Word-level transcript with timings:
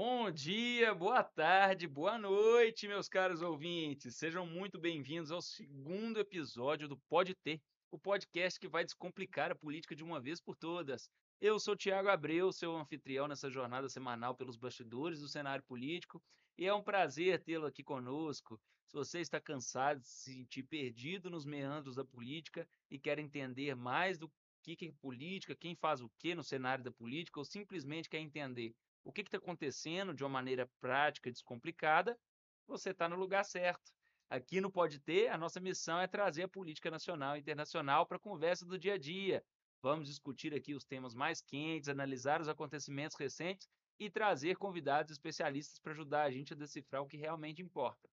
Bom 0.00 0.30
dia, 0.30 0.94
boa 0.94 1.24
tarde, 1.24 1.88
boa 1.88 2.16
noite, 2.16 2.86
meus 2.86 3.08
caros 3.08 3.42
ouvintes. 3.42 4.14
Sejam 4.14 4.46
muito 4.46 4.78
bem-vindos 4.78 5.32
ao 5.32 5.42
segundo 5.42 6.20
episódio 6.20 6.86
do 6.86 6.96
Pode 6.96 7.34
Ter, 7.34 7.60
o 7.90 7.98
podcast 7.98 8.60
que 8.60 8.68
vai 8.68 8.84
descomplicar 8.84 9.50
a 9.50 9.56
política 9.56 9.96
de 9.96 10.04
uma 10.04 10.20
vez 10.20 10.40
por 10.40 10.54
todas. 10.54 11.10
Eu 11.40 11.58
sou 11.58 11.74
Tiago 11.74 12.08
Abreu, 12.08 12.52
seu 12.52 12.76
anfitrião 12.76 13.26
nessa 13.26 13.50
jornada 13.50 13.88
semanal 13.88 14.36
pelos 14.36 14.56
bastidores 14.56 15.18
do 15.18 15.26
cenário 15.26 15.64
político, 15.64 16.22
e 16.56 16.64
é 16.64 16.72
um 16.72 16.80
prazer 16.80 17.42
tê-lo 17.42 17.66
aqui 17.66 17.82
conosco. 17.82 18.56
Se 18.86 18.94
você 18.94 19.18
está 19.18 19.40
cansado 19.40 19.98
de 19.98 20.06
se 20.06 20.32
sentir 20.32 20.62
perdido 20.62 21.28
nos 21.28 21.44
meandros 21.44 21.96
da 21.96 22.04
política 22.04 22.68
e 22.88 23.00
quer 23.00 23.18
entender 23.18 23.74
mais 23.74 24.16
do 24.16 24.30
que 24.62 24.86
é 24.86 24.92
política, 25.00 25.56
quem 25.56 25.74
faz 25.74 26.00
o 26.00 26.08
que 26.18 26.36
no 26.36 26.44
cenário 26.44 26.84
da 26.84 26.92
política, 26.92 27.40
ou 27.40 27.44
simplesmente 27.44 28.08
quer 28.08 28.20
entender 28.20 28.72
o 29.04 29.12
que 29.12 29.22
está 29.22 29.38
acontecendo 29.38 30.14
de 30.14 30.22
uma 30.22 30.30
maneira 30.30 30.70
prática 30.80 31.28
e 31.28 31.32
descomplicada, 31.32 32.18
você 32.66 32.90
está 32.90 33.08
no 33.08 33.16
lugar 33.16 33.44
certo. 33.44 33.92
Aqui 34.30 34.60
no 34.60 34.70
Pode 34.70 35.00
Ter, 35.00 35.28
a 35.28 35.38
nossa 35.38 35.58
missão 35.58 35.98
é 35.98 36.06
trazer 36.06 36.42
a 36.42 36.48
política 36.48 36.90
nacional 36.90 37.36
e 37.36 37.40
internacional 37.40 38.06
para 38.06 38.18
a 38.18 38.20
conversa 38.20 38.66
do 38.66 38.78
dia 38.78 38.94
a 38.94 38.98
dia. 38.98 39.42
Vamos 39.82 40.08
discutir 40.08 40.52
aqui 40.52 40.74
os 40.74 40.84
temas 40.84 41.14
mais 41.14 41.40
quentes, 41.40 41.88
analisar 41.88 42.40
os 42.40 42.48
acontecimentos 42.48 43.16
recentes 43.16 43.66
e 43.98 44.10
trazer 44.10 44.56
convidados 44.56 45.12
especialistas 45.12 45.78
para 45.78 45.92
ajudar 45.92 46.24
a 46.24 46.30
gente 46.30 46.52
a 46.52 46.56
decifrar 46.56 47.02
o 47.02 47.06
que 47.06 47.16
realmente 47.16 47.62
importa. 47.62 48.08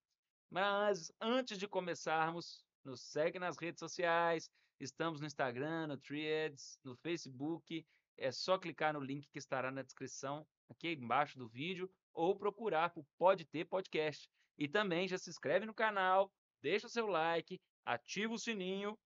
Mas 0.50 1.12
antes 1.20 1.58
de 1.58 1.68
começarmos, 1.68 2.64
nos 2.84 3.00
segue 3.00 3.38
nas 3.38 3.58
redes 3.58 3.80
sociais, 3.80 4.50
estamos 4.80 5.20
no 5.20 5.26
Instagram, 5.26 5.88
no 5.88 5.98
Threads, 5.98 6.78
no 6.84 6.96
Facebook, 6.96 7.84
é 8.16 8.32
só 8.32 8.58
clicar 8.58 8.94
no 8.94 9.00
link 9.00 9.28
que 9.30 9.38
estará 9.38 9.70
na 9.70 9.82
descrição 9.82 10.46
aqui 10.68 10.92
embaixo 10.92 11.38
do 11.38 11.48
vídeo 11.48 11.90
ou 12.12 12.36
procurar 12.36 12.90
por 12.90 13.04
Pode 13.18 13.44
Ter 13.44 13.64
Podcast. 13.64 14.28
E 14.58 14.66
também 14.66 15.06
já 15.06 15.18
se 15.18 15.28
inscreve 15.28 15.66
no 15.66 15.74
canal, 15.74 16.32
deixa 16.62 16.86
o 16.86 16.90
seu 16.90 17.06
like, 17.06 17.60
ativa 17.84 18.32
o 18.32 18.38
sininho. 18.38 18.98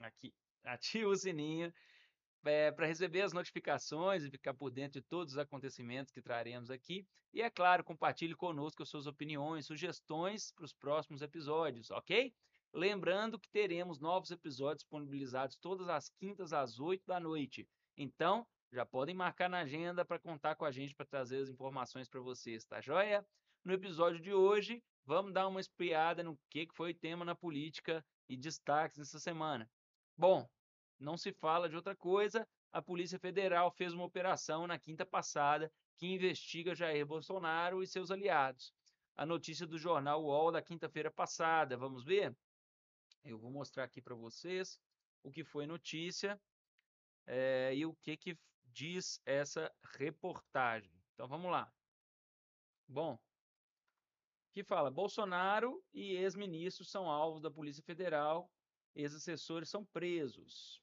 Aqui, 0.00 0.34
ativa 0.64 1.08
o 1.08 1.16
sininho 1.16 1.72
é, 2.44 2.72
para 2.72 2.86
receber 2.86 3.22
as 3.22 3.32
notificações 3.32 4.24
e 4.24 4.30
ficar 4.30 4.54
por 4.54 4.70
dentro 4.70 5.00
de 5.00 5.06
todos 5.06 5.34
os 5.34 5.38
acontecimentos 5.38 6.12
que 6.12 6.22
traremos 6.22 6.70
aqui. 6.70 7.06
E 7.32 7.40
é 7.40 7.48
claro, 7.48 7.84
compartilhe 7.84 8.34
conosco 8.34 8.82
as 8.82 8.88
suas 8.88 9.06
opiniões, 9.06 9.66
sugestões 9.66 10.50
para 10.52 10.64
os 10.64 10.72
próximos 10.72 11.22
episódios, 11.22 11.90
ok? 11.90 12.34
Lembrando 12.74 13.38
que 13.38 13.50
teremos 13.50 14.00
novos 14.00 14.30
episódios 14.30 14.82
disponibilizados 14.82 15.56
todas 15.56 15.90
as 15.90 16.08
quintas 16.08 16.54
às 16.54 16.80
8 16.80 17.04
da 17.06 17.20
noite. 17.20 17.68
Então, 17.98 18.46
já 18.72 18.86
podem 18.86 19.14
marcar 19.14 19.50
na 19.50 19.58
agenda 19.58 20.06
para 20.06 20.18
contar 20.18 20.56
com 20.56 20.64
a 20.64 20.70
gente 20.70 20.94
para 20.94 21.04
trazer 21.04 21.42
as 21.42 21.50
informações 21.50 22.08
para 22.08 22.20
vocês, 22.22 22.64
tá 22.64 22.80
joia? 22.80 23.26
No 23.62 23.74
episódio 23.74 24.18
de 24.18 24.32
hoje, 24.32 24.82
vamos 25.04 25.34
dar 25.34 25.48
uma 25.48 25.60
espiada 25.60 26.22
no 26.22 26.38
que 26.48 26.66
foi 26.72 26.94
tema 26.94 27.26
na 27.26 27.34
política 27.34 28.02
e 28.26 28.38
destaques 28.38 28.96
nessa 28.96 29.20
semana. 29.20 29.70
Bom, 30.16 30.48
não 30.98 31.18
se 31.18 31.30
fala 31.30 31.68
de 31.68 31.76
outra 31.76 31.94
coisa, 31.94 32.48
a 32.72 32.80
Polícia 32.80 33.18
Federal 33.18 33.70
fez 33.70 33.92
uma 33.92 34.04
operação 34.04 34.66
na 34.66 34.78
quinta 34.78 35.04
passada 35.04 35.70
que 35.98 36.06
investiga 36.06 36.74
Jair 36.74 37.04
Bolsonaro 37.04 37.82
e 37.82 37.86
seus 37.86 38.10
aliados. 38.10 38.72
A 39.14 39.26
notícia 39.26 39.66
do 39.66 39.76
jornal 39.76 40.24
UOL 40.24 40.50
da 40.50 40.62
quinta-feira 40.62 41.10
passada, 41.10 41.76
vamos 41.76 42.02
ver? 42.02 42.34
Eu 43.24 43.38
vou 43.38 43.50
mostrar 43.50 43.84
aqui 43.84 44.02
para 44.02 44.14
vocês 44.14 44.80
o 45.22 45.30
que 45.30 45.44
foi 45.44 45.66
notícia 45.66 46.40
é, 47.26 47.74
e 47.74 47.86
o 47.86 47.94
que, 47.94 48.16
que 48.16 48.38
diz 48.64 49.20
essa 49.24 49.72
reportagem. 49.96 50.92
Então 51.14 51.28
vamos 51.28 51.50
lá. 51.50 51.72
Bom, 52.88 53.18
que 54.52 54.62
fala: 54.62 54.90
Bolsonaro 54.90 55.82
e 55.92 56.16
ex-ministros 56.16 56.90
são 56.90 57.08
alvos 57.08 57.40
da 57.40 57.50
Polícia 57.50 57.82
Federal, 57.82 58.50
ex-assessores 58.94 59.68
são 59.68 59.84
presos. 59.84 60.82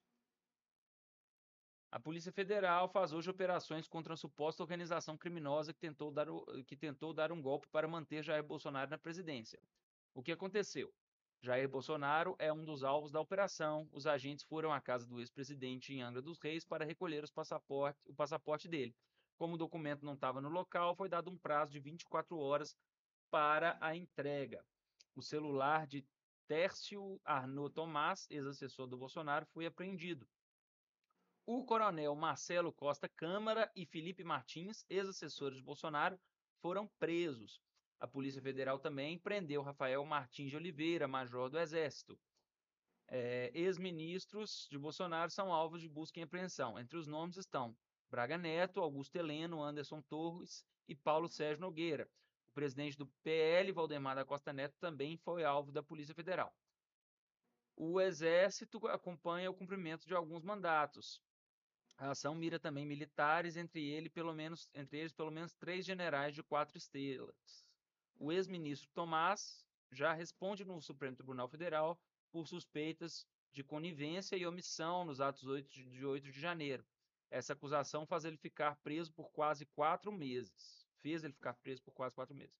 A 1.92 2.00
Polícia 2.00 2.32
Federal 2.32 2.88
faz 2.88 3.14
hoje 3.14 3.30
operações 3.30 3.88
contra 3.88 4.12
uma 4.12 4.18
suposta 4.18 4.62
organização 4.62 5.18
criminosa 5.18 5.74
que 5.74 5.80
tentou 5.80 6.12
dar, 6.12 6.28
que 6.68 6.78
tentou 6.78 7.14
dar 7.14 7.32
um 7.32 7.42
golpe 7.42 7.68
para 7.68 7.88
manter 7.88 8.24
Jair 8.24 8.44
Bolsonaro 8.44 8.92
na 8.92 8.98
presidência. 8.98 9.60
O 10.14 10.22
que 10.22 10.32
aconteceu? 10.32 10.94
Jair 11.42 11.70
Bolsonaro 11.70 12.36
é 12.38 12.52
um 12.52 12.66
dos 12.66 12.84
alvos 12.84 13.12
da 13.12 13.22
operação. 13.22 13.88
Os 13.94 14.06
agentes 14.06 14.44
foram 14.44 14.74
à 14.74 14.82
casa 14.82 15.08
do 15.08 15.22
ex-presidente 15.22 15.94
em 15.94 16.02
Angra 16.02 16.22
dos 16.22 16.38
Reis 16.38 16.66
para 16.66 16.84
recolher 16.84 17.24
passaporte, 17.32 18.00
o 18.06 18.14
passaporte 18.14 18.68
dele. 18.68 18.94
Como 19.38 19.54
o 19.56 19.58
documento 19.58 20.06
não 20.06 20.16
estava 20.16 20.42
no 20.42 20.50
local, 20.50 20.96
foi 20.98 21.08
dado 21.08 21.32
um 21.32 21.38
prazo 21.38 21.72
de 21.72 21.80
24 21.80 22.38
horas 22.38 22.76
para 23.32 23.78
a 23.80 23.96
entrega. 23.96 24.66
O 25.16 25.22
celular 25.22 25.88
de 25.88 26.06
Tércio 26.46 27.22
Arnaud 27.24 27.74
Tomás, 27.74 28.28
ex-assessor 28.30 28.88
do 28.88 28.98
Bolsonaro, 28.98 29.46
foi 29.54 29.66
apreendido. 29.66 30.28
O 31.46 31.64
coronel 31.64 32.14
Marcelo 32.16 32.74
Costa 32.74 33.08
Câmara 33.08 33.72
e 33.74 33.86
Felipe 33.86 34.26
Martins, 34.26 34.86
ex-assessores 34.90 35.58
de 35.58 35.64
Bolsonaro, 35.64 36.20
foram 36.62 36.86
presos. 37.00 37.62
A 38.00 38.08
Polícia 38.08 38.42
Federal 38.42 38.80
também 38.80 39.20
prendeu 39.20 39.62
Rafael 39.62 40.06
Martins 40.06 40.50
de 40.50 40.56
Oliveira, 40.56 41.06
major 41.06 41.50
do 41.50 41.60
Exército. 41.60 42.18
É, 43.10 43.52
Ex-ministros 43.54 44.70
de 44.72 44.78
Bolsonaro 44.78 45.30
são 45.30 45.52
alvos 45.52 45.82
de 45.82 45.90
busca 45.90 46.18
e 46.18 46.24
apreensão. 46.24 46.80
Entre 46.80 46.96
os 46.96 47.08
nomes 47.08 47.36
estão 47.36 47.76
Braga 48.09 48.38
Neto, 48.38 48.80
Augusto 48.80 49.18
Heleno, 49.18 49.62
Anderson 49.62 50.02
Torres 50.02 50.66
e 50.88 50.96
Paulo 50.96 51.28
Sérgio 51.28 51.59
Nogueira. 51.59 52.09
O 52.48 52.54
presidente 52.54 52.98
do 52.98 53.06
PL, 53.22 53.70
Valdemar 53.74 54.16
da 54.16 54.24
Costa 54.24 54.54
Neto, 54.54 54.78
também 54.80 55.18
foi 55.18 55.44
alvo 55.44 55.70
da 55.70 55.84
Polícia 55.84 56.16
Federal. 56.16 56.56
O 57.76 58.00
Exército 58.00 58.88
acompanha 58.88 59.52
o 59.52 59.54
cumprimento 59.54 60.08
de 60.08 60.16
alguns 60.16 60.42
mandatos. 60.42 61.22
A 61.98 62.12
ação 62.12 62.34
mira 62.34 62.58
também 62.58 62.86
militares, 62.86 63.58
entre, 63.58 63.86
ele, 63.90 64.09
pelo 64.09 64.34
menos, 64.34 64.70
entre 64.74 65.00
eles 65.00 65.12
pelo 65.12 65.32
menos 65.32 65.54
três 65.54 65.86
generais 65.86 66.34
de 66.34 66.42
quatro 66.42 66.78
estrelas 66.78 67.69
o 68.19 68.31
ex-ministro 68.31 68.90
Tomás 68.94 69.66
já 69.91 70.13
responde 70.13 70.66
no 70.66 70.81
Supremo 70.81 71.16
Tribunal 71.16 71.47
Federal 71.47 72.00
por 72.31 72.47
suspeitas 72.47 73.25
de 73.52 73.63
conivência 73.63 74.35
e 74.35 74.46
omissão 74.46 75.06
nos 75.06 75.19
atos 75.19 75.47
8 75.47 75.69
de 75.69 76.06
8 76.06 76.31
de 76.31 76.40
janeiro. 76.40 76.85
Essa 77.31 77.53
acusação 77.53 78.06
faz 78.06 78.25
ele 78.25 78.38
ficar 78.38 78.75
preso 78.84 79.12
por 79.13 79.31
quase 79.31 79.66
quatro 79.66 80.12
meses. 80.12 80.85
Fez 80.97 81.24
ele 81.24 81.34
ficar 81.34 81.53
preso 81.53 81.81
por 81.81 81.94
quase 81.94 82.13
quatro 82.13 82.35
meses. 82.35 82.59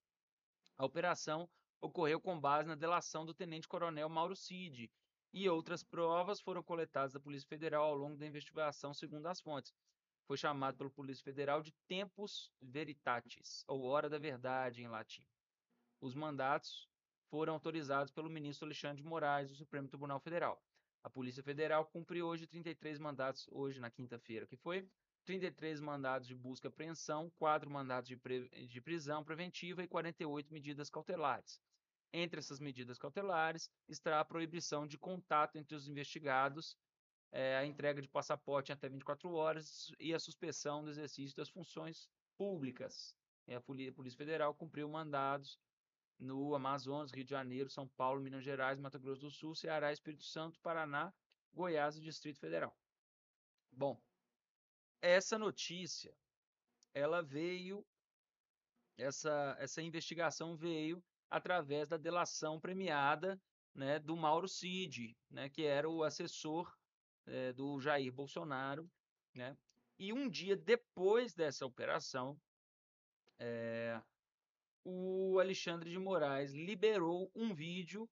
A 0.78 0.86
operação 0.86 1.48
ocorreu 1.82 2.20
com 2.20 2.40
base 2.40 2.68
na 2.68 2.76
delação 2.76 3.26
do 3.26 3.34
tenente-coronel 3.34 4.08
Mauro 4.10 4.36
Cid, 4.36 4.90
e 5.32 5.48
outras 5.48 5.84
provas 5.84 6.40
foram 6.40 6.64
coletadas 6.64 7.14
da 7.14 7.20
Polícia 7.20 7.48
Federal 7.48 7.84
ao 7.84 7.96
longo 7.96 8.18
da 8.18 8.26
investigação, 8.26 8.94
segundo 8.94 9.28
as 9.28 9.40
fontes. 9.40 9.74
Foi 10.26 10.38
chamado 10.38 10.78
pela 10.78 10.90
Polícia 10.90 11.24
Federal 11.24 11.62
de 11.62 11.72
tempus 11.88 12.52
veritatis, 12.62 13.64
ou 13.68 13.84
hora 13.84 14.10
da 14.10 14.18
verdade 14.18 14.82
em 14.82 14.88
latim. 14.88 15.24
Os 16.02 16.16
mandatos 16.16 16.88
foram 17.30 17.54
autorizados 17.54 18.12
pelo 18.12 18.30
ministro 18.30 18.66
Alexandre 18.66 19.02
de 19.02 19.08
Moraes 19.08 19.50
do 19.50 19.56
Supremo 19.56 19.88
Tribunal 19.88 20.20
Federal. 20.20 20.62
A 21.04 21.10
Polícia 21.10 21.44
Federal 21.44 21.86
cumpriu 21.86 22.28
hoje 22.28 22.48
33 22.48 23.00
mandatos, 23.00 23.48
hoje 23.52 23.80
na 23.80 23.90
quinta-feira, 23.90 24.48
que 24.48 24.58
foi 24.58 24.90
33 25.26 25.80
mandados 25.82 26.28
de 26.28 26.36
busca 26.36 26.68
e 26.68 26.70
apreensão, 26.70 27.30
4 27.38 27.70
mandados 27.70 28.08
de, 28.08 28.18
de 28.68 28.82
prisão 28.82 29.24
preventiva 29.24 29.84
e 29.84 29.88
48 29.88 30.52
medidas 30.52 30.90
cautelares. 30.90 31.62
Entre 32.12 32.40
essas 32.40 32.60
medidas 32.60 32.98
cautelares 32.98 33.70
está 33.88 34.20
a 34.20 34.26
proibição 34.26 34.88
de 34.88 34.98
contato 34.98 35.58
entre 35.58 35.76
os 35.76 35.88
investigados, 35.88 36.76
é, 37.32 37.58
a 37.58 37.66
entrega 37.66 38.02
de 38.02 38.08
passaporte 38.08 38.72
até 38.72 38.90
24 38.90 39.32
horas 39.34 39.92
e 40.00 40.14
a 40.14 40.20
suspensão 40.20 40.84
do 40.84 40.90
exercício 40.90 41.36
das 41.36 41.50
funções 41.50 42.10
públicas. 42.38 43.16
É, 43.46 43.56
a 43.56 43.62
Polícia 43.62 44.18
Federal 44.18 44.56
cumpriu 44.56 44.90
mandados 44.90 45.60
no 46.20 46.54
Amazonas, 46.54 47.12
Rio 47.12 47.24
de 47.24 47.30
Janeiro, 47.30 47.70
São 47.70 47.88
Paulo, 47.88 48.22
Minas 48.22 48.44
Gerais, 48.44 48.80
Mato 48.80 49.00
Grosso 49.00 49.22
do 49.22 49.32
Sul, 49.32 49.56
Ceará, 49.56 49.92
Espírito 49.92 50.24
Santo, 50.24 50.60
Paraná, 50.60 51.14
Goiás 51.54 51.98
e 51.98 52.02
Distrito 52.02 52.40
Federal. 52.40 52.76
Bom, 53.72 54.00
essa 55.02 55.38
notícia, 55.38 56.14
ela 56.94 57.22
veio, 57.22 57.86
essa, 58.98 59.56
essa 59.60 59.82
investigação 59.82 60.56
veio 60.56 61.02
através 61.30 61.88
da 61.88 61.96
delação 61.96 62.60
premiada 62.60 63.40
né, 63.74 64.00
do 64.00 64.18
Mauro 64.18 64.48
Cid, 64.48 65.16
né, 65.30 65.50
que 65.50 65.64
era 65.64 65.90
o 65.90 66.04
assessor 66.04 66.76
é, 67.26 67.54
do 67.54 67.80
Jair 67.80 68.12
Bolsonaro. 68.12 68.90
Né, 69.34 69.58
e 69.98 70.12
um 70.12 70.30
dia 70.30 70.58
depois 70.58 71.34
dessa 71.34 71.66
operação, 71.66 72.40
é, 73.38 74.02
o 74.84 75.40
Alexandre 75.40 75.90
de 75.90 76.00
Moraes 76.00 76.54
liberou 76.54 77.32
um 77.36 77.54
vídeo 77.54 78.10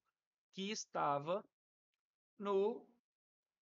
que 0.54 0.70
estava 0.70 1.44
no 2.38 2.86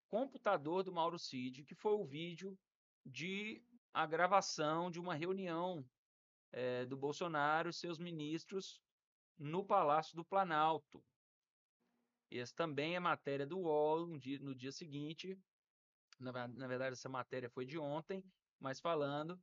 computador 0.08 0.84
do 0.84 0.92
Mauro 0.92 1.20
Cid, 1.20 1.64
que 1.64 1.76
foi 1.76 1.94
o 1.94 2.06
vídeo 2.06 2.58
de 3.06 3.64
a 3.94 4.06
gravação 4.06 4.92
de 4.92 5.00
uma 5.00 5.16
reunião 5.16 5.86
é, 6.52 6.86
do 6.86 6.98
Bolsonaro 6.98 7.70
e 7.70 7.74
seus 7.74 7.98
ministros 7.98 8.82
no 9.38 9.64
Palácio 9.66 10.16
do 10.16 10.26
Planalto. 10.26 11.04
Esse 12.30 12.54
também 12.54 12.96
é 12.96 13.00
matéria 13.00 13.46
do 13.46 13.60
UOL 13.60 14.08
no 14.08 14.20
dia, 14.20 14.40
no 14.40 14.56
dia 14.56 14.72
seguinte. 14.72 15.38
Na, 16.20 16.48
na 16.48 16.68
verdade, 16.68 16.94
essa 16.94 17.10
matéria 17.10 17.50
foi 17.50 17.66
de 17.66 17.78
ontem, 17.78 18.24
mas 18.60 18.80
falando 18.80 19.40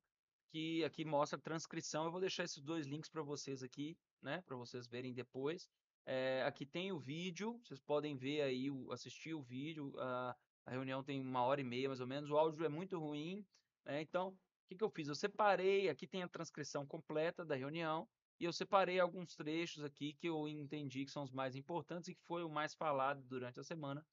que 0.53 0.85
aqui 0.85 1.03
mostra 1.03 1.39
a 1.39 1.43
transcrição. 1.43 2.05
Eu 2.05 2.13
vou 2.13 2.21
deixar 2.21 2.45
esses 2.45 2.63
dois 2.63 2.87
links 2.87 3.09
para 3.09 3.23
vocês 3.23 3.63
aqui, 3.63 3.97
né, 4.21 4.43
para 4.43 4.55
vocês 4.55 4.87
verem 4.87 5.15
depois. 5.15 5.67
É, 6.05 6.43
aqui 6.45 6.67
tem 6.67 6.93
o 6.93 6.99
vídeo, 6.99 7.59
vocês 7.65 7.81
podem 7.81 8.17
ver 8.17 8.43
aí, 8.43 8.69
assistir 8.91 9.33
o 9.33 9.43
vídeo. 9.43 9.95
A, 9.99 10.37
a 10.67 10.71
reunião 10.71 11.03
tem 11.03 11.21
uma 11.21 11.43
hora 11.43 11.63
e 11.63 11.65
meia 11.65 11.89
mais 11.89 12.01
ou 12.01 12.07
menos. 12.07 12.31
O 12.31 12.37
áudio 12.37 12.67
é 12.67 12.69
muito 12.69 12.99
ruim, 12.99 13.47
né? 13.87 14.03
Então, 14.03 14.29
o 14.29 14.39
que, 14.69 14.77
que 14.77 14.85
eu 14.85 14.91
fiz? 14.91 15.09
Eu 15.09 15.15
separei, 15.15 15.89
aqui 15.89 16.07
tem 16.07 16.23
a 16.23 16.29
transcrição 16.29 16.87
completa 16.87 17.45
da 17.45 17.57
reunião 17.57 18.07
e 18.39 18.45
eu 18.45 18.53
separei 18.53 19.01
alguns 19.01 19.35
trechos 19.35 19.83
aqui 19.83 20.13
que 20.13 20.29
eu 20.29 20.47
entendi 20.47 21.07
que 21.07 21.11
são 21.11 21.23
os 21.23 21.33
mais 21.33 21.57
importantes 21.57 22.09
e 22.09 22.15
que 22.15 22.23
foi 22.25 22.45
o 22.45 22.51
mais 22.51 22.75
falado 22.75 23.23
durante 23.23 23.59
a 23.59 23.65
semana 23.65 24.05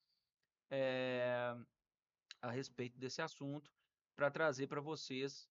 é, 0.70 1.54
a 2.40 2.50
respeito 2.50 2.98
desse 2.98 3.20
assunto 3.20 3.70
para 4.14 4.30
trazer 4.30 4.68
para 4.68 4.80
vocês 4.80 5.49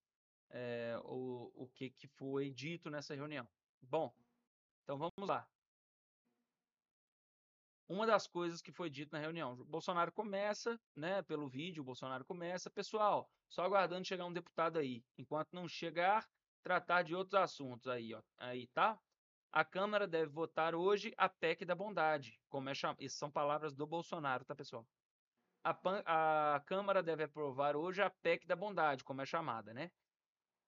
é, 0.50 1.00
o, 1.04 1.51
o 1.56 1.68
que, 1.68 1.90
que 1.90 2.07
foi 2.07 2.51
dito 2.51 2.90
nessa 2.90 3.16
reunião. 3.16 3.48
Bom, 3.81 4.13
então 4.84 4.98
vamos 4.98 5.28
lá. 5.28 5.48
Uma 7.88 8.06
das 8.06 8.28
coisas 8.28 8.62
que 8.62 8.72
foi 8.72 8.90
dito 8.90 9.12
na 9.12 9.19
reunião, 9.19 9.54
o 9.54 9.66
Bolsonaro 9.66 10.12
começa, 10.12 10.80
né, 10.96 11.24
pelo 11.24 11.50
vídeo, 11.50 11.81
o 11.81 11.86
Bolsonaro 11.86 12.24
começa, 12.24 12.69
pessoal, 12.69 13.28
só 13.50 13.63
aguardando 13.63 14.07
chegar 14.07 14.25
um 14.25 14.34
deputado 14.34 14.78
aí. 14.78 15.04
Enquanto 15.18 15.54
não 15.54 15.68
chegar, 15.68 16.30
tratar 16.62 17.02
de 17.02 17.16
outros 17.16 17.34
assuntos 17.34 17.88
aí, 17.88 18.13
ó, 18.13 18.22
aí, 18.38 18.68
tá? 18.68 19.00
A 19.52 19.66
Câmara 19.66 20.07
deve 20.07 20.31
votar 20.31 20.75
hoje 20.75 21.12
a 21.18 21.28
PEC 21.28 21.66
da 21.66 21.74
bondade, 21.74 22.40
como 22.48 22.69
é 22.69 22.75
chamado. 22.75 23.02
Essas 23.02 23.18
são 23.18 23.31
palavras 23.31 23.74
do 23.74 23.88
Bolsonaro, 23.88 24.45
tá, 24.45 24.56
pessoal? 24.56 24.88
A, 25.63 26.56
a 26.56 26.60
Câmara 26.60 27.02
deve 27.02 27.24
aprovar 27.24 27.75
hoje 27.75 28.04
a 28.04 28.10
PEC 28.12 28.45
da 28.45 28.56
bondade, 28.56 29.04
como 29.04 29.22
é 29.22 29.25
chamada, 29.25 29.74
né? 29.74 29.92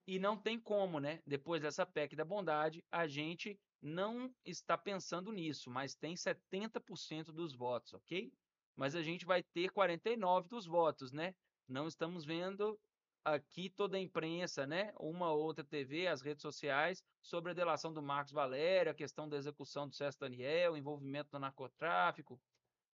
E 0.07 0.17
não 0.17 0.37
tem 0.37 0.59
como, 0.59 0.99
né? 0.99 1.21
Depois 1.25 1.61
dessa 1.61 1.85
PEC 1.85 2.15
da 2.15 2.25
bondade, 2.25 2.83
a 2.91 3.07
gente 3.07 3.59
não 3.81 4.33
está 4.45 4.77
pensando 4.77 5.31
nisso, 5.31 5.69
mas 5.69 5.95
tem 5.95 6.15
70% 6.15 7.31
dos 7.31 7.53
votos, 7.53 7.93
ok? 7.93 8.31
Mas 8.75 8.95
a 8.95 9.01
gente 9.01 9.25
vai 9.25 9.43
ter 9.43 9.69
49 9.69 10.47
dos 10.47 10.65
votos, 10.65 11.11
né? 11.11 11.35
Não 11.67 11.87
estamos 11.87 12.25
vendo 12.25 12.79
aqui 13.23 13.69
toda 13.69 13.97
a 13.97 13.99
imprensa, 13.99 14.65
né? 14.65 14.93
Uma 14.99 15.31
ou 15.31 15.41
outra 15.41 15.63
TV, 15.63 16.07
as 16.07 16.21
redes 16.21 16.41
sociais, 16.41 17.03
sobre 17.21 17.51
a 17.51 17.55
delação 17.55 17.93
do 17.93 18.01
Marcos 18.01 18.33
Valério, 18.33 18.91
a 18.91 18.95
questão 18.95 19.29
da 19.29 19.37
execução 19.37 19.87
do 19.87 19.95
César 19.95 20.17
Daniel, 20.19 20.75
envolvimento 20.75 21.29
no 21.33 21.39
narcotráfico. 21.39 22.39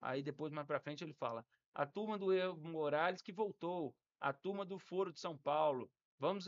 Aí 0.01 0.23
depois, 0.23 0.53
mais 0.53 0.67
para 0.67 0.81
frente, 0.81 1.05
ele 1.05 1.15
fala: 1.15 1.45
a 1.75 1.87
turma 1.87 2.19
do 2.19 2.33
Evo 2.33 2.69
Morales 2.69 3.23
que 3.23 3.33
voltou, 3.33 3.95
a 4.21 4.33
turma 4.33 4.65
do 4.65 4.79
Foro 4.79 5.13
de 5.13 5.21
São 5.21 5.37
Paulo, 5.37 5.91
Vamos 6.19 6.47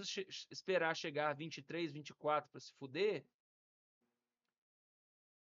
esperar 0.51 0.97
chegar 0.97 1.35
23, 1.35 1.93
24 1.93 2.51
para 2.51 2.61
se 2.61 2.73
fuder? 2.75 3.25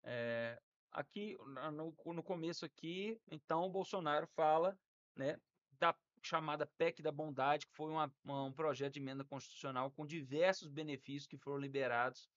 É, 0.04 0.60
aqui 0.90 1.36
no, 1.72 1.94
no, 2.12 2.22
começo 2.22 2.64
aqui, 2.64 3.20
então 3.30 3.64
o 3.64 3.70
Bolsonaro 3.70 4.26
fala, 4.28 4.78
né, 5.16 5.40
da 5.78 5.94
chamada 6.22 6.66
PEC 6.78 7.02
da 7.02 7.10
bondade, 7.10 7.66
que 7.66 7.74
foi 7.74 7.90
uma, 7.90 8.12
uma, 8.22 8.44
um 8.44 8.52
projeto 8.52 8.94
de 8.94 9.00
emenda 9.00 9.24
constitucional 9.24 9.90
com 9.90 10.06
diversos 10.06 10.68
benefícios 10.68 11.26
que 11.26 11.36
foram 11.36 11.58
liberados 11.58 12.28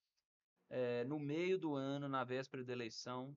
é, 0.69 1.03
no 1.03 1.19
meio 1.19 1.59
do 1.59 1.75
ano, 1.75 2.07
na 2.07 2.23
véspera 2.23 2.63
da 2.63 2.73
eleição. 2.73 3.35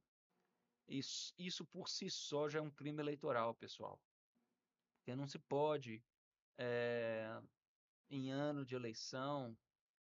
Isso, 0.88 1.34
isso 1.38 1.66
por 1.66 1.88
si 1.88 2.08
só 2.08 2.48
já 2.48 2.60
é 2.60 2.62
um 2.62 2.70
crime 2.70 3.02
eleitoral, 3.02 3.54
pessoal. 3.54 4.00
Porque 4.96 5.14
não 5.14 5.26
se 5.26 5.38
pode 5.38 6.02
é, 6.56 7.40
em 8.10 8.30
ano 8.30 8.64
de 8.64 8.74
eleição, 8.74 9.56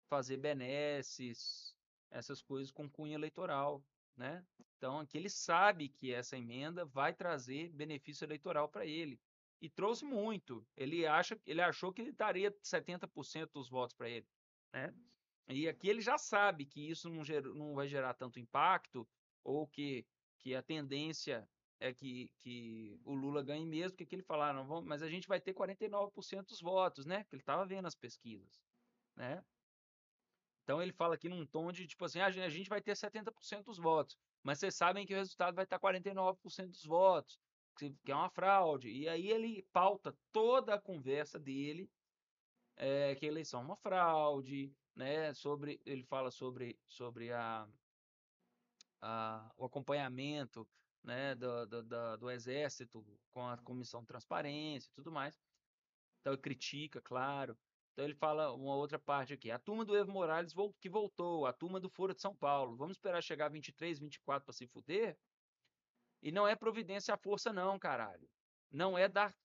fazer 0.07 0.38
benesses, 0.38 1.75
essas 2.09 2.41
coisas 2.41 2.71
com 2.71 2.89
cunho 2.89 3.13
eleitoral, 3.13 3.83
né? 4.15 4.45
Então, 4.77 5.00
aqui 5.00 5.18
ele 5.18 5.30
sabe 5.30 5.89
que 5.89 6.13
essa 6.13 6.38
emenda 6.38 6.86
vai 6.86 7.13
trazer 7.13 7.69
benefício 7.69 8.25
eleitoral 8.25 8.68
para 8.69 8.86
ele. 8.86 9.19
E 9.62 9.69
trouxe 9.69 10.06
muito. 10.06 10.65
Ele 10.75 11.06
acha, 11.06 11.39
ele 11.45 11.62
achou 11.62 11.91
que 11.91 12.01
ele 12.01 12.13
daria 12.13 12.51
70% 12.63 13.51
dos 13.53 13.69
votos 13.69 13.94
para 13.94 14.09
ele, 14.09 14.27
né? 14.74 14.94
E 15.50 15.68
aqui 15.68 15.89
ele 15.89 16.00
já 16.00 16.18
sabe 16.18 16.65
que 16.65 16.89
isso 16.89 17.09
não, 17.09 17.24
não 17.56 17.74
vai 17.74 17.88
gerar 17.88 18.13
tanto 18.13 18.39
impacto 18.39 19.07
ou 19.44 19.68
que, 19.68 20.06
que 20.38 20.53
a 20.56 20.62
tendência 20.62 21.50
é 21.80 21.94
que, 21.94 22.30
que 22.40 23.00
o 23.06 23.14
Lula 23.14 23.42
ganhe 23.42 23.66
mesmo, 23.66 23.98
que, 23.98 24.08
ele 24.14 24.22
falaram, 24.22 24.66
vamos, 24.66 24.86
mas 24.86 25.02
a 25.02 25.10
gente 25.10 25.28
vai 25.28 25.40
ter 25.40 25.54
49% 25.54 26.46
dos 26.46 26.62
votos, 26.62 27.06
né? 27.06 27.24
Que 27.24 27.36
ele 27.36 27.42
estava 27.42 27.66
vendo 27.66 27.88
as 27.88 27.96
pesquisas, 27.96 28.62
né? 29.16 29.44
Então 30.64 30.81
ele 30.81 30.92
fala 30.92 31.16
aqui 31.16 31.30
num 31.30 31.46
tom 31.46 31.72
de 31.72 31.88
tipo 31.88 32.06
assim, 32.06 32.20
ah, 32.20 32.28
a 32.28 32.50
gente 32.50 32.70
vai 32.70 32.81
ter 32.81 32.92
70% 32.92 33.64
dos 33.64 33.80
votos, 33.80 34.18
mas 34.44 34.60
vocês 34.60 34.76
sabem 34.76 35.06
que 35.06 35.14
o 35.14 35.18
resultado 35.18 35.56
vai 35.56 35.64
estar 35.64 35.80
49% 35.80 36.68
dos 36.68 36.86
votos, 36.86 37.40
que 37.76 37.96
é 38.08 38.14
uma 38.16 38.30
fraude. 38.30 38.90
E 38.90 39.08
aí 39.08 39.30
ele 39.30 39.66
pauta 39.72 40.16
toda 40.31 40.76
a 40.76 40.81
conversa 40.81 41.40
dele, 41.40 41.90
é, 42.76 43.16
que 43.16 43.26
a 43.26 43.30
eleição 43.30 43.62
é 43.62 43.64
uma 43.64 43.76
fraude, 43.76 44.72
né? 44.96 45.34
Sobre, 45.34 45.81
ele 45.86 46.04
fala 46.04 46.30
sobre, 46.30 46.78
sobre 46.88 47.31
a, 47.31 47.68
a, 49.02 49.52
o 49.58 49.66
acompanhamento 49.66 50.68
né, 51.04 51.36
do, 51.36 51.66
do, 51.66 51.84
do, 51.84 52.18
do 52.18 52.31
Exército 52.31 53.06
com 53.31 53.48
a 53.48 53.57
Comissão 53.57 54.01
de 54.01 54.07
Transparência 54.07 54.90
e 54.90 54.94
tudo 54.94 55.12
mais. 55.12 55.40
Então 56.19 56.33
ele 56.33 56.42
critica, 56.42 57.02
claro. 57.02 57.57
Então 57.94 58.06
ele 58.06 58.16
fala 58.16 58.54
uma 58.54 58.76
outra 58.76 59.00
parte 59.00 59.33
aqui. 59.33 59.52
A 59.52 59.59
turma 59.59 59.85
do 59.85 59.95
Evo 59.95 60.12
Morales 60.12 60.54
que 60.80 60.90
voltou, 60.90 61.45
a 61.45 61.54
turma 61.54 61.80
do 61.80 61.90
Foro 61.90 62.14
de 62.14 62.21
São 62.21 62.35
Paulo. 62.35 62.76
Vamos 62.76 62.97
esperar 62.97 63.21
chegar 63.21 63.50
23, 63.50 64.00
24 64.00 64.45
para 64.45 64.54
se 64.54 64.68
fuder? 64.68 65.18
E 66.21 66.31
não 66.31 66.47
é 66.47 66.56
providência 66.56 67.14
à 67.14 67.18
força, 67.18 67.52
não, 67.54 67.80
caralho. 67.80 68.30
Não 68.71 68.97
é 68.97 69.07
dar 69.07 69.35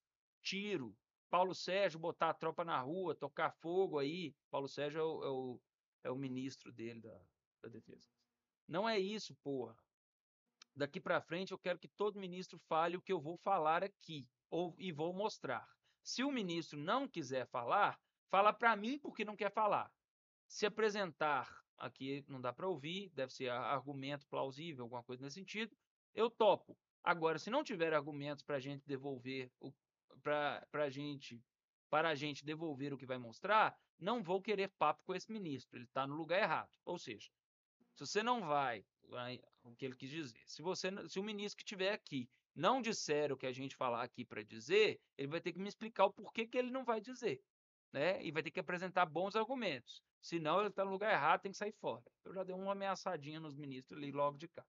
tiro. 0.41 0.95
Paulo 1.29 1.55
Sérgio 1.55 1.99
botar 1.99 2.29
a 2.29 2.33
tropa 2.33 2.63
na 2.63 2.79
rua, 2.79 3.15
tocar 3.15 3.51
fogo 3.51 3.97
aí. 3.97 4.33
Paulo 4.49 4.67
Sérgio 4.67 4.99
é 4.99 5.03
o, 5.03 5.23
é 5.23 5.29
o, 5.29 5.61
é 6.05 6.11
o 6.11 6.15
ministro 6.15 6.71
dele 6.71 7.01
da, 7.01 7.21
da 7.63 7.69
defesa. 7.69 8.07
Não 8.67 8.87
é 8.87 8.99
isso, 8.99 9.35
porra 9.43 9.75
daqui 10.75 10.99
para 10.99 11.21
frente 11.21 11.51
eu 11.51 11.57
quero 11.57 11.79
que 11.79 11.87
todo 11.87 12.19
ministro 12.19 12.59
fale 12.67 12.97
o 12.97 13.01
que 13.01 13.13
eu 13.13 13.19
vou 13.19 13.37
falar 13.37 13.83
aqui 13.83 14.27
ou, 14.49 14.75
e 14.77 14.91
vou 14.91 15.13
mostrar. 15.13 15.67
Se 16.03 16.23
o 16.23 16.31
ministro 16.31 16.77
não 16.77 17.07
quiser 17.07 17.47
falar, 17.47 17.99
fala 18.29 18.53
para 18.53 18.75
mim 18.75 18.99
porque 18.99 19.25
não 19.25 19.35
quer 19.35 19.51
falar. 19.51 19.91
Se 20.47 20.65
apresentar 20.65 21.63
aqui 21.77 22.23
não 22.27 22.39
dá 22.39 22.53
para 22.53 22.67
ouvir, 22.67 23.09
deve 23.09 23.33
ser 23.33 23.49
argumento 23.49 24.27
plausível, 24.27 24.83
alguma 24.83 25.03
coisa 25.03 25.23
nesse 25.23 25.35
sentido, 25.35 25.75
eu 26.13 26.29
topo. 26.29 26.77
Agora, 27.03 27.37
se 27.37 27.49
não 27.49 27.63
tiver 27.63 27.93
argumentos 27.93 28.43
para 28.43 28.57
a 28.57 28.59
gente 28.59 28.85
devolver 28.85 29.51
para 30.21 30.65
a 30.73 30.89
gente 30.89 31.43
para 31.89 32.09
a 32.09 32.15
gente 32.15 32.43
devolver 32.43 32.93
o 32.93 32.97
que 32.97 33.05
vai 33.05 33.17
mostrar, 33.17 33.77
não 33.99 34.21
vou 34.23 34.41
querer 34.41 34.69
papo 34.77 35.01
com 35.05 35.15
esse 35.15 35.31
ministro. 35.31 35.77
Ele 35.77 35.85
está 35.85 36.05
no 36.05 36.15
lugar 36.15 36.41
errado. 36.41 36.71
Ou 36.83 36.97
seja, 36.97 37.29
se 37.93 38.05
você 38.05 38.21
não 38.21 38.41
vai 38.41 38.83
o 39.71 39.75
que 39.75 39.85
ele 39.85 39.95
quis 39.95 40.09
dizer. 40.09 40.41
Se 40.45 40.61
você, 40.61 40.89
se 41.07 41.19
o 41.19 41.23
ministro 41.23 41.57
que 41.57 41.63
estiver 41.63 41.91
aqui 41.91 42.29
não 42.55 42.81
disser 42.81 43.31
o 43.31 43.37
que 43.37 43.45
a 43.45 43.51
gente 43.51 43.75
falar 43.75 44.03
aqui 44.03 44.23
para 44.23 44.43
dizer, 44.43 44.99
ele 45.17 45.27
vai 45.27 45.41
ter 45.41 45.51
que 45.51 45.59
me 45.59 45.67
explicar 45.67 46.05
o 46.05 46.13
porquê 46.13 46.47
que 46.47 46.57
ele 46.57 46.71
não 46.71 46.85
vai 46.85 47.01
dizer, 47.01 47.41
né? 47.91 48.23
E 48.23 48.31
vai 48.31 48.41
ter 48.43 48.51
que 48.51 48.59
apresentar 48.59 49.05
bons 49.05 49.35
argumentos. 49.35 50.01
Senão 50.21 50.59
ele 50.59 50.69
está 50.69 50.85
no 50.85 50.91
lugar 50.91 51.11
errado, 51.11 51.41
tem 51.41 51.51
que 51.51 51.57
sair 51.57 51.73
fora. 51.73 52.03
Eu 52.23 52.33
já 52.33 52.43
dei 52.43 52.55
uma 52.55 52.71
ameaçadinha 52.71 53.39
nos 53.39 53.55
ministros 53.55 53.97
ali 53.97 54.11
logo 54.11 54.37
de 54.37 54.47
cá. 54.47 54.65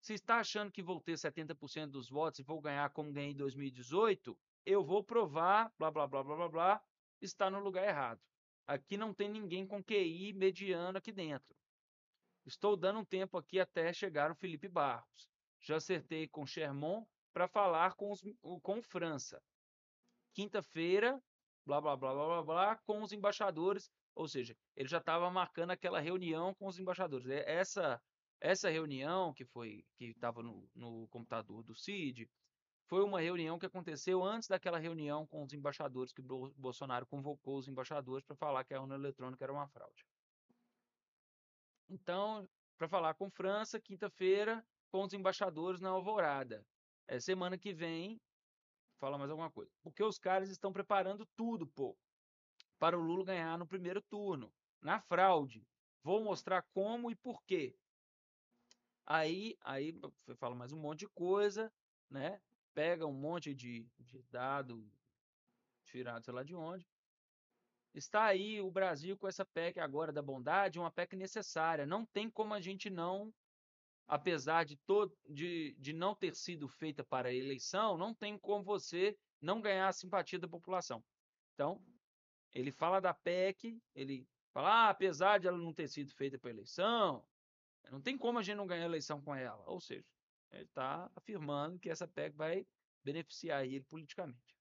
Se 0.00 0.14
está 0.14 0.40
achando 0.40 0.72
que 0.72 0.82
vou 0.82 1.00
ter 1.00 1.14
70% 1.14 1.86
dos 1.86 2.08
votos 2.08 2.40
e 2.40 2.42
vou 2.42 2.60
ganhar 2.60 2.90
como 2.90 3.12
ganhei 3.12 3.30
em 3.30 3.36
2018, 3.36 4.36
eu 4.66 4.84
vou 4.84 5.02
provar, 5.02 5.72
blá 5.78 5.90
blá 5.90 6.06
blá 6.06 6.22
blá 6.22 6.36
blá 6.36 6.48
blá, 6.48 6.82
está 7.20 7.48
no 7.48 7.60
lugar 7.60 7.86
errado. 7.86 8.20
Aqui 8.66 8.96
não 8.96 9.14
tem 9.14 9.28
ninguém 9.28 9.66
com 9.66 9.82
QI 9.82 10.32
mediano 10.32 10.98
aqui 10.98 11.12
dentro. 11.12 11.56
Estou 12.44 12.76
dando 12.76 12.98
um 12.98 13.04
tempo 13.04 13.38
aqui 13.38 13.60
até 13.60 13.92
chegar 13.92 14.30
o 14.30 14.34
Felipe 14.34 14.68
Barros. 14.68 15.30
Já 15.60 15.76
acertei 15.76 16.26
com 16.26 16.44
Sherman 16.44 17.06
para 17.32 17.46
falar 17.46 17.94
com, 17.94 18.10
os, 18.10 18.20
com 18.62 18.82
França. 18.82 19.40
Quinta-feira, 20.34 21.22
blá, 21.64 21.80
blá, 21.80 21.96
blá, 21.96 22.12
blá, 22.12 22.26
blá, 22.26 22.42
blá, 22.42 22.76
com 22.84 23.02
os 23.02 23.12
embaixadores. 23.12 23.90
Ou 24.14 24.26
seja, 24.26 24.56
ele 24.76 24.88
já 24.88 24.98
estava 24.98 25.30
marcando 25.30 25.70
aquela 25.70 26.00
reunião 26.00 26.52
com 26.54 26.66
os 26.66 26.78
embaixadores. 26.78 27.26
Essa, 27.28 28.02
essa 28.40 28.68
reunião 28.68 29.32
que 29.32 29.44
foi 29.44 29.84
que 29.96 30.06
estava 30.06 30.42
no, 30.42 30.68
no 30.74 31.06
computador 31.08 31.62
do 31.62 31.74
CID 31.74 32.28
foi 32.88 33.04
uma 33.04 33.20
reunião 33.20 33.58
que 33.58 33.66
aconteceu 33.66 34.22
antes 34.22 34.48
daquela 34.48 34.78
reunião 34.78 35.26
com 35.26 35.42
os 35.42 35.52
embaixadores, 35.54 36.12
que 36.12 36.20
Bolsonaro 36.20 37.06
convocou 37.06 37.56
os 37.56 37.68
embaixadores 37.68 38.26
para 38.26 38.36
falar 38.36 38.64
que 38.64 38.74
a 38.74 38.80
urna 38.80 38.96
eletrônica 38.96 39.42
era 39.42 39.52
uma 39.52 39.68
fraude. 39.68 40.04
Então, 41.88 42.48
para 42.78 42.88
falar 42.88 43.14
com 43.14 43.30
França, 43.30 43.80
quinta-feira, 43.80 44.64
com 44.90 45.02
os 45.02 45.12
embaixadores 45.12 45.80
na 45.80 45.90
Alvorada. 45.90 46.64
É, 47.06 47.20
semana 47.20 47.58
que 47.58 47.72
vem, 47.72 48.20
fala 48.98 49.18
mais 49.18 49.30
alguma 49.30 49.50
coisa. 49.50 49.70
Porque 49.82 50.02
os 50.02 50.18
caras 50.18 50.48
estão 50.48 50.72
preparando 50.72 51.26
tudo, 51.36 51.66
pô, 51.66 51.96
para 52.78 52.98
o 52.98 53.02
Lula 53.02 53.24
ganhar 53.24 53.58
no 53.58 53.66
primeiro 53.66 54.00
turno, 54.02 54.52
na 54.80 55.00
fraude. 55.00 55.66
Vou 56.02 56.22
mostrar 56.22 56.62
como 56.72 57.10
e 57.10 57.14
por 57.14 57.42
quê. 57.44 57.74
Aí, 59.04 59.56
aí 59.60 59.94
fala 60.36 60.54
mais 60.54 60.72
um 60.72 60.78
monte 60.78 61.00
de 61.00 61.08
coisa, 61.08 61.72
né? 62.08 62.40
pega 62.74 63.06
um 63.06 63.12
monte 63.12 63.54
de, 63.54 63.86
de 63.98 64.22
dado 64.30 64.90
tirado 65.84 66.24
sei 66.24 66.34
lá 66.34 66.42
de 66.42 66.54
onde. 66.54 66.86
Está 67.94 68.24
aí 68.24 68.60
o 68.60 68.70
Brasil 68.70 69.16
com 69.18 69.28
essa 69.28 69.44
PEC 69.44 69.78
agora 69.78 70.12
da 70.12 70.22
bondade, 70.22 70.78
uma 70.78 70.90
PEC 70.90 71.14
necessária. 71.14 71.84
Não 71.86 72.06
tem 72.06 72.30
como 72.30 72.54
a 72.54 72.60
gente 72.60 72.88
não, 72.88 73.32
apesar 74.08 74.64
de, 74.64 74.76
todo, 74.76 75.16
de, 75.28 75.76
de 75.78 75.92
não 75.92 76.14
ter 76.14 76.34
sido 76.34 76.68
feita 76.68 77.04
para 77.04 77.28
a 77.28 77.34
eleição, 77.34 77.98
não 77.98 78.14
tem 78.14 78.38
como 78.38 78.64
você 78.64 79.16
não 79.40 79.60
ganhar 79.60 79.88
a 79.88 79.92
simpatia 79.92 80.38
da 80.38 80.48
população. 80.48 81.04
Então, 81.54 81.84
ele 82.52 82.70
fala 82.70 83.00
da 83.00 83.12
PEC, 83.12 83.78
ele 83.94 84.26
fala, 84.52 84.86
ah, 84.86 84.90
apesar 84.90 85.38
de 85.38 85.46
ela 85.46 85.58
não 85.58 85.72
ter 85.72 85.88
sido 85.88 86.12
feita 86.14 86.38
para 86.38 86.50
eleição, 86.50 87.24
não 87.90 88.00
tem 88.00 88.16
como 88.16 88.38
a 88.38 88.42
gente 88.42 88.56
não 88.56 88.66
ganhar 88.66 88.84
a 88.84 88.86
eleição 88.86 89.20
com 89.20 89.34
ela. 89.34 89.62
Ou 89.66 89.80
seja, 89.80 90.06
ele 90.50 90.64
está 90.64 91.10
afirmando 91.14 91.78
que 91.78 91.90
essa 91.90 92.08
PEC 92.08 92.36
vai 92.36 92.66
beneficiar 93.04 93.66
ele 93.66 93.84
politicamente. 93.84 94.56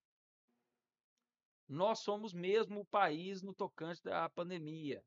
Nós 1.71 1.99
somos 1.99 2.33
mesmo 2.33 2.81
o 2.81 2.85
país 2.85 3.41
no 3.41 3.53
tocante 3.53 4.03
da 4.03 4.29
pandemia. 4.29 5.01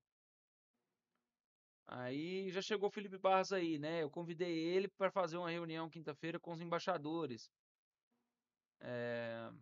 Aí 1.87 2.50
já 2.50 2.62
chegou 2.62 2.88
o 2.88 2.90
Felipe 2.90 3.18
Barros 3.18 3.52
aí, 3.52 3.78
né? 3.78 4.02
Eu 4.02 4.11
convidei 4.11 4.50
ele 4.50 4.88
para 4.88 5.11
fazer 5.11 5.37
uma 5.37 5.50
reunião 5.50 5.90
quinta-feira 5.90 6.40
com 6.40 6.52
os 6.52 6.62
embaixadores. 6.62 7.52
É... 8.80 9.52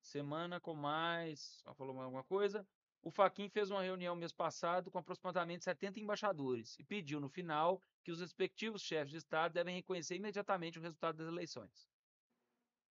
Semana 0.00 0.60
com 0.60 0.72
mais. 0.72 1.64
Falou 1.76 1.92
mais 1.94 2.04
alguma 2.04 2.22
coisa? 2.22 2.64
O 3.02 3.10
Faquin 3.10 3.48
fez 3.48 3.68
uma 3.72 3.82
reunião 3.82 4.14
mês 4.14 4.32
passado 4.32 4.88
com 4.88 4.98
aproximadamente 4.98 5.64
70 5.64 5.98
embaixadores 5.98 6.78
e 6.78 6.84
pediu 6.84 7.18
no 7.18 7.28
final 7.28 7.82
que 8.04 8.12
os 8.12 8.20
respectivos 8.20 8.82
chefes 8.82 9.10
de 9.10 9.16
Estado 9.16 9.54
devem 9.54 9.74
reconhecer 9.74 10.14
imediatamente 10.14 10.78
o 10.78 10.82
resultado 10.82 11.16
das 11.16 11.26
eleições. 11.26 11.88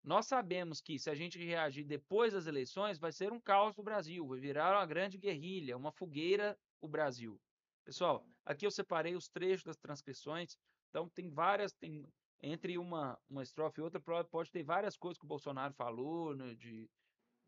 Nós 0.06 0.28
sabemos 0.28 0.80
que, 0.80 1.00
se 1.00 1.10
a 1.10 1.16
gente 1.16 1.44
reagir 1.44 1.84
depois 1.84 2.32
das 2.32 2.46
eleições, 2.46 3.00
vai 3.00 3.12
ser 3.12 3.34
um 3.34 3.40
caos 3.42 3.76
no 3.76 3.84
Brasil, 3.84 4.28
vai 4.28 4.40
virar 4.40 4.78
uma 4.78 4.86
grande 4.86 5.18
guerrilha, 5.18 5.76
uma 5.76 5.92
fogueira 5.92 6.56
o 6.80 6.88
Brasil. 6.88 7.42
Pessoal, 7.84 8.24
aqui 8.46 8.68
eu 8.68 8.72
separei 8.72 9.16
os 9.16 9.28
trechos 9.28 9.64
das 9.64 9.78
transcrições, 9.78 10.60
então 10.90 11.10
tem 11.10 11.32
várias, 11.32 11.74
tem 11.74 12.08
entre 12.40 12.78
uma, 12.78 13.20
uma 13.28 13.42
estrofe 13.42 13.80
e 13.80 13.84
outra, 13.84 14.00
pode 14.26 14.52
ter 14.52 14.62
várias 14.62 14.96
coisas 14.96 15.18
que 15.18 15.26
o 15.26 15.28
Bolsonaro 15.28 15.74
falou, 15.74 16.36
né, 16.36 16.54
de, 16.54 16.88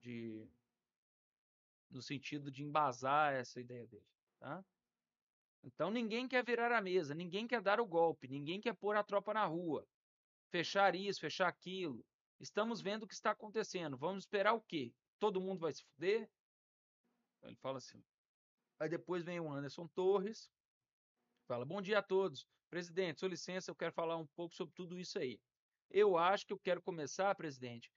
de 0.01 0.49
no 1.91 2.01
sentido 2.01 2.49
de 2.49 2.63
embasar 2.63 3.33
essa 3.33 3.61
ideia 3.61 3.85
dele, 3.85 4.05
tá? 4.39 4.65
Então 5.63 5.91
ninguém 5.91 6.27
quer 6.27 6.43
virar 6.43 6.71
a 6.71 6.81
mesa, 6.81 7.13
ninguém 7.13 7.47
quer 7.47 7.61
dar 7.61 7.79
o 7.79 7.85
golpe, 7.85 8.27
ninguém 8.27 8.59
quer 8.59 8.73
pôr 8.73 8.95
a 8.95 9.03
tropa 9.03 9.31
na 9.31 9.45
rua, 9.45 9.87
fechar 10.49 10.95
isso, 10.95 11.19
fechar 11.19 11.47
aquilo. 11.47 12.03
Estamos 12.39 12.81
vendo 12.81 13.03
o 13.03 13.07
que 13.07 13.13
está 13.13 13.31
acontecendo. 13.31 13.97
Vamos 13.97 14.23
esperar 14.23 14.53
o 14.53 14.61
quê? 14.61 14.93
Todo 15.19 15.41
mundo 15.41 15.59
vai 15.59 15.73
se 15.73 15.83
fuder? 15.83 16.29
Ele 17.43 17.55
fala 17.55 17.77
assim. 17.77 18.03
Aí 18.79 18.87
depois 18.87 19.23
vem 19.23 19.39
o 19.39 19.51
Anderson 19.51 19.87
Torres, 19.87 20.51
fala: 21.47 21.65
Bom 21.65 21.81
dia 21.81 21.99
a 21.99 22.03
todos. 22.03 22.45
Presidente, 22.69 23.19
sua 23.19 23.29
licença, 23.29 23.71
eu 23.71 23.75
quero 23.75 23.93
falar 23.93 24.17
um 24.17 24.27
pouco 24.27 24.53
sobre 24.53 24.73
tudo 24.75 24.99
isso 24.99 25.17
aí. 25.17 25.39
Eu 25.89 26.17
acho 26.17 26.45
que 26.45 26.53
eu 26.53 26.59
quero 26.59 26.81
começar, 26.81 27.33
presidente, 27.33 27.89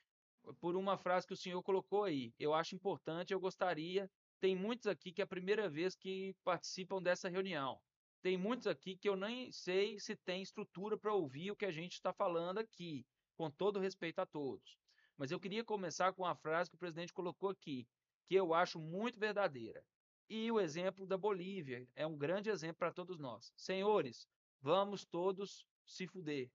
por 0.61 0.77
uma 0.77 0.97
frase 0.97 1.27
que 1.27 1.33
o 1.35 1.37
senhor 1.37 1.63
colocou 1.63 2.05
aí. 2.05 2.33
Eu 2.39 2.55
acho 2.55 2.75
importante, 2.75 3.33
eu 3.33 3.41
gostaria. 3.41 4.09
Tem 4.39 4.57
muitos 4.57 4.87
aqui 4.87 5.13
que 5.13 5.21
é 5.21 5.25
a 5.25 5.29
primeira 5.29 5.69
vez 5.69 5.95
que 5.95 6.35
participam 6.45 7.03
dessa 7.03 7.29
reunião. 7.29 7.79
Tem 8.23 8.39
muitos 8.39 8.67
aqui 8.67 8.97
que 8.97 9.09
eu 9.09 9.17
nem 9.17 9.51
sei 9.51 9.99
se 9.99 10.17
tem 10.17 10.41
estrutura 10.41 10.97
para 10.97 11.13
ouvir 11.13 11.51
o 11.51 11.57
que 11.57 11.67
a 11.67 11.71
gente 11.71 11.95
está 11.95 12.13
falando 12.13 12.59
aqui, 12.59 13.05
com 13.41 13.51
todo 13.51 13.81
respeito 13.81 14.19
a 14.19 14.27
todos. 14.27 14.79
Mas 15.17 15.31
eu 15.31 15.41
queria 15.41 15.65
começar 15.65 16.13
com 16.13 16.25
uma 16.25 16.37
frase 16.37 16.69
que 16.69 16.77
o 16.77 16.79
presidente 16.79 17.11
colocou 17.11 17.49
aqui, 17.49 17.89
que 18.27 18.35
eu 18.35 18.53
acho 18.53 18.79
muito 18.79 19.19
verdadeira. 19.19 19.83
E 20.29 20.53
o 20.53 20.61
exemplo 20.61 21.07
da 21.07 21.17
Bolívia 21.17 21.89
é 21.97 22.07
um 22.07 22.19
grande 22.19 22.51
exemplo 22.51 22.77
para 22.77 22.93
todos 22.93 23.19
nós. 23.19 23.51
Senhores, 23.57 24.29
vamos 24.61 25.07
todos 25.07 25.67
se 25.87 26.07
fuder. 26.07 26.51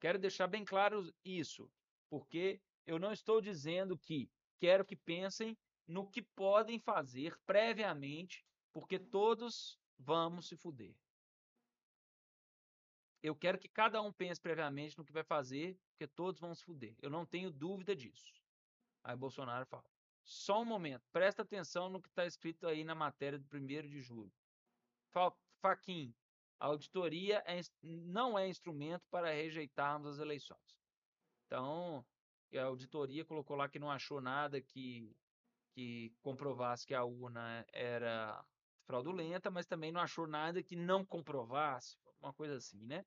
Quero 0.00 0.18
deixar 0.18 0.46
bem 0.46 0.64
claro 0.64 1.12
isso 1.22 1.70
porque 2.08 2.58
eu 2.86 2.98
não 2.98 3.12
estou 3.12 3.38
dizendo 3.38 3.98
que 3.98 4.30
quero 4.58 4.82
que 4.82 4.96
pensem 4.96 5.58
no 5.86 6.08
que 6.08 6.22
podem 6.22 6.78
fazer 6.78 7.38
previamente, 7.44 8.46
porque 8.72 8.98
todos 8.98 9.78
vamos 9.98 10.48
se 10.48 10.56
fuder. 10.56 10.96
Eu 13.22 13.34
quero 13.34 13.58
que 13.58 13.68
cada 13.68 14.00
um 14.00 14.12
pense 14.12 14.40
previamente 14.40 14.96
no 14.96 15.04
que 15.04 15.12
vai 15.12 15.24
fazer, 15.24 15.76
porque 15.90 16.06
todos 16.06 16.40
vão 16.40 16.54
se 16.54 16.64
fuder. 16.64 16.94
Eu 17.02 17.10
não 17.10 17.26
tenho 17.26 17.50
dúvida 17.50 17.94
disso. 17.94 18.32
Aí 19.02 19.16
Bolsonaro 19.16 19.66
fala: 19.66 19.84
só 20.22 20.60
um 20.62 20.64
momento, 20.64 21.02
presta 21.12 21.42
atenção 21.42 21.88
no 21.88 22.00
que 22.00 22.08
está 22.08 22.26
escrito 22.26 22.66
aí 22.66 22.84
na 22.84 22.94
matéria 22.94 23.38
do 23.38 23.56
1 23.56 23.66
de 23.88 24.00
julho. 24.00 24.32
Faquin, 25.60 26.14
a 26.60 26.66
auditoria 26.66 27.42
é, 27.46 27.60
não 27.82 28.38
é 28.38 28.48
instrumento 28.48 29.06
para 29.10 29.32
rejeitarmos 29.32 30.06
as 30.06 30.18
eleições. 30.18 30.78
Então, 31.46 32.04
a 32.54 32.62
auditoria 32.62 33.24
colocou 33.24 33.56
lá 33.56 33.68
que 33.68 33.78
não 33.78 33.90
achou 33.90 34.20
nada 34.20 34.60
que, 34.60 35.10
que 35.72 36.12
comprovasse 36.20 36.86
que 36.86 36.94
a 36.94 37.04
urna 37.04 37.64
era 37.72 38.44
fraudulenta, 38.86 39.50
mas 39.50 39.66
também 39.66 39.90
não 39.90 40.00
achou 40.00 40.26
nada 40.26 40.62
que 40.62 40.76
não 40.76 41.04
comprovasse, 41.04 41.96
uma 42.20 42.32
coisa 42.32 42.56
assim, 42.56 42.84
né? 42.86 43.04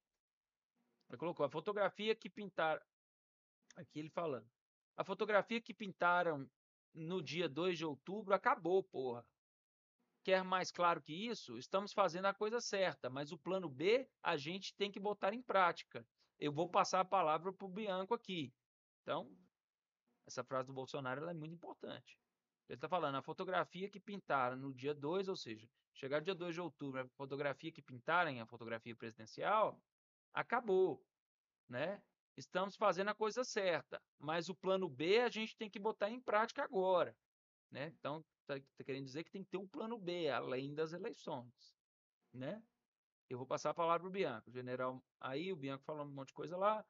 Ele 1.10 1.18
colocou 1.18 1.46
a 1.46 1.50
fotografia 1.50 2.16
que 2.16 2.30
pintaram. 2.30 2.82
Aqui 3.76 4.00
ele 4.00 4.10
falando. 4.10 4.50
A 4.96 5.04
fotografia 5.04 5.62
que 5.62 5.74
pintaram 5.74 6.50
no 6.94 7.22
dia 7.22 7.48
2 7.48 7.78
de 7.78 7.86
outubro 7.86 8.34
acabou, 8.34 8.84
porra. 8.84 9.26
Quer 10.24 10.44
mais 10.44 10.72
claro 10.72 11.02
que 11.02 11.14
isso? 11.14 11.58
Estamos 11.58 11.94
fazendo 11.94 12.26
a 12.26 12.34
coisa 12.34 12.62
certa, 12.62 13.10
mas 13.10 13.32
o 13.32 13.38
plano 13.38 13.70
B 13.70 14.08
a 14.22 14.38
gente 14.38 14.76
tem 14.76 14.92
que 14.92 15.00
botar 15.00 15.34
em 15.34 15.42
prática 15.42 16.06
eu 16.42 16.52
vou 16.52 16.68
passar 16.68 17.02
a 17.02 17.06
palavra 17.06 17.54
para 17.54 17.66
o 17.66 17.70
Bianco 17.70 18.16
aqui. 18.16 18.52
Então, 19.04 19.32
essa 20.26 20.44
frase 20.44 20.68
do 20.68 20.74
Bolsonaro 20.74 21.30
é 21.30 21.34
muito 21.36 21.54
importante. 21.54 22.18
Ele 22.72 22.78
está 22.78 22.88
falando, 22.88 23.16
a 23.16 23.22
fotografia 23.22 23.90
que 23.90 24.00
pintaram 24.00 24.56
no 24.56 24.74
dia 24.74 24.94
2, 24.94 25.28
ou 25.28 25.36
seja, 25.36 25.68
chegar 25.94 26.22
dia 26.22 26.34
2 26.34 26.56
de 26.56 26.62
outubro, 26.62 27.02
a 27.02 27.08
fotografia 27.18 27.70
que 27.70 27.82
pintarem, 27.82 28.40
a 28.40 28.46
fotografia 28.46 28.96
presidencial, 28.96 29.78
acabou, 30.34 31.06
né? 31.68 32.02
Estamos 32.38 32.78
fazendo 32.78 33.10
a 33.10 33.14
coisa 33.14 33.44
certa, 33.44 34.02
mas 34.18 34.48
o 34.48 34.56
plano 34.56 34.88
B 34.88 35.20
a 35.20 35.28
gente 35.28 35.58
tem 35.58 35.70
que 35.70 35.78
botar 35.78 36.10
em 36.10 36.22
prática 36.22 36.64
agora, 36.64 37.14
né? 37.70 37.88
Então, 38.00 38.24
está 38.40 38.58
tá 38.78 38.84
querendo 38.86 39.04
dizer 39.04 39.26
que 39.26 39.32
tem 39.32 39.44
que 39.44 39.50
ter 39.50 39.58
um 39.58 39.68
plano 39.68 39.98
B, 39.98 40.30
além 40.30 40.74
das 40.74 40.94
eleições, 40.94 41.76
né? 42.32 42.64
Eu 43.30 43.38
vou 43.38 43.46
passar 43.46 43.72
a 43.72 43.74
palavra 43.74 44.00
para 44.00 44.08
o 44.08 44.12
Bianco. 44.12 44.50
General, 44.50 45.04
aí 45.20 45.52
o 45.52 45.58
Bianco 45.58 45.84
falou 45.84 46.06
um 46.06 46.10
monte 46.10 46.30
de 46.30 46.36
coisa 46.36 46.56
lá. 46.56 46.86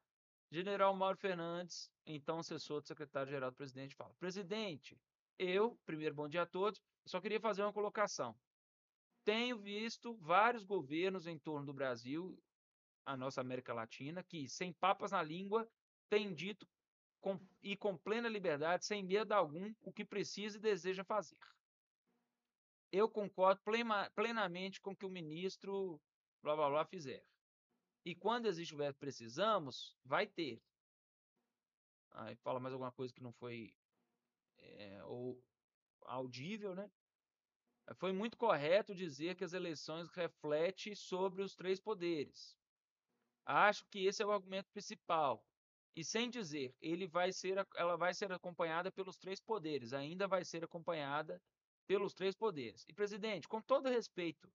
General 0.51 0.95
Mauro 0.95 1.17
Fernandes, 1.17 1.89
então 2.05 2.37
assessor 2.37 2.81
do 2.81 2.87
secretário-geral 2.87 3.49
do 3.49 3.57
presidente, 3.57 3.95
fala: 3.95 4.13
Presidente, 4.19 4.95
eu, 5.41 5.75
primeiro 5.87 6.13
bom 6.13 6.29
dia 6.29 6.43
a 6.43 6.45
todos, 6.45 6.79
só 7.03 7.19
queria 7.19 7.39
fazer 7.39 7.63
uma 7.63 7.73
colocação. 7.73 8.39
Tenho 9.25 9.57
visto 9.57 10.15
vários 10.17 10.63
governos 10.63 11.25
em 11.25 11.39
torno 11.39 11.65
do 11.65 11.73
Brasil, 11.73 12.37
a 13.03 13.17
nossa 13.17 13.41
América 13.41 13.73
Latina, 13.73 14.23
que, 14.23 14.47
sem 14.47 14.71
papas 14.71 15.11
na 15.11 15.23
língua, 15.23 15.67
têm 16.09 16.31
dito 16.31 16.67
com, 17.19 17.39
e 17.63 17.75
com 17.75 17.97
plena 17.97 18.29
liberdade, 18.29 18.85
sem 18.85 19.03
medo 19.03 19.31
algum, 19.31 19.73
o 19.81 19.91
que 19.91 20.05
precisa 20.05 20.57
e 20.57 20.61
deseja 20.61 21.03
fazer. 21.03 21.37
Eu 22.91 23.09
concordo 23.09 23.61
plena, 23.63 24.11
plenamente 24.11 24.79
com 24.79 24.91
o 24.91 24.95
que 24.95 25.05
o 25.05 25.09
ministro 25.09 25.99
blá 26.43 26.55
blá 26.55 26.69
blá 26.69 26.85
fizer. 26.85 27.25
E 28.05 28.13
quando 28.13 28.45
existe 28.45 28.75
o 28.75 28.77
verbo 28.77 28.99
precisamos, 28.99 29.97
vai 30.05 30.27
ter. 30.27 30.61
Aí 32.11 32.35
fala 32.35 32.59
mais 32.59 32.73
alguma 32.73 32.91
coisa 32.91 33.13
que 33.13 33.23
não 33.23 33.31
foi 33.33 33.73
é, 34.61 35.03
ou 35.05 35.41
audível, 36.03 36.75
né? 36.75 36.89
Foi 37.95 38.11
muito 38.11 38.37
correto 38.37 38.95
dizer 38.95 39.35
que 39.35 39.43
as 39.43 39.53
eleições 39.53 40.09
refletem 40.09 40.95
sobre 40.95 41.43
os 41.43 41.55
três 41.55 41.79
poderes. 41.79 42.57
Acho 43.45 43.85
que 43.89 44.05
esse 44.05 44.23
é 44.23 44.25
o 44.25 44.31
argumento 44.31 44.69
principal. 44.71 45.45
e 45.95 46.03
sem 46.03 46.29
dizer, 46.29 46.75
ele 46.81 47.07
vai 47.07 47.31
ser, 47.33 47.57
ela 47.75 47.97
vai 47.97 48.13
ser 48.13 48.31
acompanhada 48.31 48.91
pelos 48.91 49.17
três 49.17 49.39
poderes, 49.41 49.93
ainda 49.93 50.27
vai 50.27 50.43
ser 50.45 50.63
acompanhada 50.63 51.41
pelos 51.87 52.13
três 52.13 52.35
poderes. 52.35 52.85
E 52.87 52.93
presidente, 52.93 53.47
com 53.47 53.61
todo 53.61 53.89
respeito, 53.89 54.49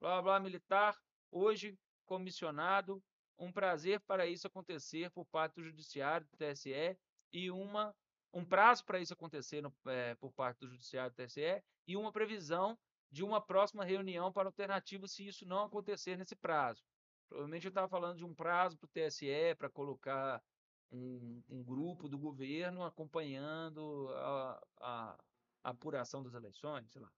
blá 0.00 0.22
blá 0.22 0.40
militar, 0.40 1.00
hoje 1.30 1.78
comissionado, 2.06 3.02
um 3.38 3.52
prazer 3.52 4.00
para 4.00 4.26
isso 4.26 4.46
acontecer 4.46 5.10
por 5.10 5.24
parte 5.26 5.56
do 5.56 5.64
judiciário 5.64 6.26
do 6.28 6.36
TSE 6.36 6.98
e 7.32 7.50
uma 7.50 7.94
um 8.34 8.44
prazo 8.44 8.84
para 8.84 8.98
isso 8.98 9.14
acontecer 9.14 9.62
no, 9.62 9.72
é, 9.86 10.14
por 10.16 10.32
parte 10.32 10.58
do 10.58 10.68
judiciário 10.68 11.12
do 11.12 11.16
TSE 11.16 11.62
e 11.86 11.96
uma 11.96 12.12
previsão 12.12 12.76
de 13.10 13.22
uma 13.22 13.40
próxima 13.40 13.84
reunião 13.84 14.32
para 14.32 14.48
alternativa 14.48 15.06
se 15.06 15.26
isso 15.26 15.46
não 15.46 15.64
acontecer 15.64 16.18
nesse 16.18 16.34
prazo. 16.34 16.82
Provavelmente 17.28 17.64
eu 17.64 17.68
estava 17.68 17.88
falando 17.88 18.18
de 18.18 18.24
um 18.24 18.34
prazo 18.34 18.76
para 18.76 18.86
o 18.86 18.90
TSE 18.90 19.54
para 19.56 19.70
colocar 19.70 20.42
um, 20.90 21.42
um, 21.48 21.62
grupo 21.62 22.08
do 22.08 22.18
governo 22.18 22.82
acompanhando 22.82 24.08
a, 24.10 24.62
a, 24.80 25.18
a 25.62 25.70
apuração 25.70 26.22
das 26.22 26.34
eleições, 26.34 26.90
sei 26.90 27.00
lá. 27.00 27.12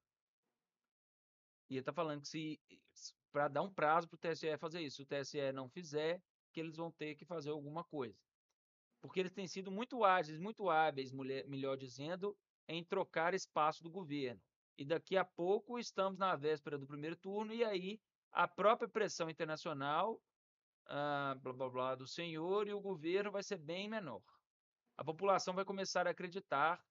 E 1.69 1.75
ele 1.75 1.81
está 1.81 1.93
falando 1.93 2.21
que 2.21 2.29
se 2.29 2.61
para 3.33 3.49
dar 3.49 3.63
um 3.63 3.73
prazo 3.73 4.09
para 4.09 4.17
o 4.17 4.19
TSE 4.19 4.57
fazer 4.57 4.81
isso, 4.81 4.97
se 4.97 5.03
o 5.03 5.07
TSE 5.07 5.53
não 5.53 5.69
fizer, 5.69 6.23
que 6.53 6.61
eles 6.61 6.77
vão 6.77 6.91
ter 6.91 7.15
que 7.15 7.25
fazer 7.27 7.51
alguma 7.51 7.85
coisa. 7.85 8.19
Porque 9.01 9.21
eles 9.21 9.33
têm 9.33 9.47
sido 9.47 9.71
muito 9.71 10.05
ágeis, 10.05 10.39
muito 10.39 10.69
hábeis, 10.69 11.13
melhor 11.13 11.77
dizendo, 11.77 12.37
em 12.69 12.85
trocar 12.85 13.35
espaço 13.35 13.83
do 13.83 13.91
governo. 13.91 14.41
E 14.79 14.85
daqui 14.85 15.17
a 15.17 15.25
pouco 15.25 15.79
estamos 15.79 16.19
na 16.19 16.35
véspera 16.37 16.79
do 16.79 16.87
primeiro 16.87 17.17
turno, 17.17 17.53
e 17.53 17.65
aí 17.65 18.01
a 18.33 18.47
própria 18.47 18.89
pressão 18.89 19.31
internacional, 19.31 20.21
ah, 20.87 21.35
blá, 21.41 21.53
blá, 21.53 21.71
blá, 21.71 21.95
do 21.95 22.07
senhor 22.07 22.69
e 22.69 22.73
o 22.73 22.81
governo 22.81 23.31
vai 23.31 23.43
ser 23.43 23.59
bem 23.59 23.89
menor. 23.89 24.23
A 24.97 25.05
população 25.05 25.55
vai 25.55 25.65
começar 25.65 26.07
a 26.07 26.11
acreditar, 26.11 26.83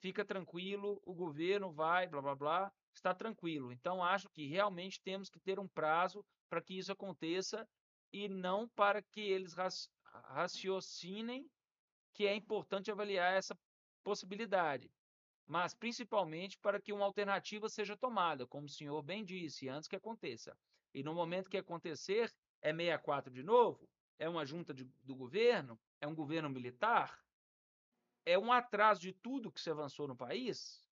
fica 0.00 0.24
tranquilo, 0.24 1.00
o 1.04 1.14
governo 1.14 1.72
vai, 1.72 2.06
blá, 2.06 2.22
blá, 2.22 2.34
blá, 2.34 2.72
está 2.94 3.14
tranquilo. 3.14 3.72
Então, 3.72 4.02
acho 4.02 4.28
que 4.30 4.46
realmente 4.46 5.00
temos 5.02 5.28
que 5.28 5.40
ter 5.40 5.58
um 5.58 5.68
prazo 5.68 6.24
para 6.48 6.62
que 6.62 6.78
isso 6.78 6.92
aconteça 6.92 7.68
e 8.12 8.28
não 8.28 8.68
para 8.68 9.02
que 9.02 9.20
eles 9.20 9.54
raciocinem 10.26 11.50
que 12.12 12.26
é 12.26 12.34
importante 12.34 12.90
avaliar 12.90 13.32
essa 13.34 13.58
possibilidade 14.02 14.90
mas 15.46 15.74
principalmente 15.74 16.58
para 16.58 16.80
que 16.80 16.92
uma 16.92 17.04
alternativa 17.04 17.68
seja 17.68 17.96
tomada, 17.96 18.46
como 18.46 18.66
o 18.66 18.68
senhor 18.68 19.00
bem 19.02 19.24
disse, 19.24 19.68
antes 19.68 19.88
que 19.88 19.94
aconteça. 19.94 20.58
E 20.92 21.02
no 21.04 21.14
momento 21.14 21.48
que 21.48 21.56
acontecer, 21.56 22.34
é 22.60 22.72
64 22.72 23.32
de 23.32 23.44
novo? 23.44 23.88
É 24.18 24.28
uma 24.28 24.44
junta 24.44 24.74
de, 24.74 24.84
do 25.04 25.14
governo? 25.14 25.78
É 26.00 26.06
um 26.06 26.14
governo 26.14 26.50
militar? 26.50 27.24
É 28.24 28.36
um 28.36 28.52
atraso 28.52 29.00
de 29.00 29.12
tudo 29.12 29.52
que 29.52 29.60
se 29.60 29.70
avançou 29.70 30.08
no 30.08 30.16
país? 30.16 30.84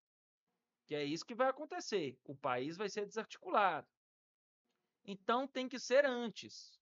Que 0.87 0.95
é 0.95 1.03
isso 1.03 1.27
que 1.27 1.35
vai 1.35 1.49
acontecer. 1.49 2.17
O 2.25 2.37
país 2.37 2.77
vai 2.77 2.89
ser 2.89 3.07
desarticulado. 3.07 3.89
Então 5.05 5.49
tem 5.49 5.69
que 5.69 5.81
ser 5.81 6.07
antes 6.07 6.79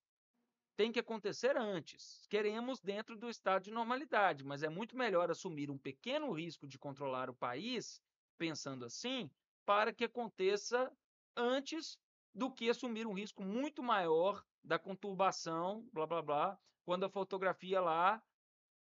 tem 0.77 0.91
que 0.91 1.01
acontecer 1.01 1.57
antes. 1.57 2.27
Queremos 2.29 2.81
dentro 2.81 3.17
do 3.17 3.29
estado 3.29 3.65
de 3.65 3.71
normalidade, 3.71 4.45
mas 4.45 4.63
é 4.63 4.69
muito 4.69 4.97
melhor 4.97 5.31
assumir 5.31 5.71
um 5.71 5.79
pequeno 5.79 6.33
risco 6.33 6.67
de 6.67 6.79
controlar 6.79 7.29
o 7.29 7.35
país, 7.35 8.01
pensando 8.39 8.85
assim, 8.85 9.31
para 9.65 9.93
que 9.93 10.05
aconteça 10.05 10.91
antes 11.37 11.99
do 12.35 12.51
que 12.51 12.71
assumir 12.71 13.07
um 13.07 13.13
risco 13.13 13.43
muito 13.43 13.83
maior 13.83 14.45
da 14.65 14.79
conturbação, 14.79 15.89
blá 15.93 16.07
blá 16.07 16.23
blá, 16.23 16.61
quando 16.85 17.05
a 17.05 17.11
fotografia 17.11 17.81
lá 17.81 18.23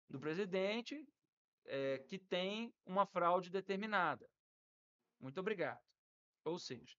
do 0.08 0.18
presidente 0.18 1.06
é, 1.66 1.98
que 1.98 2.18
tem 2.18 2.74
uma 2.85 3.06
fraude 3.06 3.50
determinada. 3.50 4.28
Muito 5.20 5.38
obrigado. 5.40 5.82
Ou 6.44 6.58
seja, 6.58 6.96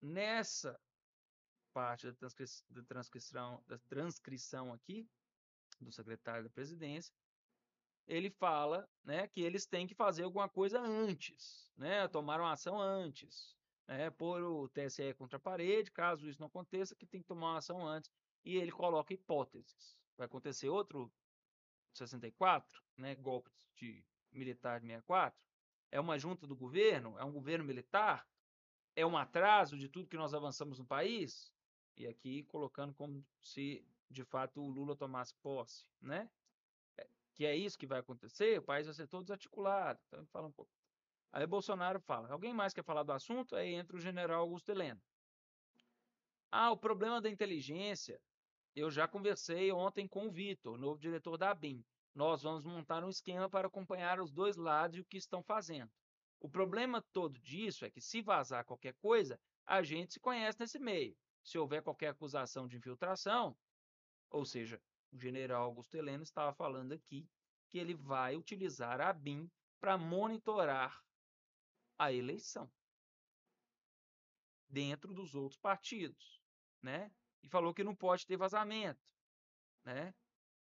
nessa 0.00 0.78
parte 1.74 2.06
da, 2.06 2.14
transcri 2.14 2.46
da, 2.70 2.82
transcrição, 2.84 3.62
da 3.66 3.78
transcrição 3.78 4.72
aqui, 4.72 5.06
do 5.80 5.90
secretário 5.90 6.44
da 6.44 6.50
presidência, 6.50 7.12
ele 8.06 8.30
fala 8.30 8.88
né, 9.02 9.26
que 9.26 9.42
eles 9.42 9.66
têm 9.66 9.86
que 9.86 9.94
fazer 9.94 10.22
alguma 10.22 10.48
coisa 10.48 10.80
antes, 10.80 11.72
né, 11.76 12.06
tomar 12.06 12.40
uma 12.40 12.52
ação 12.52 12.80
antes, 12.80 13.56
né, 13.88 14.08
pôr 14.10 14.42
o 14.42 14.68
TSE 14.68 15.12
contra 15.14 15.36
a 15.36 15.40
parede, 15.40 15.90
caso 15.90 16.28
isso 16.28 16.40
não 16.40 16.46
aconteça, 16.46 16.94
que 16.94 17.06
tem 17.06 17.20
que 17.20 17.26
tomar 17.26 17.50
uma 17.52 17.58
ação 17.58 17.86
antes, 17.86 18.10
e 18.44 18.56
ele 18.56 18.70
coloca 18.70 19.12
hipóteses. 19.12 19.98
Vai 20.16 20.26
acontecer 20.26 20.68
outro 20.68 21.12
64, 21.92 22.80
né, 22.96 23.14
golpe 23.16 23.50
de 23.74 24.04
militar 24.30 24.80
de 24.80 24.86
64? 24.86 25.38
É 25.90 26.00
uma 26.00 26.18
junta 26.18 26.46
do 26.46 26.56
governo? 26.56 27.18
É 27.18 27.24
um 27.24 27.32
governo 27.32 27.64
militar? 27.64 28.26
É 28.96 29.06
um 29.06 29.16
atraso 29.16 29.78
de 29.78 29.88
tudo 29.88 30.08
que 30.08 30.16
nós 30.16 30.34
avançamos 30.34 30.78
no 30.78 30.84
país? 30.84 31.53
E 31.96 32.06
aqui 32.06 32.42
colocando 32.44 32.92
como 32.94 33.24
se 33.40 33.84
de 34.10 34.24
fato 34.24 34.60
o 34.60 34.68
Lula 34.68 34.96
tomasse 34.96 35.34
posse, 35.36 35.86
né? 36.00 36.28
É, 36.96 37.06
que 37.34 37.44
é 37.44 37.56
isso 37.56 37.78
que 37.78 37.86
vai 37.86 38.00
acontecer, 38.00 38.58
o 38.58 38.62
país 38.62 38.86
vai 38.86 38.94
ser 38.94 39.06
todo 39.06 39.22
desarticulado. 39.22 40.00
Então, 40.06 40.26
fala 40.26 40.48
um 40.48 40.52
pouco. 40.52 40.70
Aí 41.32 41.46
Bolsonaro 41.46 42.00
fala: 42.00 42.30
alguém 42.32 42.52
mais 42.52 42.72
quer 42.72 42.84
falar 42.84 43.02
do 43.02 43.12
assunto? 43.12 43.56
Aí 43.56 43.74
entra 43.74 43.96
o 43.96 44.00
general 44.00 44.40
Augusto 44.40 44.70
Heleno. 44.70 45.00
Ah, 46.50 46.70
o 46.70 46.76
problema 46.76 47.20
da 47.20 47.30
inteligência. 47.30 48.20
Eu 48.74 48.90
já 48.90 49.06
conversei 49.06 49.70
ontem 49.70 50.06
com 50.08 50.26
o 50.26 50.30
Vitor, 50.32 50.76
novo 50.76 50.98
diretor 50.98 51.36
da 51.36 51.50
ABIN. 51.50 51.84
Nós 52.12 52.42
vamos 52.42 52.64
montar 52.64 53.04
um 53.04 53.08
esquema 53.08 53.48
para 53.48 53.68
acompanhar 53.68 54.20
os 54.20 54.32
dois 54.32 54.56
lados 54.56 54.96
e 54.96 55.00
o 55.00 55.04
que 55.04 55.16
estão 55.16 55.42
fazendo. 55.44 55.90
O 56.40 56.48
problema 56.48 57.00
todo 57.12 57.38
disso 57.38 57.84
é 57.84 57.90
que, 57.90 58.00
se 58.00 58.20
vazar 58.20 58.64
qualquer 58.64 58.94
coisa, 58.94 59.38
a 59.64 59.82
gente 59.82 60.12
se 60.12 60.20
conhece 60.20 60.58
nesse 60.58 60.78
meio 60.80 61.16
se 61.44 61.58
houver 61.58 61.82
qualquer 61.82 62.08
acusação 62.08 62.66
de 62.66 62.78
infiltração, 62.78 63.56
ou 64.30 64.44
seja, 64.44 64.82
o 65.12 65.18
general 65.18 65.64
Augusto 65.64 65.94
Heleno 65.94 66.22
estava 66.22 66.52
falando 66.54 66.92
aqui 66.92 67.28
que 67.68 67.78
ele 67.78 67.94
vai 67.94 68.34
utilizar 68.34 69.00
a 69.00 69.12
BIM 69.12 69.50
para 69.78 69.98
monitorar 69.98 71.04
a 71.98 72.12
eleição 72.12 72.70
dentro 74.68 75.12
dos 75.12 75.34
outros 75.34 75.60
partidos, 75.60 76.42
né? 76.82 77.12
E 77.42 77.48
falou 77.48 77.74
que 77.74 77.84
não 77.84 77.94
pode 77.94 78.26
ter 78.26 78.36
vazamento, 78.36 79.00
né? 79.84 80.14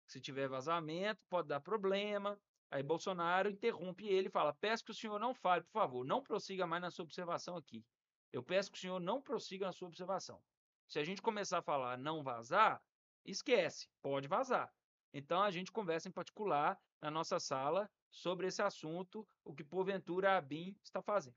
Se 0.06 0.20
tiver 0.20 0.50
vazamento, 0.50 1.24
pode 1.30 1.48
dar 1.48 1.62
problema. 1.62 2.40
Aí 2.70 2.84
Bolsonaro 2.84 3.50
interrompe 3.50 4.06
ele 4.06 4.28
e 4.28 4.32
fala: 4.32 4.54
Peço 4.54 4.84
que 4.84 4.92
o 4.92 4.96
senhor 4.96 5.18
não 5.20 5.34
fale, 5.34 5.64
por 5.64 5.72
favor, 5.72 6.06
não 6.06 6.22
prossiga 6.22 6.68
mais 6.68 6.82
na 6.82 6.92
sua 6.92 7.06
observação 7.06 7.56
aqui. 7.56 7.86
Eu 8.32 8.44
peço 8.44 8.72
que 8.72 8.78
o 8.78 8.82
senhor 8.82 9.00
não 9.00 9.22
prossiga 9.22 9.66
na 9.66 9.72
sua 9.72 9.88
observação. 9.88 10.44
Se 10.88 11.00
a 11.00 11.04
gente 11.04 11.22
começar 11.22 11.60
a 11.60 11.64
falar 11.64 11.98
não 11.98 12.24
vazar, 12.24 12.82
esquece, 13.26 13.88
pode 14.02 14.28
vazar. 14.28 14.74
Então 15.14 15.42
a 15.42 15.52
gente 15.52 15.72
conversa 15.72 16.10
em 16.10 16.12
particular 16.12 16.80
na 17.02 17.12
nossa 17.12 17.40
sala 17.40 17.90
sobre 18.10 18.48
esse 18.48 18.62
assunto, 18.62 19.28
o 19.44 19.54
que 19.54 19.64
porventura 19.64 20.38
a 20.38 20.42
BIM 20.42 20.76
está 20.84 21.02
fazendo. 21.02 21.36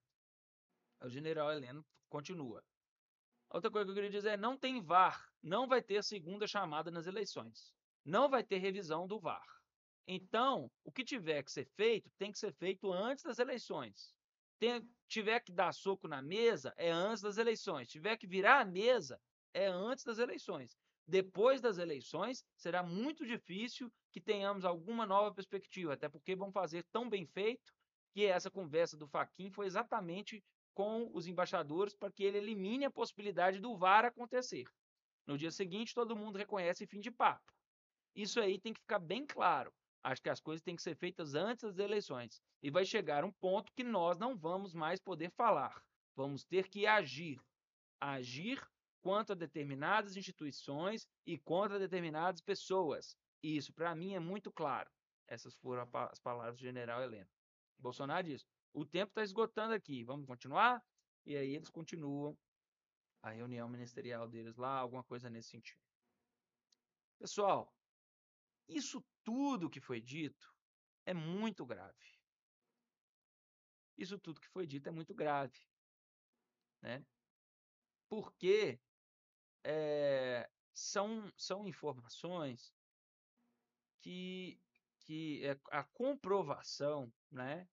O 1.01 1.09
general 1.09 1.53
Heleno 1.53 1.85
continua. 2.09 2.65
Outra 3.51 3.71
coisa 3.71 3.87
que 3.87 3.91
eu 3.91 3.95
queria 3.95 4.11
dizer 4.11 4.31
é: 4.31 4.37
não 4.37 4.57
tem 4.57 4.83
VAR, 4.83 5.31
não 5.43 5.67
vai 5.67 5.83
ter 5.83 6.03
segunda 6.03 6.47
chamada 6.47 6.91
nas 6.91 7.07
eleições. 7.07 7.73
Não 8.05 8.29
vai 8.29 8.43
ter 8.43 8.59
revisão 8.59 9.07
do 9.07 9.19
VAR. 9.19 9.47
Então, 10.07 10.71
o 10.85 10.93
que 10.93 11.05
tiver 11.05 11.43
que 11.43 11.51
ser 11.51 11.67
feito, 11.67 12.11
tem 12.17 12.31
que 12.31 12.39
ser 12.39 12.53
feito 12.53 12.93
antes 12.93 13.25
das 13.25 13.39
eleições. 13.39 14.15
Tem, 14.59 14.89
tiver 15.09 15.41
que 15.41 15.53
dar 15.53 15.73
soco 15.73 16.07
na 16.07 16.23
mesa, 16.23 16.73
é 16.77 16.91
antes 16.91 17.23
das 17.23 17.39
eleições. 17.39 17.89
Tiver 17.89 18.17
que 18.17 18.27
virar 18.27 18.61
a 18.61 18.65
mesa, 18.65 19.21
é 19.57 19.67
antes 19.67 20.05
das 20.05 20.19
eleições. 20.19 20.77
Depois 21.09 21.63
das 21.63 21.79
eleições, 21.79 22.45
será 22.57 22.83
muito 22.83 23.25
difícil 23.25 23.91
que 24.13 24.21
tenhamos 24.21 24.67
alguma 24.67 25.07
nova 25.07 25.35
perspectiva, 25.35 25.95
até 25.95 26.09
porque 26.11 26.37
vão 26.37 26.53
fazer 26.53 26.85
tão 26.93 27.09
bem 27.09 27.25
feito 27.25 27.73
que 28.13 28.27
essa 28.27 28.51
conversa 28.51 28.97
do 28.99 29.09
Faquin 29.09 29.51
foi 29.51 29.67
exatamente 29.67 30.45
com 30.75 31.11
os 31.15 31.27
embaixadores 31.27 31.95
para 31.95 32.13
que 32.13 32.23
ele 32.23 32.37
elimine 32.37 32.85
a 32.85 32.91
possibilidade 32.91 33.59
do 33.59 33.75
VAR 33.75 34.05
acontecer. 34.05 34.65
No 35.27 35.39
dia 35.39 35.51
seguinte, 35.51 35.95
todo 35.95 36.17
mundo 36.17 36.37
reconhece 36.37 36.87
fim 36.87 37.01
de 37.01 37.11
papo. 37.11 37.51
Isso 38.15 38.39
aí 38.41 38.61
tem 38.61 38.75
que 38.75 38.81
ficar 38.81 38.99
bem 38.99 39.27
claro. 39.27 39.73
Acho 40.03 40.23
que 40.23 40.29
as 40.29 40.41
coisas 40.41 40.63
têm 40.63 40.77
que 40.77 40.83
ser 40.83 40.97
feitas 40.97 41.35
antes 41.35 41.65
das 41.65 41.79
eleições. 41.79 42.43
E 42.63 42.71
vai 42.71 42.85
chegar 42.85 43.25
um 43.25 43.33
ponto 43.33 43.73
que 43.73 43.83
nós 43.83 44.19
não 44.19 44.37
vamos 44.37 44.75
mais 44.75 45.01
poder 45.01 45.31
falar. 45.31 45.83
Vamos 46.15 46.45
ter 46.45 46.69
que 46.69 46.87
agir. 46.87 47.41
Agir 48.01 48.61
quanto 49.07 49.31
a 49.31 49.37
determinadas 49.37 50.17
instituições 50.17 51.07
e 51.25 51.39
contra 51.39 51.79
determinadas 51.79 52.41
pessoas. 52.41 53.17
Isso, 53.41 53.73
para 53.73 53.95
mim, 53.95 54.15
é 54.15 54.19
muito 54.19 54.51
claro. 54.51 54.91
Essas 55.29 55.55
foram 55.55 55.89
as 56.11 56.19
palavras 56.19 56.57
do 56.57 56.63
general 56.63 57.01
Heleno. 57.01 57.31
Bolsonaro 57.79 58.27
diz: 58.27 58.45
o 58.73 58.85
tempo 58.85 59.11
está 59.11 59.23
esgotando 59.23 59.75
aqui, 59.75 60.03
vamos 60.03 60.27
continuar? 60.27 60.85
E 61.25 61.37
aí 61.37 61.55
eles 61.55 61.71
continuam 61.71 62.37
a 63.23 63.31
reunião 63.31 63.69
ministerial 63.69 64.29
deles 64.29 64.57
lá, 64.57 64.77
alguma 64.77 65.05
coisa 65.05 65.31
nesse 65.31 65.51
sentido. 65.51 65.81
Pessoal, 67.21 67.73
Isso 68.69 69.05
tudo 69.23 69.71
que 69.71 69.81
foi 69.81 70.01
dito 70.01 70.53
é 71.05 71.15
muito 71.15 71.65
grave. 71.65 72.19
Isso 73.97 74.19
tudo 74.19 74.41
que 74.41 74.49
foi 74.49 74.67
dito 74.67 74.89
é 74.89 74.93
muito 74.93 75.15
grave, 75.15 75.59
né? 76.83 77.05
Porque 78.09 78.81
é, 79.69 80.49
são, 80.73 81.33
são 81.37 81.67
informações 81.67 82.73
que, 84.01 84.61
que 85.01 85.45
é 85.45 85.59
a 85.73 85.83
comprovação, 85.83 87.13
né, 87.31 87.69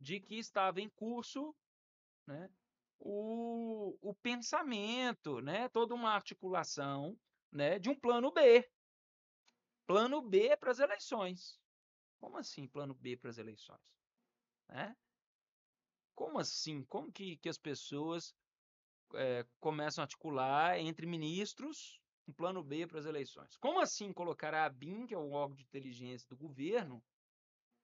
de 0.00 0.18
que 0.18 0.34
estava 0.36 0.80
em 0.80 0.88
curso, 0.88 1.54
né, 2.26 2.50
o, 2.98 3.96
o 4.02 4.12
pensamento, 4.14 5.40
né, 5.40 5.68
toda 5.68 5.94
uma 5.94 6.10
articulação, 6.10 7.16
né, 7.52 7.78
de 7.78 7.88
um 7.88 7.94
plano 7.94 8.32
B. 8.32 8.68
Plano 9.86 10.20
B 10.20 10.56
para 10.56 10.72
as 10.72 10.80
eleições. 10.80 11.60
Como 12.18 12.36
assim 12.38 12.66
plano 12.66 12.92
B 12.92 13.16
para 13.16 13.30
as 13.30 13.38
eleições? 13.38 13.80
Né? 14.68 14.96
Como 16.12 16.40
assim? 16.40 16.82
Como 16.86 17.12
que, 17.12 17.36
que 17.36 17.48
as 17.48 17.58
pessoas 17.58 18.34
é, 19.14 19.46
começam 19.60 20.02
a 20.02 20.04
articular 20.04 20.78
entre 20.78 21.06
ministros 21.06 22.00
um 22.28 22.32
plano 22.32 22.62
B 22.62 22.86
para 22.86 22.98
as 22.98 23.06
eleições? 23.06 23.56
Como 23.56 23.80
assim 23.80 24.12
colocar 24.12 24.52
a 24.52 24.64
ABIN, 24.64 25.06
que 25.06 25.14
é 25.14 25.18
o 25.18 25.30
órgão 25.30 25.54
de 25.54 25.62
inteligência 25.62 26.28
do 26.28 26.36
governo, 26.36 27.02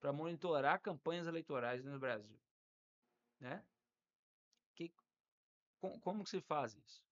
para 0.01 0.13
monitorar 0.13 0.81
campanhas 0.81 1.27
eleitorais 1.27 1.85
no 1.85 1.99
Brasil? 1.99 2.41
Né? 3.39 3.65
Que, 4.75 4.93
com, 5.81 5.99
como 6.01 6.25
que 6.25 6.31
se 6.31 6.41
faz 6.41 6.75
isso? 6.75 7.03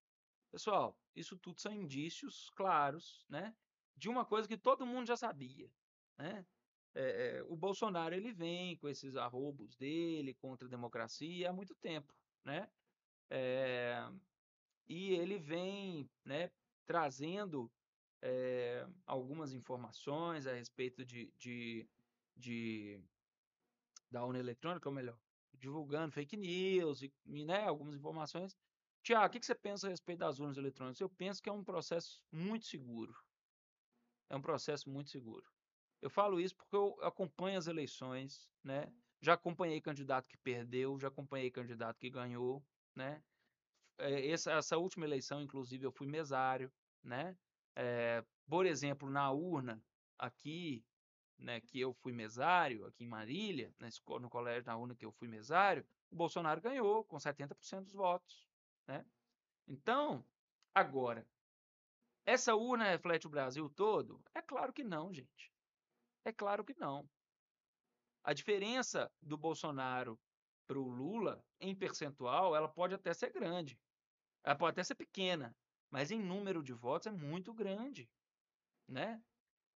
Pessoal, 0.50 0.98
isso 1.14 1.38
tudo 1.38 1.60
são 1.60 1.72
indícios 1.72 2.50
claros, 2.50 3.24
né, 3.28 3.54
de 3.96 4.08
uma 4.08 4.24
coisa 4.24 4.48
que 4.48 4.58
todo 4.58 4.86
mundo 4.86 5.06
já 5.06 5.16
sabia, 5.16 5.70
né? 6.18 6.44
É, 6.92 7.38
é, 7.38 7.42
o 7.44 7.54
Bolsonaro 7.54 8.16
ele 8.16 8.32
vem 8.32 8.76
com 8.76 8.88
esses 8.88 9.14
arrobos 9.14 9.76
dele 9.76 10.34
contra 10.34 10.66
a 10.66 10.70
democracia 10.70 11.48
há 11.48 11.52
muito 11.52 11.72
tempo, 11.76 12.12
né? 12.44 12.68
É, 13.30 14.10
e 14.88 15.12
ele 15.12 15.38
vem, 15.38 16.10
né, 16.24 16.50
trazendo 16.84 17.70
é, 18.20 18.86
algumas 19.06 19.52
informações 19.52 20.46
a 20.46 20.52
respeito 20.52 21.04
de, 21.04 21.32
de, 21.38 21.88
de 22.36 23.00
da 24.10 24.24
urna 24.24 24.40
eletrônica, 24.40 24.88
ou 24.88 24.94
melhor, 24.94 25.16
divulgando 25.54 26.12
fake 26.12 26.36
news 26.36 27.02
e, 27.02 27.12
né, 27.24 27.66
algumas 27.66 27.94
informações. 27.94 28.56
Tiago, 29.02 29.26
o 29.26 29.30
que, 29.30 29.40
que 29.40 29.46
você 29.46 29.54
pensa 29.54 29.86
a 29.86 29.90
respeito 29.90 30.18
das 30.18 30.40
urnas 30.40 30.56
eletrônicas? 30.56 31.00
Eu 31.00 31.08
penso 31.08 31.42
que 31.42 31.48
é 31.48 31.52
um 31.52 31.64
processo 31.64 32.22
muito 32.30 32.66
seguro. 32.66 33.14
É 34.28 34.36
um 34.36 34.42
processo 34.42 34.90
muito 34.90 35.10
seguro. 35.10 35.44
Eu 36.02 36.10
falo 36.10 36.40
isso 36.40 36.56
porque 36.56 36.74
eu 36.74 36.98
acompanho 37.02 37.58
as 37.58 37.66
eleições, 37.66 38.48
né? 38.62 38.92
Já 39.20 39.34
acompanhei 39.34 39.80
candidato 39.80 40.28
que 40.28 40.36
perdeu, 40.38 40.98
já 40.98 41.08
acompanhei 41.08 41.50
candidato 41.50 41.98
que 41.98 42.08
ganhou, 42.08 42.64
né? 43.00 43.22
É, 43.98 44.28
essa, 44.30 44.52
essa 44.52 44.78
última 44.78 45.06
eleição, 45.06 45.42
inclusive, 45.42 45.84
eu 45.84 45.92
fui 45.92 46.06
mesário, 46.06 46.70
né? 47.02 47.36
É, 47.74 48.22
por 48.48 48.66
exemplo, 48.66 49.08
na 49.08 49.30
urna 49.30 49.82
aqui, 50.18 50.84
né, 51.38 51.60
que 51.60 51.80
eu 51.80 51.94
fui 51.94 52.12
mesário, 52.12 52.84
aqui 52.86 53.04
em 53.04 53.08
Marília, 53.08 53.74
no 54.20 54.28
colégio 54.28 54.66
na 54.66 54.76
urna 54.76 54.94
que 54.94 55.04
eu 55.04 55.12
fui 55.12 55.28
mesário, 55.28 55.86
o 56.10 56.16
Bolsonaro 56.16 56.60
ganhou 56.60 57.04
com 57.04 57.16
70% 57.16 57.84
dos 57.84 57.94
votos, 57.94 58.46
né? 58.86 59.06
Então, 59.66 60.22
agora, 60.74 61.26
essa 62.26 62.54
urna 62.54 62.84
reflete 62.84 63.26
o 63.26 63.30
Brasil 63.30 63.70
todo? 63.70 64.22
É 64.34 64.42
claro 64.42 64.72
que 64.72 64.84
não, 64.84 65.14
gente. 65.14 65.50
É 66.24 66.32
claro 66.32 66.64
que 66.64 66.74
não. 66.78 67.08
A 68.22 68.34
diferença 68.34 69.10
do 69.22 69.38
Bolsonaro 69.38 70.20
para 70.70 70.78
o 70.78 70.88
Lula, 70.88 71.44
em 71.58 71.74
percentual, 71.74 72.54
ela 72.54 72.68
pode 72.68 72.94
até 72.94 73.12
ser 73.12 73.32
grande. 73.32 73.76
Ela 74.44 74.54
pode 74.54 74.70
até 74.70 74.84
ser 74.84 74.94
pequena, 74.94 75.52
mas 75.90 76.12
em 76.12 76.22
número 76.22 76.62
de 76.62 76.72
votos 76.72 77.08
é 77.08 77.10
muito 77.10 77.52
grande, 77.52 78.08
né? 78.86 79.20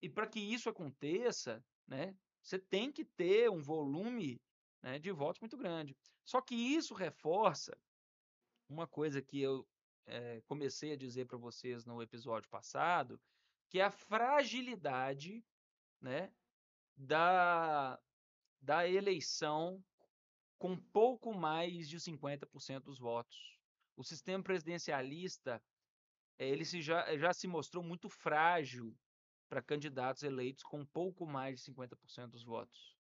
E 0.00 0.08
para 0.08 0.28
que 0.28 0.38
isso 0.38 0.68
aconteça, 0.68 1.64
né, 1.84 2.16
você 2.40 2.60
tem 2.60 2.92
que 2.92 3.04
ter 3.04 3.50
um 3.50 3.60
volume 3.60 4.40
né, 4.80 5.00
de 5.00 5.10
votos 5.10 5.40
muito 5.40 5.56
grande. 5.56 5.96
Só 6.24 6.40
que 6.40 6.54
isso 6.54 6.94
reforça 6.94 7.76
uma 8.68 8.86
coisa 8.86 9.20
que 9.20 9.40
eu 9.40 9.66
é, 10.06 10.42
comecei 10.42 10.92
a 10.92 10.96
dizer 10.96 11.26
para 11.26 11.38
vocês 11.38 11.84
no 11.84 12.00
episódio 12.00 12.48
passado, 12.48 13.20
que 13.68 13.80
é 13.80 13.82
a 13.82 13.90
fragilidade 13.90 15.44
né, 16.00 16.32
da, 16.96 18.00
da 18.62 18.88
eleição 18.88 19.82
com 20.64 20.78
pouco 20.78 21.34
mais 21.34 21.86
de 21.86 21.98
50% 22.00 22.84
dos 22.84 22.98
votos. 22.98 23.60
O 23.94 24.02
sistema 24.02 24.42
presidencialista 24.42 25.62
eh, 26.38 26.48
ele 26.48 26.64
se 26.64 26.80
já, 26.80 27.14
já 27.18 27.34
se 27.34 27.46
mostrou 27.46 27.84
muito 27.84 28.08
frágil 28.08 28.96
para 29.46 29.60
candidatos 29.60 30.22
eleitos 30.22 30.64
com 30.64 30.82
pouco 30.86 31.26
mais 31.26 31.60
de 31.60 31.70
50% 31.70 32.28
dos 32.28 32.42
votos, 32.42 32.96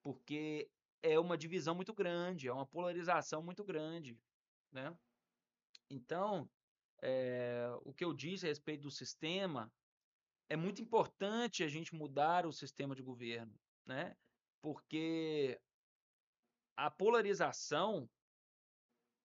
porque 0.00 0.70
é 1.02 1.18
uma 1.18 1.36
divisão 1.36 1.74
muito 1.74 1.92
grande, 1.92 2.46
é 2.46 2.52
uma 2.52 2.64
polarização 2.64 3.42
muito 3.42 3.64
grande, 3.64 4.16
né? 4.70 4.96
Então, 5.90 6.48
é, 7.02 7.66
o 7.82 7.92
que 7.92 8.04
eu 8.04 8.14
disse 8.14 8.46
a 8.46 8.50
respeito 8.50 8.82
do 8.82 8.90
sistema 8.90 9.68
é 10.48 10.54
muito 10.54 10.80
importante 10.80 11.64
a 11.64 11.68
gente 11.68 11.92
mudar 11.92 12.46
o 12.46 12.52
sistema 12.52 12.94
de 12.94 13.02
governo, 13.02 13.58
né? 13.84 14.16
Porque 14.62 15.60
a 16.80 16.90
polarização 16.90 18.08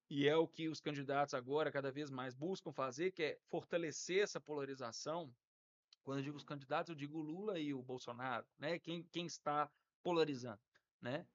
e 0.10 0.28
é 0.28 0.36
o 0.36 0.46
que 0.46 0.68
os 0.68 0.82
candidatos 0.82 1.34
agora 1.34 1.72
cada 1.72 1.90
vez 1.90 2.12
mais 2.12 2.36
buscam 2.36 2.74
fazer, 2.74 3.12
que 3.12 3.24
é 3.24 3.40
fortalecer 3.50 4.24
essa 4.24 4.42
polarização. 4.42 5.34
Quando 6.04 6.20
eu 6.20 6.24
digo 6.24 6.38
os 6.38 6.44
candidatos, 6.44 6.90
eu 6.90 6.96
digo 6.96 7.18
o 7.18 7.22
Lula 7.22 7.58
e 7.58 7.74
o 7.74 7.82
Bolsonaro, 7.82 8.46
né? 8.60 8.78
Quem, 8.78 9.04
quem 9.04 9.26
está 9.26 9.72
polarizando, 10.04 10.60
né? 11.02 11.26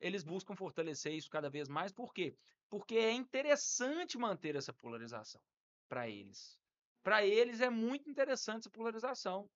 Eles 0.00 0.24
buscam 0.24 0.56
fortalecer 0.56 1.12
isso 1.12 1.28
cada 1.28 1.50
vez 1.50 1.68
mais, 1.68 1.92
por 1.92 2.12
quê? 2.12 2.34
Porque 2.70 2.96
é 2.96 3.12
interessante 3.12 4.16
manter 4.16 4.56
essa 4.56 4.72
polarização 4.72 5.42
para 5.88 6.08
eles, 6.08 6.58
para 7.02 7.24
eles 7.24 7.60
é 7.60 7.68
muito 7.68 8.08
interessante 8.08 8.60
essa 8.60 8.70
polarização, 8.70 9.48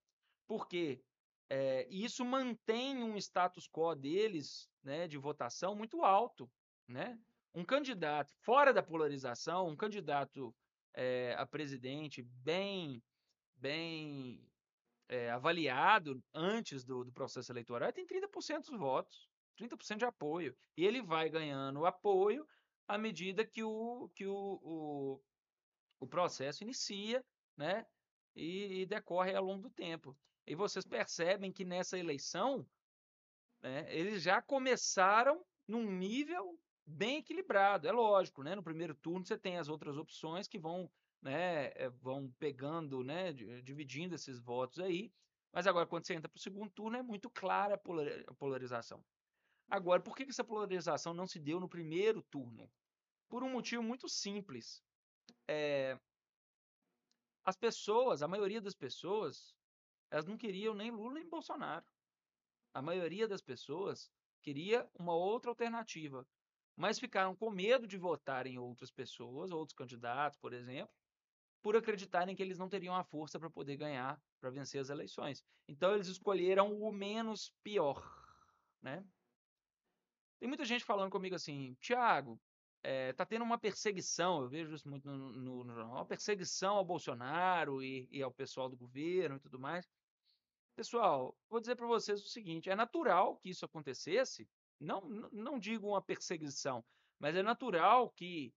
porque 0.47 1.03
é, 1.51 1.87
isso 1.91 2.25
mantém 2.25 3.03
um 3.03 3.17
status 3.17 3.69
quo 3.69 3.95
deles 3.95 4.71
né, 4.83 5.09
de 5.09 5.19
votação 5.19 5.75
muito 5.75 6.03
alto. 6.03 6.51
Né? 6.89 7.19
Um 7.53 7.65
candidato 7.65 8.33
fora 8.41 8.73
da 8.73 8.83
polarização, 8.83 9.69
um 9.69 9.77
candidato 9.77 10.55
é, 10.95 11.35
a 11.37 11.45
presidente 11.45 12.23
bem, 12.23 13.03
bem 13.57 14.49
é, 15.09 15.31
avaliado 15.31 16.23
antes 16.33 16.85
do, 16.85 17.05
do, 17.05 17.13
processo 17.13 17.51
eleitoral, 17.51 17.93
tem 17.93 18.07
30% 18.07 18.67
dos 18.71 18.79
votos, 18.79 19.29
30% 19.59 19.99
de 19.99 20.05
apoio. 20.05 20.57
E 20.77 20.87
ele 20.87 21.03
vai 21.03 21.29
ganhando 21.29 21.85
apoio 21.85 22.47
à 22.87 22.97
medida 22.97 23.45
que 23.45 23.63
o, 23.63 24.09
que 24.15 24.27
o, 24.27 24.61
o, 24.63 25.21
o 26.01 26.07
processo 26.07 26.63
inicia 26.63 27.25
né? 27.61 27.87
E, 28.35 28.81
e, 28.81 28.87
decorre 28.87 29.35
ao 29.35 29.45
longo 29.45 29.63
do 29.63 29.71
tempo. 29.71 30.17
E 30.51 30.55
vocês 30.57 30.85
percebem 30.85 31.53
que 31.53 31.65
nessa 31.65 31.97
eleição, 31.97 32.67
né, 33.63 33.87
eles 33.89 34.21
já 34.21 34.43
começaram 34.43 35.47
num 35.65 35.89
nível 35.89 36.59
bem 36.85 37.19
equilibrado. 37.19 37.87
É 37.87 37.93
lógico, 37.93 38.43
né? 38.43 38.57
No 38.57 38.63
primeiro 38.65 38.93
turno 38.97 39.25
você 39.25 39.39
tem 39.39 39.59
as 39.59 39.69
outras 39.69 39.97
opções 39.97 40.49
que 40.49 40.59
vão, 40.59 40.91
né, 41.23 41.67
eh, 41.77 41.89
vão 42.03 42.35
pegando, 42.37 43.05
né, 43.05 43.33
dividindo 43.63 44.17
esses 44.17 44.41
votos 44.41 44.81
aí. 44.81 45.13
Mas 45.53 45.69
agora, 45.69 45.87
quando 45.87 46.05
você 46.05 46.15
entra 46.15 46.29
para 46.29 46.39
o 46.39 46.43
segundo 46.43 46.69
turno, 46.69 46.97
é 46.97 47.03
muito 47.03 47.31
clara 47.31 47.81
a 48.27 48.35
polarização. 48.35 49.05
Agora, 49.69 50.03
por 50.03 50.17
que 50.17 50.25
essa 50.25 50.43
polarização 50.43 51.15
não 51.15 51.29
se 51.29 51.39
deu 51.39 51.61
no 51.61 51.69
primeiro 51.69 52.23
turno? 52.23 52.69
Por 53.29 53.45
um 53.45 53.53
motivo 53.53 53.85
muito 53.85 54.09
simples. 54.09 54.83
É, 55.47 55.97
as 57.45 57.57
pessoas, 57.57 58.21
a 58.21 58.27
maioria 58.27 58.61
das 58.61 58.75
pessoas, 58.75 59.55
elas 60.11 60.27
não 60.27 60.37
queriam 60.37 60.75
nem 60.75 60.91
Lula 60.91 61.15
nem 61.15 61.29
Bolsonaro. 61.29 61.85
A 62.75 62.83
maioria 62.83 63.27
das 63.27 63.41
pessoas 63.41 64.11
queria 64.43 64.89
uma 64.99 65.15
outra 65.15 65.51
alternativa, 65.51 66.27
mas 66.77 66.99
ficaram 66.99 67.35
com 67.35 67.51
medo 67.51 67.87
de 67.87 67.97
votar 67.97 68.47
em 68.47 68.59
outras 68.59 68.91
pessoas, 68.91 69.51
outros 69.51 69.77
candidatos, 69.77 70.39
por 70.39 70.53
exemplo, 70.53 70.93
por 71.63 71.77
acreditarem 71.77 72.35
que 72.35 72.43
eles 72.43 72.59
não 72.59 72.69
teriam 72.69 72.95
a 72.95 73.05
força 73.05 73.39
para 73.39 73.51
poder 73.51 73.77
ganhar, 73.77 74.21
para 74.41 74.51
vencer 74.51 74.81
as 74.81 74.89
eleições. 74.89 75.45
Então 75.69 75.95
eles 75.95 76.07
escolheram 76.07 76.73
o 76.81 76.91
menos 76.91 77.53
pior, 77.63 78.03
né? 78.81 79.05
Tem 80.39 80.49
muita 80.49 80.65
gente 80.65 80.85
falando 80.85 81.11
comigo 81.11 81.35
assim, 81.35 81.77
Tiago, 81.81 82.41
é, 82.83 83.13
tá 83.13 83.27
tendo 83.27 83.45
uma 83.45 83.59
perseguição, 83.59 84.41
eu 84.41 84.49
vejo 84.49 84.75
isso 84.75 84.89
muito 84.89 85.07
no 85.07 85.65
jornal, 85.75 85.97
uma 85.97 86.07
perseguição 86.07 86.77
ao 86.77 86.85
Bolsonaro 86.85 87.83
e, 87.83 88.09
e, 88.11 88.23
ao 88.23 88.33
pessoal 88.33 88.71
do 88.71 88.77
governo 88.77 89.37
e 89.37 89.41
tudo 89.41 89.59
mais. 89.59 89.87
Pessoal, 90.77 91.37
vou 91.49 91.61
dizer 91.61 91.77
para 91.77 91.87
vocês 91.87 92.23
o 92.23 92.29
seguinte: 92.29 92.71
é 92.71 92.75
natural 92.75 93.37
que 93.37 93.51
isso 93.51 93.65
acontecesse, 93.65 94.49
não, 94.79 95.03
não 95.33 95.59
digo 95.59 95.89
uma 95.89 96.03
perseguição, 96.03 96.85
mas 97.19 97.37
é 97.37 97.43
natural 97.43 98.11
que 98.11 98.55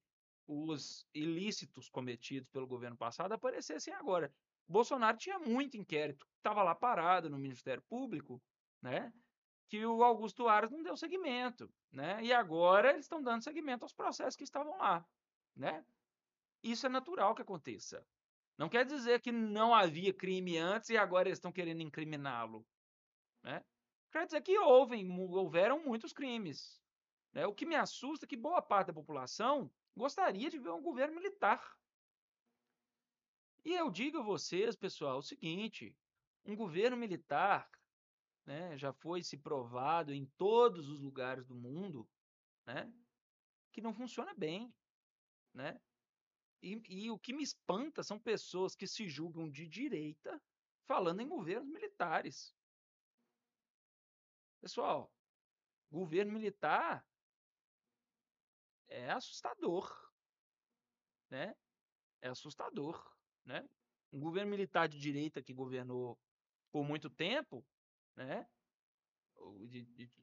os 0.48 1.06
ilícitos 1.14 1.90
cometidos 1.90 2.50
pelo 2.50 2.68
governo 2.68 2.98
passado 2.98 3.34
aparecessem 3.34 3.94
agora. 3.94 4.34
Bolsonaro 4.68 5.18
tinha 5.18 5.40
muito 5.40 5.78
inquérito, 5.78 6.26
estava 6.38 6.64
lá 6.64 6.74
parado 6.74 7.30
no 7.30 7.38
Ministério 7.38 7.84
Público, 7.90 8.42
né? 8.82 9.14
Que 9.68 9.86
o 9.86 10.04
Augusto 10.04 10.48
Aras 10.48 10.72
não 10.72 10.84
deu 10.84 10.96
seguimento, 10.96 11.70
né? 11.92 12.24
E 12.24 12.32
agora 12.32 12.92
eles 12.92 13.06
estão 13.06 13.22
dando 13.22 13.44
seguimento 13.44 13.84
aos 13.84 13.94
processos 13.94 14.36
que 14.36 14.44
estavam 14.44 14.78
lá, 14.78 15.06
né? 15.56 15.86
Isso 16.62 16.86
é 16.86 16.90
natural 16.90 17.36
que 17.36 17.42
aconteça. 17.42 18.06
Não 18.58 18.70
quer 18.70 18.86
dizer 18.86 19.20
que 19.20 19.32
não 19.32 19.74
havia 19.74 20.14
crime 20.14 20.58
antes 20.58 20.90
e 20.90 20.98
agora 20.98 21.28
eles 21.28 21.38
estão 21.38 21.52
querendo 21.52 21.82
incriminá-lo, 21.82 22.66
né? 23.44 23.64
Quer 24.12 24.26
dizer 24.26 24.42
que 24.42 24.58
houve, 24.60 25.04
houveram 25.10 25.84
muitos 25.84 26.14
crimes. 26.14 26.80
Né? 27.34 27.48
O 27.48 27.54
que 27.54 27.66
me 27.66 27.76
assusta 27.76 28.26
é 28.26 28.30
que 28.30 28.38
boa 28.38 28.62
parte 28.62 28.88
da 28.88 28.94
população 28.94 29.72
gostaria 29.96 30.52
de 30.52 30.60
ver 30.60 30.70
um 30.70 30.84
governo 30.84 31.16
militar. 31.16 31.76
E 33.66 33.74
eu 33.74 33.90
digo 33.90 34.20
a 34.20 34.24
vocês, 34.24 34.76
pessoal, 34.76 35.18
o 35.18 35.24
seguinte: 35.24 35.98
um 36.46 36.56
governo 36.56 36.96
militar 36.96 37.68
né, 38.46 38.78
já 38.78 38.94
foi 38.94 39.24
se 39.24 39.38
provado 39.38 40.14
em 40.14 40.26
todos 40.38 40.90
os 40.90 41.00
lugares 41.00 41.46
do 41.48 41.56
mundo 41.56 42.08
né, 42.68 42.94
que 43.72 43.82
não 43.82 43.94
funciona 43.94 44.34
bem. 44.36 44.72
Né? 45.54 45.80
E, 46.64 46.82
e 46.88 47.12
o 47.12 47.20
que 47.20 47.34
me 47.34 47.44
espanta 47.44 48.02
são 48.02 48.18
pessoas 48.18 48.74
que 48.74 48.88
se 48.88 49.10
julgam 49.10 49.50
de 49.50 49.68
direita 49.68 50.42
falando 50.86 51.20
em 51.20 51.28
governos 51.28 51.70
militares. 51.70 52.56
Pessoal, 54.62 55.14
governo 55.92 56.32
militar 56.32 57.06
é 58.88 59.12
assustador, 59.12 59.92
né? 61.30 61.54
É 62.22 62.30
assustador, 62.30 63.14
né? 63.44 63.68
Um 64.14 64.22
governo 64.22 64.50
militar 64.50 64.88
de 64.88 64.98
direita 64.98 65.44
que 65.44 65.54
governou 65.54 66.18
por 66.72 66.86
muito 66.86 67.10
tempo, 67.10 67.66
né? 68.16 68.50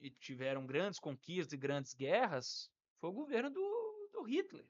E 0.00 0.10
tiveram 0.12 0.66
grandes 0.66 0.98
conquistas 0.98 1.52
e 1.52 1.58
grandes 1.58 1.92
guerras, 1.92 2.72
foi 2.98 3.10
o 3.10 3.14
governo 3.14 3.50
do, 3.50 4.10
do 4.14 4.22
Hitler, 4.22 4.66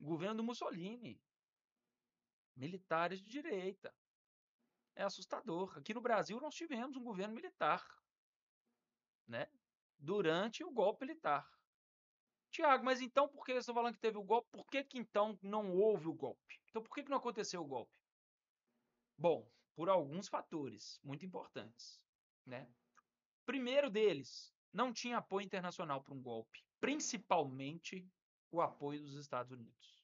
governo 0.00 0.36
do 0.36 0.44
Mussolini, 0.44 1.20
militares 2.56 3.20
de 3.20 3.28
direita. 3.28 3.94
É 4.94 5.04
assustador. 5.04 5.78
Aqui 5.78 5.94
no 5.94 6.00
Brasil 6.00 6.40
nós 6.40 6.54
tivemos 6.54 6.96
um 6.96 7.04
governo 7.04 7.34
militar, 7.34 7.86
né? 9.26 9.48
Durante 9.98 10.64
o 10.64 10.70
golpe 10.70 11.06
militar. 11.06 11.48
Tiago, 12.50 12.84
mas 12.84 13.00
então 13.00 13.28
por 13.28 13.44
que 13.44 13.52
eu 13.52 13.58
estou 13.58 13.74
falando 13.74 13.94
que 13.94 14.00
teve 14.00 14.18
o 14.18 14.22
golpe? 14.22 14.48
Por 14.50 14.66
que, 14.66 14.82
que 14.82 14.98
então 14.98 15.38
não 15.42 15.76
houve 15.76 16.08
o 16.08 16.14
golpe? 16.14 16.60
Então 16.68 16.82
por 16.82 16.94
que, 16.94 17.02
que 17.02 17.10
não 17.10 17.18
aconteceu 17.18 17.62
o 17.62 17.66
golpe? 17.66 17.92
Bom, 19.16 19.48
por 19.74 19.88
alguns 19.88 20.28
fatores 20.28 20.98
muito 21.04 21.24
importantes. 21.24 22.00
Né? 22.46 22.68
Primeiro 23.44 23.90
deles, 23.90 24.52
não 24.72 24.92
tinha 24.92 25.18
apoio 25.18 25.44
internacional 25.44 26.02
para 26.02 26.14
um 26.14 26.22
golpe, 26.22 26.64
principalmente 26.80 28.08
o 28.50 28.60
apoio 28.60 29.00
dos 29.00 29.14
Estados 29.14 29.52
Unidos. 29.52 29.98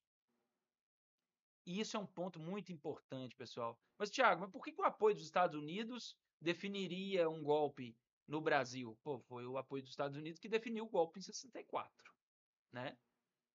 E 1.67 1.81
isso 1.81 1.97
é 1.97 2.01
um 2.01 2.07
ponto 2.07 2.39
muito 2.39 2.73
importante, 2.73 3.35
pessoal. 3.35 3.79
Mas, 3.99 4.11
Tiago, 4.11 4.43
mas 4.43 4.51
por 4.51 4.63
que, 4.63 4.73
que 4.73 4.81
o 4.81 4.85
apoio 4.85 5.15
dos 5.15 5.25
Estados 5.25 5.57
Unidos 5.57 6.17
definiria 6.41 7.29
um 7.31 7.43
golpe 7.43 7.97
no 8.29 8.41
Brasil? 8.41 8.99
Pô, 9.03 9.19
foi 9.21 9.47
o 9.47 9.57
apoio 9.57 9.83
dos 9.83 9.93
Estados 9.93 10.17
Unidos 10.17 10.39
que 10.39 10.49
definiu 10.49 10.85
o 10.85 10.91
golpe 10.91 11.19
em 11.21 11.23
64 11.23 12.15
né? 12.75 12.97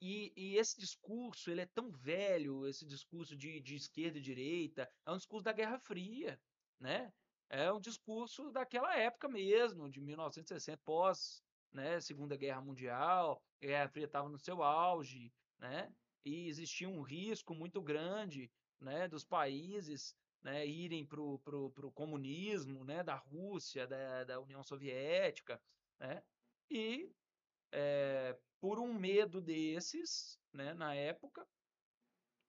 E, 0.02 0.32
e, 0.36 0.56
esse 0.56 0.80
discurso, 0.80 1.52
ele 1.52 1.62
é 1.62 1.66
tão 1.66 1.92
velho, 1.92 2.66
esse 2.66 2.86
discurso 2.86 3.36
de, 3.36 3.60
de, 3.60 3.76
esquerda 3.76 4.18
e 4.18 4.22
direita, 4.22 4.90
é 5.06 5.12
um 5.12 5.18
discurso 5.18 5.44
da 5.44 5.52
Guerra 5.52 5.78
Fria, 5.78 6.40
né? 6.80 7.12
É 7.50 7.72
um 7.72 7.82
discurso 7.82 8.50
daquela 8.52 8.96
época 8.96 9.28
mesmo, 9.28 9.90
de 9.90 10.00
1960, 10.00 10.82
pós 10.86 11.44
né, 11.72 12.00
Segunda 12.00 12.36
Guerra 12.36 12.62
Mundial, 12.62 13.42
a 13.62 13.66
Guerra 13.66 13.90
Fria 13.90 14.06
estava 14.06 14.30
no 14.30 14.40
seu 14.40 14.64
auge, 14.64 15.32
né? 15.58 15.92
E 16.26 16.48
existia 16.48 16.88
um 16.90 17.02
risco 17.02 17.54
muito 17.54 17.82
grande, 17.82 18.52
né, 18.80 19.08
dos 19.08 19.24
países 19.24 20.16
né, 20.42 20.66
irem 20.66 21.06
para 21.06 21.22
o 21.22 21.40
pro, 21.40 21.70
pro 21.72 21.92
comunismo, 21.92 22.84
né, 22.84 23.04
da 23.04 23.16
Rússia, 23.16 23.88
da, 23.88 24.24
da 24.24 24.40
União 24.40 24.64
Soviética, 24.64 25.62
né? 26.00 26.24
E 26.70 27.12
é, 27.72 28.38
por 28.60 28.80
um 28.80 28.94
medo 28.94 29.42
desses, 29.42 30.40
né, 30.54 30.74
na 30.74 30.94
época, 30.94 31.46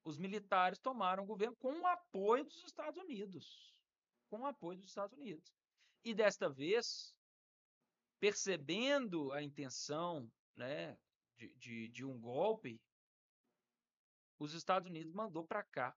os 0.04 0.18
militares 0.18 0.78
tomaram 0.78 1.24
o 1.24 1.26
governo 1.26 1.56
com 1.56 1.80
o 1.80 1.86
apoio 1.86 2.44
dos 2.44 2.64
Estados 2.64 3.00
Unidos. 3.02 3.74
Com 4.28 4.40
o 4.40 4.46
apoio 4.46 4.78
dos 4.78 4.88
Estados 4.88 5.16
Unidos. 5.16 5.52
E 6.04 6.14
desta 6.14 6.48
vez, 6.48 7.14
percebendo 8.20 9.32
a 9.32 9.42
intenção 9.42 10.30
né, 10.54 10.96
de, 11.36 11.48
de, 11.56 11.88
de 11.88 12.04
um 12.04 12.20
golpe, 12.20 12.80
os 14.38 14.52
Estados 14.52 14.88
Unidos 14.88 15.12
mandou 15.12 15.44
para 15.44 15.64
cá 15.64 15.96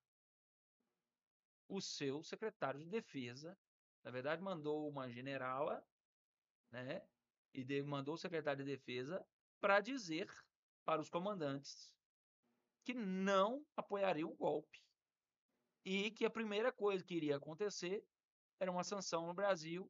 o 1.68 1.82
seu 1.82 2.24
secretário 2.24 2.80
de 2.80 2.90
defesa. 2.90 3.58
Na 4.04 4.12
verdade, 4.12 4.42
mandou 4.42 4.88
uma 4.88 5.10
generala, 5.10 5.86
né? 6.72 7.02
E 7.54 7.82
mandou 7.84 8.16
o 8.16 8.18
secretário 8.18 8.66
de 8.66 8.72
defesa 8.72 9.26
para 9.60 9.80
dizer 9.80 10.28
para 10.84 11.02
os 11.02 11.10
comandantes 11.10 11.94
que 12.84 12.94
não 12.94 13.66
apoiariam 13.78 14.30
o 14.30 14.36
golpe 14.36 14.82
e 15.86 16.12
que 16.12 16.26
a 16.26 16.30
primeira 16.30 16.72
coisa 16.72 17.04
que 17.04 17.16
iria 17.16 17.38
acontecer 17.38 18.04
era 18.60 18.72
uma 18.72 18.84
sanção 18.84 19.28
no 19.28 19.34
Brasil, 19.34 19.90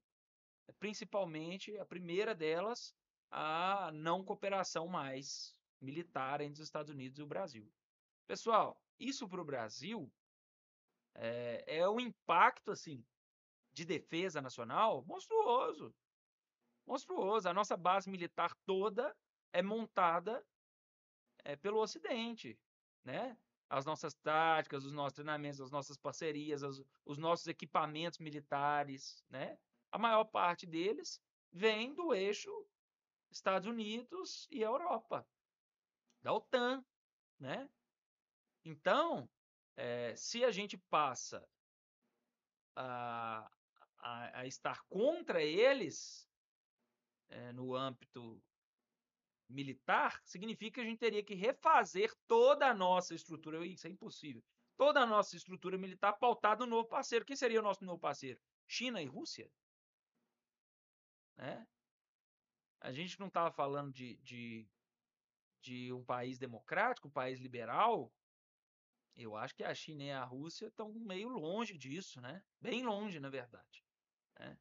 principalmente 0.80 1.78
a 1.78 1.86
primeira 1.86 2.34
delas, 2.34 2.96
a 3.32 3.92
não 3.94 4.24
cooperação 4.24 4.88
mais 4.88 5.56
militar 5.82 6.42
entre 6.42 6.62
os 6.62 6.68
Estados 6.68 6.92
Unidos 6.92 7.20
e 7.20 7.24
o 7.24 7.28
Brasil. 7.28 7.70
Pessoal, 8.28 8.80
isso 9.00 9.28
para 9.28 9.42
o 9.42 9.46
Brasil 9.46 10.12
é, 11.16 11.80
é 11.80 11.90
um 11.90 12.00
impacto 12.00 12.72
assim 12.72 13.04
de 13.72 13.86
defesa 13.86 14.42
nacional 14.42 15.04
monstruoso, 15.06 15.94
monstruoso. 16.86 17.50
A 17.50 17.54
nossa 17.54 17.76
base 17.76 18.10
militar 18.10 18.56
toda 18.66 19.16
é 19.52 19.62
montada 19.62 20.46
é, 21.44 21.56
pelo 21.56 21.80
Ocidente, 21.80 22.58
né? 23.04 23.38
As 23.70 23.86
nossas 23.86 24.14
táticas, 24.14 24.86
os 24.86 24.94
nossos 24.94 25.14
treinamentos, 25.14 25.60
as 25.60 25.72
nossas 25.72 25.98
parcerias, 25.98 26.64
as, 26.64 26.82
os 27.04 27.18
nossos 27.18 27.48
equipamentos 27.48 28.20
militares, 28.20 29.24
né? 29.30 29.58
A 29.94 30.00
maior 30.00 30.24
parte 30.24 30.66
deles 30.66 31.22
vem 31.52 31.94
do 31.94 32.16
eixo 32.16 32.50
Estados 33.30 33.68
Unidos 33.68 34.48
e 34.50 34.60
Europa, 34.60 35.24
da 36.24 36.34
OTAN, 36.34 36.84
né? 37.40 37.70
Então, 38.66 39.30
é, 39.76 40.16
se 40.16 40.44
a 40.44 40.50
gente 40.50 40.80
passa 40.90 41.48
a, 42.76 43.48
a, 44.00 44.40
a 44.40 44.48
estar 44.48 44.84
contra 44.90 45.44
eles 45.44 46.28
é, 47.30 47.54
no 47.54 47.76
âmbito 47.76 48.42
militar, 49.48 50.20
significa 50.26 50.82
que 50.82 50.88
a 50.88 50.90
gente 50.90 50.98
teria 50.98 51.24
que 51.24 51.36
refazer 51.36 52.12
toda 52.28 52.68
a 52.68 52.74
nossa 52.74 53.14
estrutura. 53.14 53.64
Isso 53.64 53.86
é 53.86 53.92
impossível. 53.92 54.44
Toda 54.76 55.02
a 55.02 55.06
nossa 55.06 55.36
estrutura 55.36 55.78
militar 55.78 56.14
pautada 56.14 56.66
no 56.66 56.78
novo 56.78 56.88
parceiro. 56.88 57.26
Quem 57.26 57.36
seria 57.36 57.60
o 57.60 57.64
nosso 57.64 57.86
novo 57.86 58.00
parceiro? 58.00 58.42
China 58.68 59.00
e 59.00 59.06
Rússia? 59.06 59.48
Né? 61.38 61.68
A 62.80 62.92
gente 62.92 63.20
não 63.20 63.28
estava 63.28 63.52
falando 63.52 63.92
de, 63.92 64.18
de, 64.18 64.68
de 65.62 65.94
um 65.94 66.04
país 66.04 66.38
democrático, 66.38 67.08
um 67.08 67.12
país 67.12 67.40
liberal. 67.40 68.12
Eu 69.16 69.36
acho 69.36 69.56
que 69.56 69.64
a 69.64 69.74
China 69.74 70.04
e 70.04 70.12
a 70.12 70.24
Rússia 70.24 70.68
estão 70.68 70.92
meio 70.94 71.30
longe 71.30 71.78
disso, 71.78 72.20
né? 72.20 72.44
Bem 72.60 72.84
longe, 72.84 73.20
na 73.20 73.30
verdade. 73.30 73.86
Né? 74.40 74.58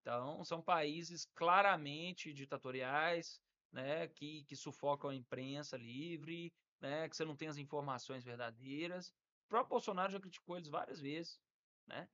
Então, 0.00 0.44
são 0.44 0.62
países 0.62 1.24
claramente 1.34 2.32
ditatoriais, 2.32 3.40
né, 3.72 4.06
que, 4.08 4.44
que 4.44 4.54
sufocam 4.54 5.10
a 5.10 5.14
imprensa 5.14 5.76
livre, 5.76 6.54
né, 6.80 7.08
que 7.08 7.16
você 7.16 7.24
não 7.24 7.36
tem 7.36 7.48
as 7.48 7.58
informações 7.58 8.24
verdadeiras. 8.24 9.08
O 9.08 9.48
próprio 9.48 9.70
Bolsonaro 9.70 10.12
já 10.12 10.20
criticou 10.20 10.56
eles 10.56 10.68
várias 10.68 11.00
vezes, 11.00 11.40
né? 11.86 12.08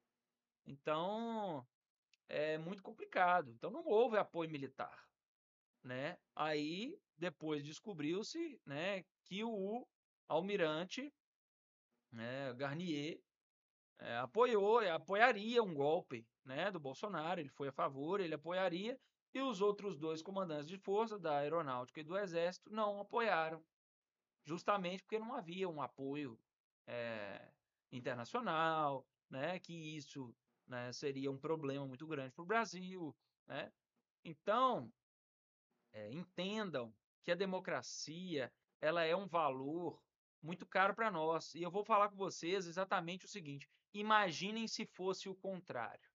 Então, 0.64 1.66
é 2.28 2.58
muito 2.58 2.82
complicado. 2.82 3.50
Então, 3.50 3.70
não 3.70 3.84
houve 3.86 4.16
apoio 4.16 4.50
militar, 4.50 5.08
né? 5.82 6.18
Aí, 6.34 6.98
depois 7.16 7.64
descobriu-se, 7.64 8.60
né, 8.66 9.04
que 9.24 9.44
o 9.44 9.86
almirante 10.28 11.12
né, 12.10 12.52
Garnier 12.54 13.20
é, 13.98 14.16
apoiou, 14.18 14.78
apoiaria 14.90 15.62
um 15.62 15.74
golpe 15.74 16.26
né, 16.44 16.70
do 16.70 16.80
Bolsonaro, 16.80 17.40
ele 17.40 17.48
foi 17.48 17.68
a 17.68 17.72
favor, 17.72 18.20
ele 18.20 18.34
apoiaria, 18.34 18.98
e 19.34 19.40
os 19.40 19.60
outros 19.60 19.96
dois 19.96 20.22
comandantes 20.22 20.66
de 20.66 20.76
força, 20.76 21.18
da 21.18 21.38
aeronáutica 21.38 22.00
e 22.00 22.04
do 22.04 22.18
exército, 22.18 22.70
não 22.70 23.00
apoiaram, 23.00 23.64
justamente 24.44 25.02
porque 25.02 25.18
não 25.18 25.34
havia 25.34 25.68
um 25.68 25.80
apoio 25.80 26.38
é, 26.86 27.48
internacional, 27.90 29.06
né, 29.30 29.58
que 29.58 29.96
isso 29.96 30.34
né, 30.72 30.90
seria 30.90 31.30
um 31.30 31.36
problema 31.36 31.86
muito 31.86 32.06
grande 32.06 32.32
para 32.32 32.42
o 32.42 32.46
Brasil. 32.46 33.14
Né? 33.46 33.70
Então, 34.24 34.90
é, 35.92 36.10
entendam 36.10 36.94
que 37.22 37.30
a 37.30 37.34
democracia 37.34 38.50
ela 38.80 39.04
é 39.04 39.14
um 39.14 39.26
valor 39.28 40.02
muito 40.42 40.66
caro 40.66 40.94
para 40.94 41.10
nós. 41.10 41.54
E 41.54 41.62
eu 41.62 41.70
vou 41.70 41.84
falar 41.84 42.08
com 42.08 42.16
vocês 42.16 42.66
exatamente 42.66 43.26
o 43.26 43.28
seguinte: 43.28 43.68
imaginem 43.92 44.66
se 44.66 44.86
fosse 44.86 45.28
o 45.28 45.34
contrário. 45.34 46.10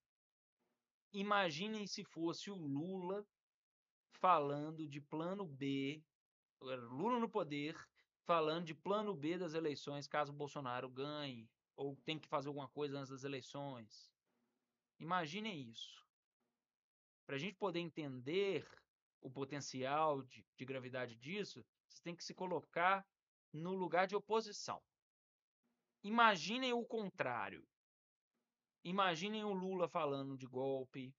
Imaginem 1.13 1.86
se 1.86 2.04
fosse 2.04 2.50
o 2.50 2.56
Lula 2.56 3.26
falando 4.20 4.88
de 4.88 5.00
plano 5.00 5.46
B, 5.46 6.04
Lula 6.60 7.20
no 7.20 7.30
poder, 7.30 7.78
falando 8.26 8.65
de 8.65 8.74
plano 8.74 9.15
B 9.15 9.38
das 9.38 9.54
eleições 9.54 10.08
caso 10.08 10.34
Bolsonaro 10.34 10.89
ganhe, 10.89 11.48
ou 11.76 11.96
tem 12.04 12.17
que 12.17 12.28
fazer 12.28 12.48
alguma 12.48 12.67
coisa 12.67 12.98
antes 12.98 13.12
das 13.12 13.24
eleições. 13.24 14.16
Imaginem 14.99 15.69
isso. 15.69 16.05
Para 17.25 17.36
a 17.36 17.39
gente 17.39 17.55
poder 17.55 17.79
entender 17.79 18.65
o 19.21 19.29
potencial 19.29 20.21
de, 20.23 20.45
de 20.55 20.65
gravidade 20.65 21.15
disso, 21.15 21.65
você 21.88 22.01
tem 22.01 22.15
que 22.15 22.23
se 22.23 22.33
colocar 22.33 23.05
no 23.53 23.73
lugar 23.73 24.07
de 24.07 24.15
oposição. 24.15 24.81
Imaginem 26.03 26.73
o 26.73 26.86
contrário. 26.86 27.67
Imaginem 28.83 29.43
o 29.43 29.53
Lula 29.53 29.89
falando 29.89 30.38
de 30.38 30.45
golpe, 30.45 31.13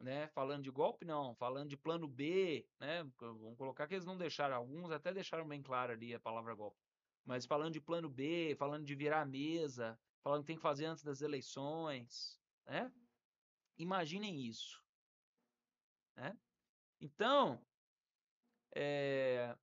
né? 0.00 0.28
Falando 0.28 0.64
de 0.64 0.70
golpe 0.70 1.04
não, 1.04 1.34
falando 1.36 1.68
de 1.68 1.76
plano 1.76 2.08
B, 2.08 2.66
né? 2.80 3.04
Vamos 3.18 3.56
colocar 3.56 3.86
que 3.86 3.94
eles 3.94 4.06
não 4.06 4.16
deixaram 4.16 4.56
alguns, 4.56 4.90
até 4.90 5.12
deixaram 5.12 5.46
bem 5.46 5.62
claro 5.62 5.92
ali 5.92 6.14
a 6.14 6.20
palavra 6.20 6.54
golpe. 6.54 6.78
Mas 7.24 7.46
falando 7.46 7.72
de 7.72 7.80
plano 7.80 8.08
B, 8.08 8.54
falando 8.58 8.84
de 8.84 8.94
virar 8.94 9.22
a 9.22 9.26
mesa, 9.26 9.98
falando 10.22 10.42
que 10.42 10.48
tem 10.48 10.56
que 10.56 10.62
fazer 10.62 10.86
antes 10.86 11.04
das 11.04 11.20
eleições, 11.20 12.38
né? 12.66 12.92
Imaginem 13.78 14.46
isso, 14.46 14.82
né? 16.16 16.36
Então, 17.00 17.64
é, 18.74 19.56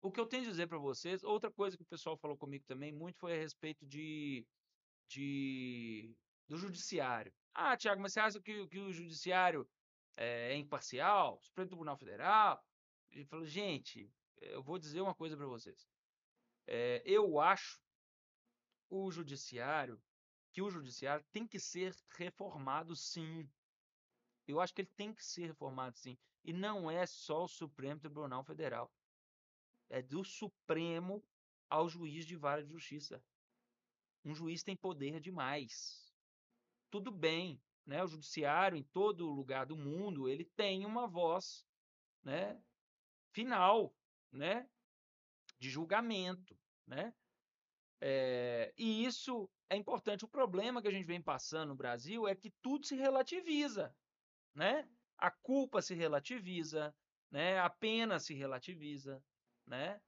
o 0.00 0.10
que 0.10 0.20
eu 0.20 0.26
tenho 0.26 0.44
a 0.44 0.46
dizer 0.46 0.66
para 0.66 0.78
vocês, 0.78 1.24
outra 1.24 1.50
coisa 1.50 1.76
que 1.76 1.82
o 1.82 1.86
pessoal 1.86 2.16
falou 2.16 2.36
comigo 2.36 2.64
também 2.66 2.92
muito 2.92 3.18
foi 3.18 3.34
a 3.34 3.40
respeito 3.40 3.86
de, 3.86 4.46
de 5.08 6.14
do 6.46 6.56
judiciário. 6.56 7.32
Ah, 7.54 7.76
Tiago, 7.76 8.00
mas 8.00 8.12
você 8.12 8.20
acha 8.20 8.40
que, 8.40 8.66
que 8.68 8.78
o 8.78 8.92
judiciário 8.92 9.68
é, 10.16 10.52
é 10.52 10.56
imparcial? 10.56 11.40
Supremo 11.42 11.68
Tribunal 11.68 11.96
Federal? 11.96 12.64
Ele 13.10 13.24
falou, 13.24 13.44
gente, 13.44 14.10
eu 14.40 14.62
vou 14.62 14.78
dizer 14.78 15.00
uma 15.00 15.14
coisa 15.14 15.36
para 15.36 15.46
vocês. 15.46 15.88
É, 16.66 17.02
eu 17.04 17.40
acho 17.40 17.80
o 18.90 19.10
judiciário 19.10 20.00
que 20.58 20.62
o 20.62 20.70
judiciário 20.70 21.24
tem 21.30 21.46
que 21.46 21.60
ser 21.60 21.94
reformado, 22.16 22.96
sim. 22.96 23.48
Eu 24.44 24.60
acho 24.60 24.74
que 24.74 24.80
ele 24.80 24.90
tem 24.96 25.14
que 25.14 25.24
ser 25.24 25.46
reformado, 25.46 25.96
sim. 25.96 26.18
E 26.44 26.52
não 26.52 26.90
é 26.90 27.06
só 27.06 27.44
o 27.44 27.48
Supremo 27.48 28.00
Tribunal 28.00 28.42
Federal 28.42 28.92
é 29.88 30.02
do 30.02 30.24
Supremo 30.24 31.24
ao 31.70 31.88
juiz 31.88 32.26
de 32.26 32.34
vara 32.34 32.64
de 32.64 32.72
justiça. 32.72 33.22
Um 34.24 34.34
juiz 34.34 34.64
tem 34.64 34.76
poder 34.76 35.20
demais. 35.20 36.12
Tudo 36.90 37.12
bem, 37.12 37.62
né? 37.86 38.02
O 38.02 38.08
judiciário 38.08 38.76
em 38.76 38.82
todo 38.82 39.30
lugar 39.30 39.64
do 39.64 39.76
mundo 39.76 40.28
ele 40.28 40.44
tem 40.44 40.84
uma 40.84 41.06
voz, 41.06 41.64
né? 42.24 42.60
Final, 43.30 43.94
né? 44.32 44.68
De 45.60 45.70
julgamento, 45.70 46.58
né? 46.84 47.14
É, 48.00 48.72
e 48.76 49.04
isso 49.04 49.50
é 49.68 49.76
importante. 49.76 50.24
O 50.24 50.28
problema 50.28 50.80
que 50.80 50.88
a 50.88 50.92
gente 50.92 51.06
vem 51.06 51.20
passando 51.20 51.70
no 51.70 51.74
Brasil 51.74 52.28
é 52.28 52.34
que 52.34 52.50
tudo 52.62 52.86
se 52.86 52.96
relativiza, 52.96 53.94
né? 54.54 54.88
A 55.16 55.30
culpa 55.30 55.82
se 55.82 55.94
relativiza, 55.94 56.94
né? 57.30 57.58
A 57.58 57.68
pena 57.68 58.18
se 58.20 58.34
relativiza, 58.34 59.22
né? 59.66 60.00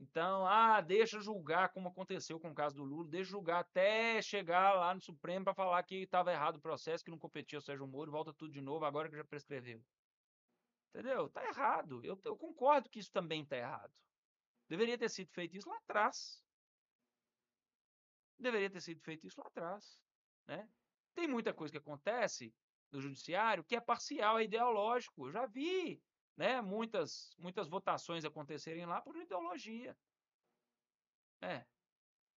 Então, 0.00 0.46
ah, 0.46 0.80
deixa 0.80 1.20
julgar 1.20 1.70
como 1.70 1.88
aconteceu 1.88 2.38
com 2.38 2.50
o 2.50 2.54
caso 2.54 2.76
do 2.76 2.84
Lula, 2.84 3.08
deixa 3.08 3.30
julgar 3.30 3.60
até 3.60 4.22
chegar 4.22 4.74
lá 4.74 4.94
no 4.94 5.00
Supremo 5.00 5.44
para 5.44 5.54
falar 5.54 5.82
que 5.82 5.96
estava 5.96 6.32
errado 6.32 6.56
o 6.56 6.60
processo, 6.60 7.04
que 7.04 7.10
não 7.10 7.18
competia 7.18 7.58
o 7.58 7.62
Sérgio 7.62 7.86
Moro, 7.86 8.12
volta 8.12 8.32
tudo 8.32 8.52
de 8.52 8.60
novo, 8.60 8.84
agora 8.84 9.08
que 9.08 9.16
já 9.16 9.24
prescreveu. 9.24 9.82
Entendeu? 10.90 11.28
Tá 11.28 11.44
errado. 11.46 12.04
Eu, 12.04 12.18
eu 12.24 12.36
concordo 12.36 12.88
que 12.88 13.00
isso 13.00 13.10
também 13.10 13.44
tá 13.44 13.56
errado. 13.56 13.92
Deveria 14.68 14.96
ter 14.98 15.08
sido 15.08 15.30
feito 15.32 15.56
isso 15.56 15.68
lá 15.68 15.76
atrás. 15.78 16.44
Deveria 18.38 18.70
ter 18.70 18.80
sido 18.80 19.00
feito 19.00 19.26
isso 19.26 19.40
lá 19.40 19.46
atrás. 19.46 19.98
Né? 20.46 20.68
Tem 21.14 21.26
muita 21.26 21.52
coisa 21.52 21.72
que 21.72 21.78
acontece 21.78 22.54
no 22.90 23.00
judiciário 23.00 23.64
que 23.64 23.76
é 23.76 23.80
parcial, 23.80 24.38
é 24.38 24.44
ideológico. 24.44 25.26
Eu 25.26 25.32
já 25.32 25.46
vi 25.46 26.02
né, 26.36 26.60
muitas, 26.60 27.34
muitas 27.38 27.68
votações 27.68 28.24
acontecerem 28.24 28.86
lá 28.86 29.00
por 29.00 29.16
ideologia. 29.16 29.96
É. 31.40 31.66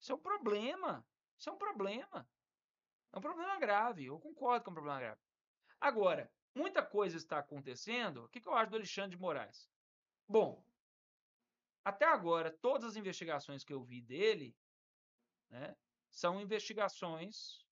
Isso 0.00 0.12
é 0.12 0.14
um 0.14 0.18
problema. 0.18 1.06
Isso 1.38 1.50
é 1.50 1.52
um 1.52 1.58
problema. 1.58 2.28
É 3.12 3.18
um 3.18 3.20
problema 3.20 3.58
grave. 3.58 4.06
Eu 4.06 4.18
concordo 4.18 4.64
com 4.64 4.70
é 4.70 4.72
um 4.72 4.74
problema 4.74 5.00
grave. 5.00 5.20
Agora, 5.80 6.32
muita 6.54 6.82
coisa 6.82 7.16
está 7.16 7.38
acontecendo. 7.38 8.24
O 8.24 8.28
que, 8.28 8.40
que 8.40 8.48
eu 8.48 8.54
acho 8.54 8.70
do 8.70 8.76
Alexandre 8.76 9.16
de 9.16 9.20
Moraes? 9.20 9.68
Bom, 10.26 10.64
até 11.84 12.06
agora, 12.06 12.50
todas 12.50 12.84
as 12.84 12.96
investigações 12.96 13.64
que 13.64 13.72
eu 13.72 13.82
vi 13.82 14.00
dele 14.00 14.56
né, 15.48 15.76
são 16.10 16.40
investigações 16.40 17.64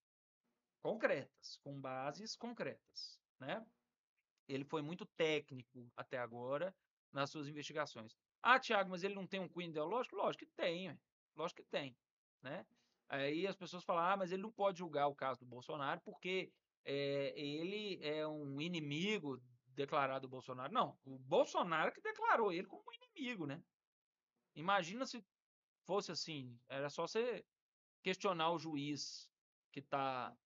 concretas, 0.81 1.59
com 1.63 1.81
bases 1.81 2.37
concretas. 2.37 3.19
Né? 3.39 3.65
Ele 4.49 4.65
foi 4.65 4.83
muito 4.83 5.05
técnico 5.05 5.91
até 5.97 6.19
agora 6.19 6.75
nas 7.13 7.31
suas 7.31 7.49
investigações. 7.49 8.17
Ah, 8.43 8.59
Tiago, 8.59 8.91
mas 8.91 9.03
ele 9.03 9.15
não 9.15 9.27
tem 9.27 9.41
um 9.41 9.49
cunho 9.49 9.69
ideológico? 9.69 10.17
Lógico 10.17 10.45
que 10.45 10.53
tem, 10.53 10.99
lógico 11.37 11.63
que 11.63 11.69
tem, 11.69 11.97
né? 12.43 12.65
Aí 13.09 13.47
as 13.47 13.57
pessoas 13.57 13.85
falam, 13.85 14.05
ah, 14.05 14.17
mas 14.17 14.33
ele 14.33 14.43
não 14.43 14.53
pode 14.53 14.79
julgar 14.79 15.09
o 15.09 15.15
caso 15.15 15.41
do 15.41 15.47
Bolsonaro 15.47 16.01
porque 16.03 16.53
é, 16.85 17.33
ele 17.39 17.99
é 18.03 18.27
um 18.27 18.61
inimigo 18.61 19.43
declarado 19.69 20.27
do 20.27 20.31
Bolsonaro. 20.31 20.73
Não, 20.73 20.99
o 21.05 21.19
Bolsonaro 21.19 21.93
que 21.93 22.01
declarou 22.01 22.53
ele 22.53 22.67
como 22.67 22.85
inimigo, 22.93 23.47
né? 23.47 23.63
Imagina 24.55 25.07
se 25.07 25.25
fosse 25.87 26.13
assim, 26.13 26.59
era 26.69 26.91
só 26.91 27.07
você 27.07 27.45
questionar 28.03 28.51
o 28.51 28.59
juiz 28.59 29.31
que 29.71 29.81
está 29.81 30.37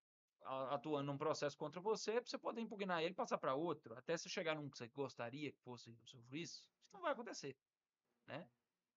atuando 0.44 1.12
num 1.12 1.18
processo 1.18 1.56
contra 1.56 1.80
você, 1.80 2.20
você 2.20 2.36
poder 2.36 2.60
impugnar 2.60 3.00
ele 3.02 3.12
e 3.12 3.14
passar 3.14 3.38
para 3.38 3.54
outro, 3.54 3.96
até 3.96 4.16
você 4.16 4.28
chegar 4.28 4.56
num 4.56 4.68
que 4.68 4.76
você 4.76 4.88
gostaria 4.88 5.52
que 5.52 5.60
fosse 5.60 5.90
o 5.90 6.06
seu 6.06 6.20
juiz, 6.22 6.50
isso 6.50 6.70
não 6.92 7.00
vai 7.00 7.12
acontecer, 7.12 7.56
né? 8.26 8.48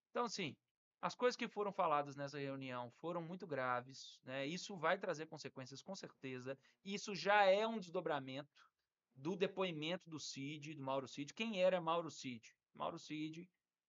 Então, 0.10 0.26
assim, 0.26 0.56
as 1.02 1.14
coisas 1.14 1.36
que 1.36 1.48
foram 1.48 1.72
faladas 1.72 2.16
nessa 2.16 2.40
reunião 2.40 2.90
foram 2.90 3.22
muito 3.22 3.46
graves, 3.46 4.20
né? 4.24 4.46
Isso 4.46 4.76
vai 4.76 4.98
trazer 4.98 5.28
consequências 5.28 5.82
com 5.82 5.96
certeza. 5.96 6.58
Isso 6.84 7.14
já 7.14 7.46
é 7.46 7.68
um 7.68 7.78
desdobramento 7.78 8.72
do 9.16 9.36
depoimento 9.36 10.10
do 10.10 10.20
Cid, 10.20 10.74
do 10.74 10.82
Mauro 10.82 11.08
Cid. 11.08 11.34
Quem 11.34 11.62
era 11.62 11.80
Mauro 11.80 12.10
Cid? 12.10 12.56
Mauro 12.74 12.98
Cid 12.98 13.48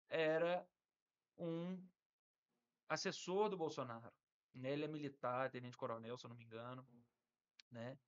era 0.09 0.69
um 1.39 1.89
assessor 2.89 3.49
do 3.49 3.57
Bolsonaro. 3.57 4.13
Ele 4.63 4.85
é 4.85 4.89
militar, 4.89 5.51
tenente 5.51 5.77
coronel, 5.77 6.17
se 6.17 6.27
eu 6.27 6.29
não 6.31 6.37
me 6.37 6.45
engano 6.45 6.87
né? 7.71 7.99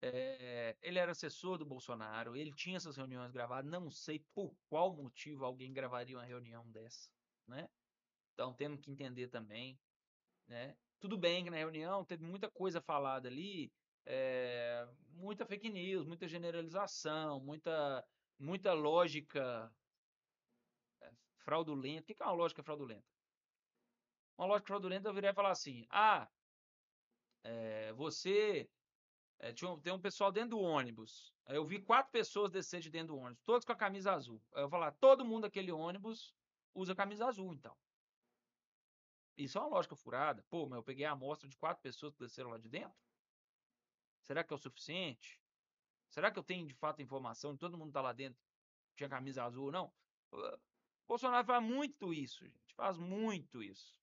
É, 0.00 0.76
ele 0.82 0.98
era 0.98 1.12
assessor 1.12 1.58
do 1.58 1.66
Bolsonaro, 1.66 2.36
ele 2.36 2.52
tinha 2.52 2.76
essas 2.76 2.96
reuniões 2.96 3.32
gravadas, 3.32 3.70
não 3.70 3.90
sei 3.90 4.24
por 4.34 4.56
qual 4.68 4.94
motivo 4.94 5.44
alguém 5.44 5.72
gravaria 5.72 6.16
uma 6.16 6.24
reunião 6.24 6.70
dessa, 6.70 7.10
né? 7.46 7.68
Então 8.34 8.54
temos 8.54 8.80
que 8.80 8.90
entender 8.90 9.28
também, 9.28 9.80
né? 10.46 10.76
Tudo 11.00 11.18
bem 11.18 11.44
que 11.44 11.50
na 11.50 11.56
reunião 11.56 12.04
teve 12.04 12.24
muita 12.24 12.50
coisa 12.50 12.80
falada 12.80 13.28
ali, 13.28 13.72
é, 14.06 14.86
muita 15.10 15.46
fake 15.46 15.70
news, 15.70 16.06
muita 16.06 16.28
generalização, 16.28 17.40
muita, 17.40 18.04
muita 18.38 18.72
lógica 18.72 19.72
fraudulenta. 21.44 22.12
O 22.12 22.14
que 22.14 22.22
é 22.22 22.26
uma 22.26 22.32
lógica 22.32 22.62
fraudulenta? 22.62 23.17
Uma 24.38 24.46
lógica 24.46 24.68
fraudulenta 24.68 25.08
eu 25.08 25.14
viria 25.14 25.34
falar 25.34 25.50
assim: 25.50 25.84
ah, 25.90 26.28
é, 27.42 27.92
você 27.94 28.70
é, 29.40 29.52
tinha, 29.52 29.76
tem 29.78 29.92
um 29.92 30.00
pessoal 30.00 30.30
dentro 30.30 30.50
do 30.50 30.60
ônibus. 30.60 31.34
Eu 31.46 31.66
vi 31.66 31.80
quatro 31.80 32.12
pessoas 32.12 32.50
descer 32.50 32.80
de 32.80 32.88
dentro 32.88 33.14
do 33.14 33.18
ônibus, 33.18 33.42
todos 33.44 33.64
com 33.64 33.72
a 33.72 33.76
camisa 33.76 34.12
azul. 34.12 34.40
Eu 34.52 34.70
falar, 34.70 34.92
todo 34.92 35.24
mundo 35.24 35.42
daquele 35.42 35.72
ônibus 35.72 36.34
usa 36.72 36.94
camisa 36.94 37.26
azul, 37.26 37.52
então. 37.52 37.76
Isso 39.36 39.58
é 39.58 39.60
uma 39.60 39.70
lógica 39.70 39.96
furada. 39.96 40.44
Pô, 40.48 40.68
mas 40.68 40.76
eu 40.76 40.82
peguei 40.84 41.04
a 41.04 41.12
amostra 41.12 41.48
de 41.48 41.56
quatro 41.56 41.82
pessoas 41.82 42.12
que 42.14 42.20
desceram 42.20 42.50
lá 42.50 42.58
de 42.58 42.68
dentro? 42.68 42.96
Será 44.22 44.44
que 44.44 44.52
é 44.52 44.56
o 44.56 44.58
suficiente? 44.58 45.40
Será 46.10 46.30
que 46.30 46.38
eu 46.38 46.42
tenho 46.42 46.66
de 46.66 46.74
fato 46.74 47.02
informação 47.02 47.52
de 47.52 47.58
todo 47.58 47.78
mundo 47.78 47.92
tá 47.92 48.00
lá 48.00 48.12
dentro? 48.12 48.40
Tinha 48.94 49.08
camisa 49.08 49.44
azul 49.44 49.66
ou 49.66 49.72
não? 49.72 49.92
Bolsonaro 51.06 51.46
faz 51.46 51.62
muito 51.62 52.12
isso, 52.12 52.44
gente. 52.44 52.74
Faz 52.74 52.98
muito 52.98 53.62
isso. 53.62 53.97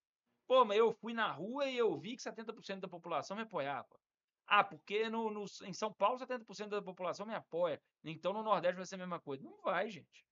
Pô, 0.47 0.63
mas 0.63 0.77
eu 0.77 0.93
fui 0.93 1.13
na 1.13 1.31
rua 1.31 1.67
e 1.67 1.77
eu 1.77 1.97
vi 1.97 2.15
que 2.15 2.21
70% 2.21 2.79
da 2.79 2.87
população 2.87 3.35
me 3.35 3.43
apoiava. 3.43 3.99
Ah, 4.47 4.63
porque 4.63 5.09
no, 5.09 5.31
no, 5.31 5.45
em 5.63 5.73
São 5.73 5.91
Paulo 5.91 6.19
70% 6.19 6.69
da 6.69 6.81
população 6.81 7.25
me 7.25 7.33
apoia. 7.33 7.81
Então 8.03 8.31
no 8.31 8.43
Nordeste 8.43 8.77
vai 8.77 8.85
ser 8.85 8.95
a 8.95 8.99
mesma 8.99 9.19
coisa. 9.19 9.43
Não 9.43 9.59
vai, 9.61 9.89
gente. 9.89 10.25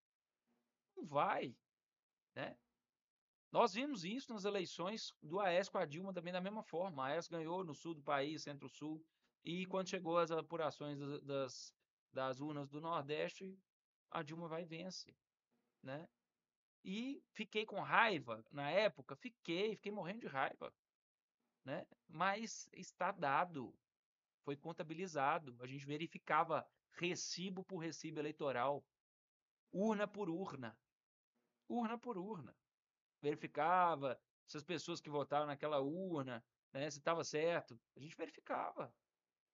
Não 0.95 1.05
vai. 1.05 1.55
Né? 2.35 2.55
Nós 3.51 3.73
vimos 3.73 4.03
isso 4.03 4.33
nas 4.33 4.45
eleições 4.45 5.13
do 5.21 5.39
AES 5.39 5.69
com 5.69 5.77
a 5.77 5.85
Dilma 5.85 6.13
também 6.13 6.33
da 6.33 6.41
mesma 6.41 6.63
forma. 6.63 7.03
A 7.03 7.07
AES 7.13 7.27
ganhou 7.27 7.63
no 7.63 7.73
sul 7.73 7.95
do 7.95 8.01
país, 8.03 8.43
centro-sul. 8.43 9.03
E 9.43 9.65
quando 9.65 9.89
chegou 9.89 10.17
as 10.17 10.31
apurações 10.31 10.99
das, 10.99 11.21
das, 11.21 11.75
das 12.11 12.39
urnas 12.39 12.69
do 12.69 12.79
Nordeste, 12.79 13.57
a 14.11 14.21
Dilma 14.21 14.47
vai 14.47 14.61
e 14.61 14.65
vence. 14.65 15.15
Né? 15.81 16.07
E 16.83 17.23
fiquei 17.31 17.65
com 17.65 17.79
raiva 17.79 18.43
na 18.51 18.69
época, 18.69 19.15
fiquei, 19.15 19.75
fiquei 19.75 19.91
morrendo 19.91 20.21
de 20.21 20.27
raiva. 20.27 20.73
Né? 21.63 21.85
Mas 22.07 22.69
está 22.73 23.11
dado, 23.11 23.73
foi 24.43 24.57
contabilizado, 24.57 25.55
a 25.61 25.67
gente 25.67 25.85
verificava 25.85 26.67
recibo 26.91 27.63
por 27.63 27.77
recibo 27.77 28.19
eleitoral, 28.19 28.85
urna 29.71 30.07
por 30.07 30.29
urna, 30.29 30.77
urna 31.69 31.97
por 31.97 32.17
urna. 32.17 32.55
Verificava 33.21 34.19
se 34.45 34.57
as 34.57 34.63
pessoas 34.63 34.99
que 34.99 35.09
votaram 35.09 35.45
naquela 35.47 35.79
urna, 35.79 36.43
né, 36.73 36.89
se 36.89 36.97
estava 36.97 37.23
certo, 37.23 37.79
a 37.95 37.99
gente 37.99 38.15
verificava. 38.17 38.93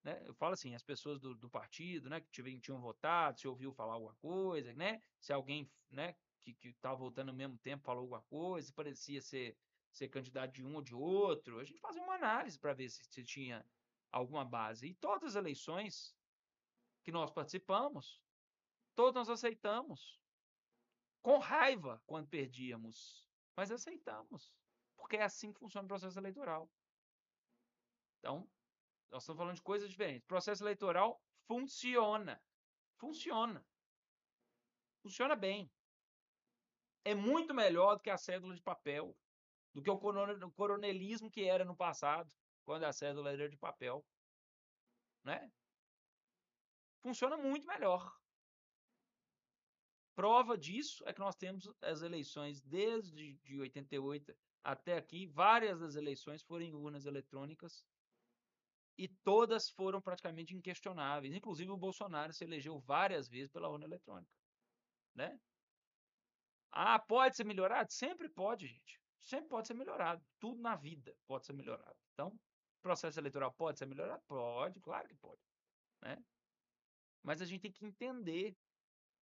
Né? 0.03 0.21
Eu 0.25 0.33
falo 0.33 0.53
assim, 0.53 0.73
as 0.73 0.83
pessoas 0.83 1.19
do, 1.19 1.35
do 1.35 1.49
partido, 1.49 2.09
né, 2.09 2.21
que 2.21 2.29
tinham, 2.31 2.59
tinham 2.59 2.81
votado, 2.81 3.39
se 3.39 3.47
ouviu 3.47 3.71
falar 3.73 3.93
alguma 3.93 4.15
coisa, 4.15 4.73
né, 4.73 5.01
se 5.19 5.31
alguém, 5.31 5.69
né, 5.89 6.15
que 6.39 6.55
estava 6.69 6.95
voltando 6.95 7.29
ao 7.29 7.35
mesmo 7.35 7.57
tempo 7.57 7.83
falou 7.83 8.01
alguma 8.01 8.21
coisa, 8.23 8.73
parecia 8.73 9.21
ser, 9.21 9.57
ser 9.91 10.07
candidato 10.09 10.53
de 10.53 10.65
um 10.65 10.75
ou 10.75 10.81
de 10.81 10.95
outro. 10.95 11.59
A 11.59 11.63
gente 11.63 11.79
fazia 11.79 12.01
uma 12.01 12.15
análise 12.15 12.57
para 12.57 12.73
ver 12.73 12.89
se, 12.89 13.03
se 13.03 13.23
tinha 13.23 13.65
alguma 14.11 14.45
base. 14.45 14.87
E 14.87 14.93
todas 14.95 15.29
as 15.31 15.35
eleições 15.35 16.15
que 17.03 17.11
nós 17.11 17.31
participamos, 17.31 18.21
todos 18.95 19.15
nós 19.15 19.29
aceitamos. 19.29 20.19
Com 21.21 21.37
raiva 21.37 22.01
quando 22.05 22.29
perdíamos, 22.29 23.27
mas 23.55 23.71
aceitamos. 23.71 24.53
Porque 24.95 25.17
é 25.17 25.23
assim 25.23 25.51
que 25.51 25.59
funciona 25.59 25.85
o 25.85 25.87
processo 25.87 26.17
eleitoral. 26.17 26.71
Então, 28.19 28.49
nós 29.09 29.23
estamos 29.23 29.37
falando 29.37 29.55
de 29.55 29.61
coisas 29.61 29.89
diferentes. 29.89 30.23
O 30.23 30.27
processo 30.27 30.63
eleitoral 30.63 31.21
funciona. 31.45 32.41
Funciona. 32.97 33.65
Funciona 35.01 35.35
bem 35.35 35.71
é 37.09 37.15
muito 37.15 37.53
melhor 37.53 37.95
do 37.95 38.03
que 38.03 38.09
a 38.09 38.17
cédula 38.17 38.53
de 38.53 38.61
papel, 38.61 39.17
do 39.73 39.81
que 39.81 39.89
o 39.89 39.97
coronelismo 40.51 41.31
que 41.31 41.43
era 41.43 41.65
no 41.65 41.75
passado, 41.75 42.31
quando 42.63 42.83
a 42.83 42.93
cédula 42.93 43.31
era 43.31 43.49
de 43.49 43.57
papel. 43.57 44.05
Né? 45.23 45.51
Funciona 47.01 47.35
muito 47.37 47.65
melhor. 47.65 48.15
Prova 50.15 50.57
disso 50.57 51.03
é 51.07 51.13
que 51.13 51.19
nós 51.19 51.35
temos 51.35 51.67
as 51.81 52.01
eleições 52.01 52.61
desde 52.61 53.33
de 53.35 53.59
88 53.59 54.35
até 54.63 54.97
aqui, 54.97 55.25
várias 55.25 55.79
das 55.79 55.95
eleições 55.95 56.43
foram 56.43 56.65
em 56.65 56.75
urnas 56.75 57.05
eletrônicas 57.05 57.85
e 58.97 59.07
todas 59.07 59.69
foram 59.69 60.01
praticamente 60.01 60.53
inquestionáveis. 60.53 61.33
Inclusive 61.33 61.71
o 61.71 61.77
Bolsonaro 61.77 62.33
se 62.33 62.43
elegeu 62.43 62.77
várias 62.79 63.29
vezes 63.29 63.49
pela 63.49 63.69
urna 63.69 63.85
eletrônica, 63.85 64.31
né? 65.15 65.39
Ah, 66.71 66.99
pode 66.99 67.35
ser 67.35 67.43
melhorado? 67.45 67.91
Sempre 67.91 68.29
pode, 68.29 68.67
gente. 68.67 69.01
Sempre 69.19 69.49
pode 69.49 69.67
ser 69.67 69.73
melhorado. 69.73 70.23
Tudo 70.39 70.61
na 70.61 70.75
vida 70.75 71.15
pode 71.27 71.45
ser 71.45 71.53
melhorado. 71.53 71.97
Então, 72.13 72.37
processo 72.81 73.19
eleitoral 73.19 73.51
pode 73.51 73.79
ser 73.79 73.85
melhorado? 73.85 74.21
Pode, 74.27 74.79
claro 74.79 75.07
que 75.07 75.15
pode. 75.15 75.41
Né? 76.01 76.23
Mas 77.23 77.41
a 77.41 77.45
gente 77.45 77.61
tem 77.61 77.71
que 77.71 77.85
entender 77.85 78.55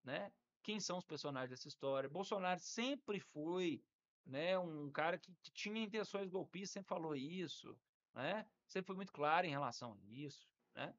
né, 0.04 0.32
quem 0.64 0.80
são 0.80 0.98
os 0.98 1.06
personagens 1.06 1.50
dessa 1.50 1.68
história. 1.68 2.10
Bolsonaro 2.10 2.60
sempre 2.60 3.20
foi 3.20 3.82
né, 4.26 4.58
um 4.60 4.92
cara 4.92 5.18
que, 5.18 5.34
tinha 5.54 5.84
intenções 5.84 6.30
golpistas, 6.30 6.72
sempre 6.72 6.90
falou 6.90 7.16
isso. 7.16 7.78
Né? 8.14 8.46
Sempre 8.68 8.88
foi 8.88 8.96
muito 8.96 9.14
claro 9.14 9.48
em 9.48 9.52
relação 9.52 9.94
a 9.94 9.98
isso. 10.06 10.48
Né? 10.76 10.94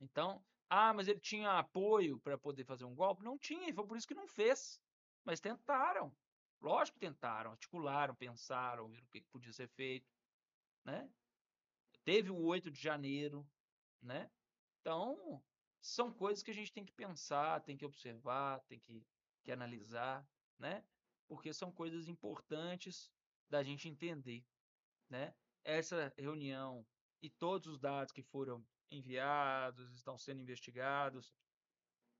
Então, 0.00 0.42
ah, 0.68 0.92
mas 0.92 1.08
ele 1.08 1.20
tinha 1.20 1.58
apoio 1.58 2.18
para 2.20 2.36
poder 2.36 2.64
fazer 2.64 2.84
um 2.84 2.94
golpe? 2.94 3.24
Não 3.24 3.38
tinha, 3.38 3.68
e 3.68 3.72
foi 3.72 3.86
por 3.86 3.96
isso 3.96 4.06
que 4.06 4.14
não 4.14 4.26
fez. 4.26 4.80
Mas 5.28 5.40
tentaram. 5.40 6.10
Lógico 6.58 6.98
que 6.98 7.06
tentaram, 7.06 7.50
articularam, 7.50 8.14
pensaram, 8.14 8.88
viram 8.88 9.04
o 9.04 9.10
que 9.10 9.20
podia 9.30 9.52
ser 9.52 9.68
feito, 9.68 10.10
né? 10.82 11.06
Teve 12.02 12.30
o 12.30 12.42
8 12.46 12.70
de 12.70 12.80
janeiro, 12.80 13.46
né? 14.00 14.30
Então, 14.80 15.44
são 15.82 16.10
coisas 16.10 16.42
que 16.42 16.50
a 16.50 16.54
gente 16.54 16.72
tem 16.72 16.82
que 16.82 16.94
pensar, 16.94 17.60
tem 17.60 17.76
que 17.76 17.84
observar, 17.84 18.60
tem 18.60 18.80
que, 18.80 19.06
que 19.44 19.52
analisar, 19.52 20.26
né? 20.58 20.82
Porque 21.28 21.52
são 21.52 21.70
coisas 21.70 22.08
importantes 22.08 23.12
da 23.50 23.62
gente 23.62 23.86
entender, 23.86 24.42
né? 25.10 25.34
Essa 25.62 26.10
reunião 26.16 26.86
e 27.20 27.28
todos 27.28 27.66
os 27.66 27.78
dados 27.78 28.12
que 28.12 28.22
foram 28.22 28.66
enviados, 28.90 29.92
estão 29.92 30.16
sendo 30.16 30.40
investigados, 30.40 31.34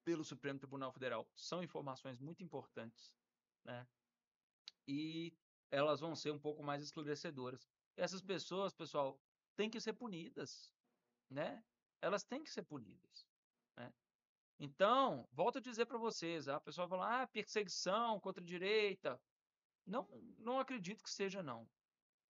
pelo 0.09 0.25
Supremo 0.25 0.59
Tribunal 0.59 0.91
Federal 0.91 1.31
são 1.37 1.63
informações 1.63 2.19
muito 2.19 2.43
importantes, 2.43 3.15
né? 3.63 3.87
E 4.87 5.37
elas 5.71 6.01
vão 6.01 6.17
ser 6.17 6.31
um 6.31 6.39
pouco 6.39 6.63
mais 6.63 6.83
esclarecedoras. 6.83 7.69
Essas 7.95 8.23
pessoas, 8.23 8.73
pessoal, 8.73 9.21
têm 9.55 9.69
que 9.69 9.79
ser 9.79 9.93
punidas, 9.93 10.73
né? 11.29 11.63
Elas 12.01 12.25
têm 12.25 12.43
que 12.43 12.49
ser 12.49 12.63
punidas, 12.63 13.29
né? 13.77 13.93
Então, 14.59 15.29
volto 15.31 15.59
a 15.59 15.61
dizer 15.61 15.85
para 15.85 15.99
vocês, 15.99 16.49
a 16.49 16.59
pessoa 16.59 16.89
fala, 16.89 17.25
ah, 17.25 17.27
perseguição 17.27 18.19
contra 18.19 18.43
a 18.43 18.47
direita. 18.47 19.21
Não, 19.85 20.09
não 20.39 20.59
acredito 20.59 21.05
que 21.05 21.11
seja 21.11 21.43
não. 21.43 21.69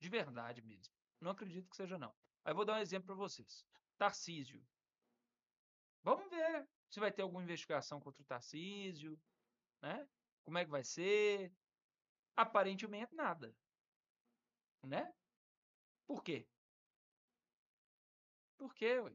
De 0.00 0.08
verdade 0.08 0.62
mesmo. 0.62 0.92
Não 1.20 1.30
acredito 1.30 1.70
que 1.70 1.76
seja 1.76 1.96
não. 1.96 2.12
Aí 2.44 2.52
vou 2.52 2.64
dar 2.64 2.74
um 2.74 2.82
exemplo 2.82 3.06
para 3.06 3.14
vocês. 3.14 3.64
Tarcísio. 3.96 4.66
Vamos 6.02 6.28
ver 6.28 6.66
se 6.90 7.00
vai 7.00 7.12
ter 7.12 7.22
alguma 7.22 7.42
investigação 7.42 8.00
contra 8.00 8.22
o 8.22 8.24
Tarcísio, 8.24 9.20
né? 9.82 10.08
Como 10.44 10.58
é 10.58 10.64
que 10.64 10.70
vai 10.70 10.84
ser? 10.84 11.52
Aparentemente 12.36 13.14
nada, 13.14 13.54
né? 14.82 15.12
Por 16.06 16.22
quê? 16.22 16.48
Por 18.56 18.74
quê, 18.74 18.98
ué? 18.98 19.12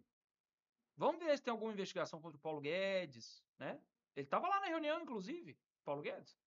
Vamos 0.96 1.24
ver 1.24 1.36
se 1.38 1.44
tem 1.44 1.52
alguma 1.52 1.72
investigação 1.72 2.22
contra 2.22 2.38
o 2.38 2.42
Paulo 2.42 2.62
Guedes, 2.62 3.44
né? 3.58 3.82
Ele 4.16 4.28
estava 4.28 4.48
lá 4.48 4.60
na 4.60 4.68
reunião, 4.68 5.02
inclusive, 5.02 5.60
Paulo 5.84 6.02
Guedes, 6.02 6.38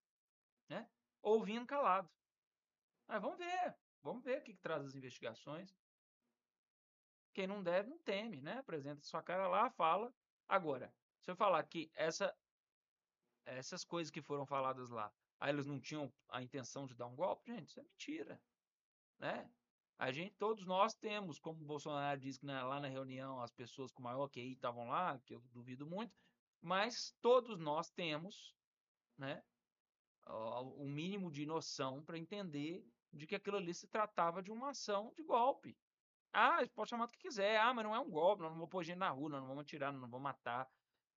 né? 0.68 0.89
Ouvindo 1.20 1.66
calado. 1.66 2.09
Mas 3.09 3.20
vamos 3.20 3.39
ver, 3.39 3.77
vamos 4.03 4.22
ver 4.22 4.39
o 4.39 4.43
que, 4.45 4.53
que 4.53 4.61
traz 4.61 4.85
as 4.85 4.95
investigações. 4.95 5.77
Quem 7.35 7.47
não 7.47 7.62
deve, 7.62 7.91
não 7.91 7.99
teme, 7.99 8.41
né? 8.41 8.59
Apresenta 8.59 9.03
sua 9.03 9.22
cara 9.22 9.49
lá, 9.49 9.68
fala. 9.70 10.14
Agora, 10.49 10.95
se 11.27 11.33
eu 11.33 11.35
falar 11.35 11.61
que 11.64 11.91
essa, 11.93 12.33
essas 13.45 13.85
coisas 13.85 14.12
que 14.12 14.22
foram 14.22 14.47
faladas 14.47 14.91
lá, 14.91 15.12
aí 15.41 15.51
eles 15.53 15.66
não 15.66 15.81
tinham 15.81 16.12
a 16.29 16.41
intenção 16.41 16.87
de 16.87 16.95
dar 16.95 17.09
um 17.09 17.16
golpe, 17.16 17.51
gente, 17.51 17.68
isso 17.68 17.81
é 17.81 17.83
mentira, 17.83 18.41
né? 19.18 19.51
A 19.99 20.12
gente, 20.12 20.37
todos 20.37 20.64
nós 20.64 20.95
temos, 20.95 21.41
como 21.41 21.61
o 21.61 21.66
Bolsonaro 21.66 22.20
disse 22.20 22.39
que 22.39 22.47
lá 22.47 22.79
na 22.79 22.87
reunião 22.87 23.41
as 23.41 23.51
pessoas 23.51 23.91
com 23.91 24.05
maior 24.05 24.29
QI 24.29 24.53
estavam 24.53 24.87
lá, 24.87 25.18
que 25.24 25.35
eu 25.35 25.41
duvido 25.51 25.85
muito, 25.85 26.14
mas 26.62 27.12
todos 27.20 27.59
nós 27.59 27.91
temos, 27.91 28.55
né, 29.18 29.43
o 30.27 30.87
mínimo 30.87 31.29
de 31.29 31.45
noção 31.45 32.05
para 32.05 32.18
entender 32.18 32.87
de 33.12 33.27
que 33.27 33.35
aquilo 33.35 33.57
ali 33.57 33.74
se 33.74 33.89
tratava 33.89 34.41
de 34.41 34.53
uma 34.53 34.70
ação 34.70 35.12
de 35.16 35.24
golpe. 35.24 35.77
Ah, 36.33 36.59
pode 36.72 36.91
chamar 36.91 37.07
do 37.07 37.12
que 37.12 37.18
quiser. 37.18 37.59
Ah, 37.59 37.74
mas 37.74 37.85
não 37.85 37.95
é 37.95 37.99
um 37.99 38.11
golpe, 38.11 38.43
nós 38.43 38.51
não 38.51 38.59
vamos 38.59 38.70
pôr 38.70 38.85
gente 38.85 38.99
na 38.99 39.11
rua, 39.11 39.31
nós 39.31 39.41
não 39.41 39.49
vamos 39.49 39.62
atirar, 39.62 39.91
nós 39.91 40.01
não 40.01 40.09
vamos 40.09 40.22
matar. 40.22 40.70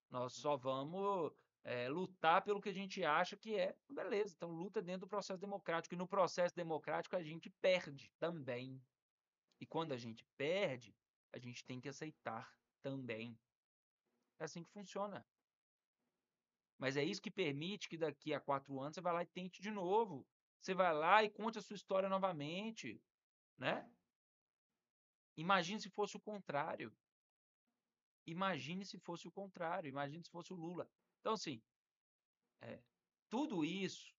Nós 0.09 0.33
só 0.33 0.57
vamos 0.57 1.31
é, 1.63 1.87
lutar 1.87 2.41
pelo 2.43 2.61
que 2.61 2.69
a 2.69 2.73
gente 2.73 3.03
acha 3.03 3.37
que 3.37 3.55
é. 3.55 3.75
Beleza, 3.87 4.33
então 4.35 4.51
luta 4.51 4.81
dentro 4.81 5.01
do 5.01 5.07
processo 5.07 5.39
democrático. 5.39 5.93
E 5.93 5.97
no 5.97 6.07
processo 6.07 6.55
democrático 6.55 7.15
a 7.15 7.23
gente 7.23 7.49
perde 7.61 8.11
também. 8.19 8.81
E 9.59 9.65
quando 9.65 9.91
a 9.91 9.97
gente 9.97 10.25
perde, 10.37 10.95
a 11.31 11.37
gente 11.37 11.63
tem 11.65 11.79
que 11.79 11.89
aceitar 11.89 12.55
também. 12.81 13.37
É 14.39 14.45
assim 14.45 14.63
que 14.63 14.71
funciona. 14.71 15.25
Mas 16.77 16.95
é 16.95 17.03
isso 17.03 17.21
que 17.21 17.29
permite 17.29 17.89
que 17.89 17.97
daqui 17.97 18.33
a 18.33 18.39
quatro 18.39 18.79
anos 18.79 18.95
você 18.95 19.01
vá 19.01 19.11
lá 19.11 19.21
e 19.21 19.27
tente 19.27 19.61
de 19.61 19.69
novo. 19.69 20.25
Você 20.61 20.73
vai 20.73 20.93
lá 20.93 21.23
e 21.23 21.29
conte 21.29 21.57
a 21.57 21.61
sua 21.61 21.75
história 21.75 22.07
novamente, 22.07 23.01
né? 23.57 23.89
Imagine 25.35 25.79
se 25.79 25.89
fosse 25.89 26.15
o 26.15 26.21
contrário. 26.21 26.95
Imagine 28.25 28.85
se 28.85 28.97
fosse 28.99 29.27
o 29.27 29.31
contrário. 29.31 29.89
Imagine 29.89 30.23
se 30.23 30.29
fosse 30.29 30.53
o 30.53 30.55
Lula. 30.55 30.89
Então, 31.19 31.33
assim, 31.33 31.61
é, 32.61 32.81
tudo 33.29 33.63
isso, 33.65 34.15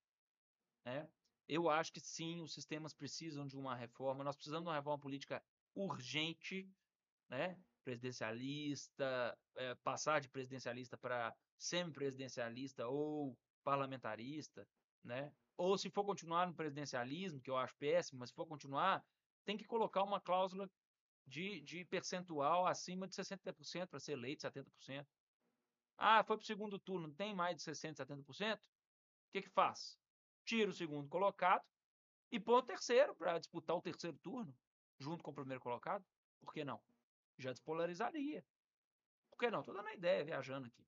né, 0.85 1.09
eu 1.49 1.69
acho 1.69 1.93
que 1.93 2.01
sim, 2.01 2.41
os 2.41 2.53
sistemas 2.55 2.95
precisam 2.95 3.47
de 3.47 3.57
uma 3.57 3.75
reforma. 3.75 4.25
Nós 4.25 4.37
precisamos 4.37 4.65
de 4.65 4.69
uma 4.69 4.77
reforma 4.77 4.99
política 4.99 5.43
urgente, 5.75 6.69
né? 7.29 7.61
presidencialista, 7.83 9.39
é, 9.57 9.75
passar 9.77 10.21
de 10.21 10.29
presidencialista 10.29 10.97
para 10.97 11.35
semipresidencialista 11.59 12.87
ou 12.87 13.37
parlamentarista, 13.65 14.69
né? 15.03 15.33
Ou 15.57 15.77
se 15.77 15.91
for 15.91 16.05
continuar 16.05 16.47
no 16.47 16.55
presidencialismo, 16.55 17.41
que 17.41 17.51
eu 17.51 17.57
acho 17.57 17.77
péssimo, 17.77 18.21
mas 18.21 18.31
se 18.31 18.35
for 18.35 18.47
continuar, 18.47 19.05
tem 19.45 19.57
que 19.57 19.65
colocar 19.65 20.03
uma 20.03 20.21
cláusula 20.21 20.71
de, 21.27 21.61
de 21.61 21.85
percentual 21.85 22.67
acima 22.67 23.07
de 23.07 23.15
60% 23.15 23.87
para 23.89 24.01
ser 24.01 24.13
eleito, 24.13 24.47
70%. 24.47 25.07
Ah, 25.97 26.25
foi 26.25 26.37
para 26.37 26.43
o 26.43 26.47
segundo 26.47 26.79
turno, 26.79 27.13
tem 27.13 27.35
mais 27.35 27.57
de 27.57 27.63
60%, 27.63 27.97
70%? 27.97 28.59
O 28.59 29.33
que, 29.33 29.43
que 29.43 29.51
faz? 29.51 29.99
Tira 30.45 30.71
o 30.71 30.75
segundo 30.75 31.09
colocado 31.09 31.65
e 32.33 32.41
põe 32.41 32.57
o 32.57 32.63
terceiro 32.63 33.15
para 33.15 33.39
disputar 33.39 33.77
o 33.77 33.83
terceiro 33.83 34.17
turno, 34.19 34.57
junto 34.99 35.23
com 35.23 35.31
o 35.31 35.35
primeiro 35.35 35.61
colocado. 35.61 36.05
Por 36.41 36.53
que 36.53 36.65
não? 36.65 36.81
Já 37.39 37.53
despolarizaria. 37.53 38.45
Por 39.31 39.39
que 39.39 39.51
não? 39.51 39.61
Estou 39.61 39.75
dando 39.75 39.85
uma 39.85 39.95
ideia, 39.95 40.25
viajando 40.25 40.67
aqui. 40.67 40.87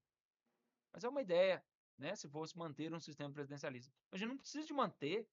Mas 0.92 1.04
é 1.04 1.08
uma 1.08 1.22
ideia, 1.22 1.64
né? 1.98 2.16
Se 2.16 2.28
fosse 2.28 2.56
manter 2.56 2.92
um 2.92 3.00
sistema 3.00 3.32
presidencialista. 3.32 3.92
A 4.10 4.16
gente 4.16 4.28
não 4.28 4.36
precisa 4.38 4.66
de 4.66 4.72
manter 4.72 5.28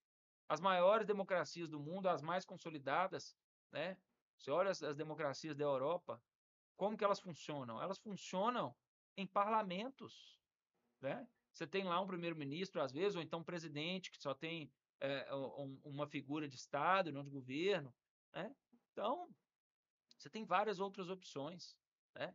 as 0.48 0.60
maiores 0.60 1.06
democracias 1.06 1.70
do 1.70 1.80
mundo, 1.80 2.10
as 2.10 2.22
mais 2.22 2.44
consolidadas, 2.44 3.36
né? 3.72 3.98
Você 4.40 4.52
olha 4.52 4.72
as, 4.72 4.82
as 4.82 4.96
democracias 4.96 5.56
da 5.56 5.64
Europa, 5.64 6.22
como 6.76 6.98
que 6.98 7.04
elas 7.04 7.20
funcionam? 7.20 7.82
Elas 7.82 8.00
funcionam 8.00 8.76
em 9.16 9.28
parlamentos, 9.28 10.40
né? 11.02 11.28
Você 11.52 11.68
tem 11.68 11.84
lá 11.84 12.00
um 12.00 12.08
primeiro-ministro, 12.08 12.82
às 12.82 12.92
vezes, 12.92 13.16
ou 13.16 13.22
então 13.22 13.42
um 13.42 13.44
presidente, 13.44 14.12
que 14.12 14.22
só 14.22 14.34
tem 14.34 14.72
é, 15.00 15.34
um, 15.36 15.80
uma 15.84 16.08
figura 16.08 16.48
de 16.48 16.56
Estado, 16.56 17.12
não 17.12 17.24
de 17.24 17.30
governo, 17.30 17.94
né? 18.34 18.56
Então, 18.92 19.30
você 20.18 20.30
tem 20.30 20.46
várias 20.46 20.80
outras 20.80 21.10
opções, 21.10 21.78
né? 22.16 22.34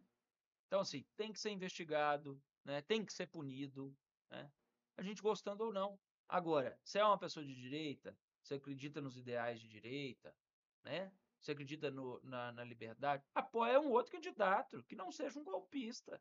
Então, 0.66 0.80
assim, 0.80 1.04
tem 1.16 1.32
que 1.32 1.38
ser 1.38 1.50
investigado, 1.50 2.42
né? 2.64 2.82
tem 2.82 3.04
que 3.04 3.12
ser 3.12 3.26
punido, 3.28 3.96
né? 4.30 4.50
a 4.96 5.02
gente 5.02 5.22
gostando 5.22 5.64
ou 5.64 5.72
não. 5.72 6.00
Agora, 6.28 6.78
se 6.82 6.98
é 6.98 7.04
uma 7.04 7.18
pessoa 7.18 7.44
de 7.44 7.54
direita, 7.54 8.16
você 8.42 8.54
acredita 8.54 9.00
nos 9.00 9.16
ideais 9.16 9.60
de 9.60 9.68
direita, 9.68 10.34
né? 10.82 11.12
Você 11.44 11.52
acredita 11.52 11.90
no, 11.90 12.18
na, 12.22 12.52
na 12.52 12.64
liberdade, 12.64 13.22
apoia 13.34 13.78
um 13.78 13.90
outro 13.90 14.12
candidato 14.12 14.82
que 14.84 14.96
não 14.96 15.12
seja 15.12 15.38
um 15.38 15.44
golpista. 15.44 16.18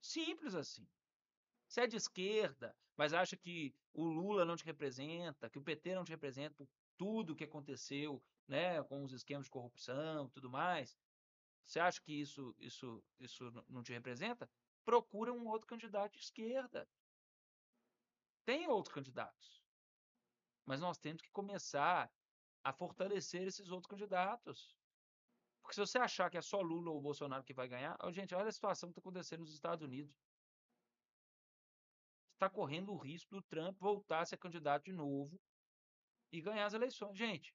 Simples 0.00 0.54
assim. 0.54 0.86
Se 1.66 1.80
é 1.80 1.88
de 1.88 1.96
esquerda, 1.96 2.72
mas 2.96 3.12
acha 3.12 3.36
que 3.36 3.74
o 3.92 4.04
Lula 4.04 4.44
não 4.44 4.54
te 4.54 4.64
representa, 4.64 5.50
que 5.50 5.58
o 5.58 5.62
PT 5.62 5.92
não 5.96 6.04
te 6.04 6.10
representa 6.10 6.54
por 6.54 6.68
tudo 6.96 7.34
que 7.34 7.42
aconteceu, 7.42 8.22
né, 8.46 8.80
com 8.84 9.02
os 9.02 9.12
esquemas 9.12 9.46
de 9.46 9.50
corrupção, 9.50 10.26
e 10.26 10.30
tudo 10.30 10.48
mais. 10.48 10.96
Você 11.64 11.80
acha 11.80 12.00
que 12.00 12.12
isso 12.12 12.54
isso 12.60 13.02
isso 13.18 13.50
não 13.68 13.82
te 13.82 13.92
representa? 13.92 14.48
Procura 14.84 15.32
um 15.32 15.48
outro 15.48 15.66
candidato 15.66 16.12
de 16.12 16.20
esquerda. 16.20 16.88
Tem 18.44 18.68
outros 18.68 18.94
candidatos. 18.94 19.60
Mas 20.64 20.80
nós 20.80 20.96
temos 20.96 21.22
que 21.22 21.30
começar 21.32 22.08
a 22.64 22.72
fortalecer 22.72 23.42
esses 23.46 23.70
outros 23.70 23.90
candidatos. 23.90 24.76
Porque 25.62 25.74
se 25.74 25.80
você 25.80 25.98
achar 25.98 26.30
que 26.30 26.38
é 26.38 26.42
só 26.42 26.60
Lula 26.60 26.90
ou 26.90 27.00
Bolsonaro 27.00 27.44
que 27.44 27.52
vai 27.52 27.68
ganhar, 27.68 27.96
gente, 28.10 28.34
olha 28.34 28.48
a 28.48 28.52
situação 28.52 28.88
que 28.88 28.92
está 28.92 29.00
acontecendo 29.00 29.40
nos 29.40 29.52
Estados 29.52 29.84
Unidos. 29.84 30.14
Está 32.34 32.48
correndo 32.48 32.92
o 32.92 32.96
risco 32.96 33.34
do 33.34 33.42
Trump 33.42 33.76
voltar 33.78 34.20
a 34.20 34.24
ser 34.24 34.36
candidato 34.36 34.84
de 34.84 34.92
novo 34.92 35.40
e 36.32 36.40
ganhar 36.40 36.66
as 36.66 36.74
eleições. 36.74 37.18
Gente, 37.18 37.54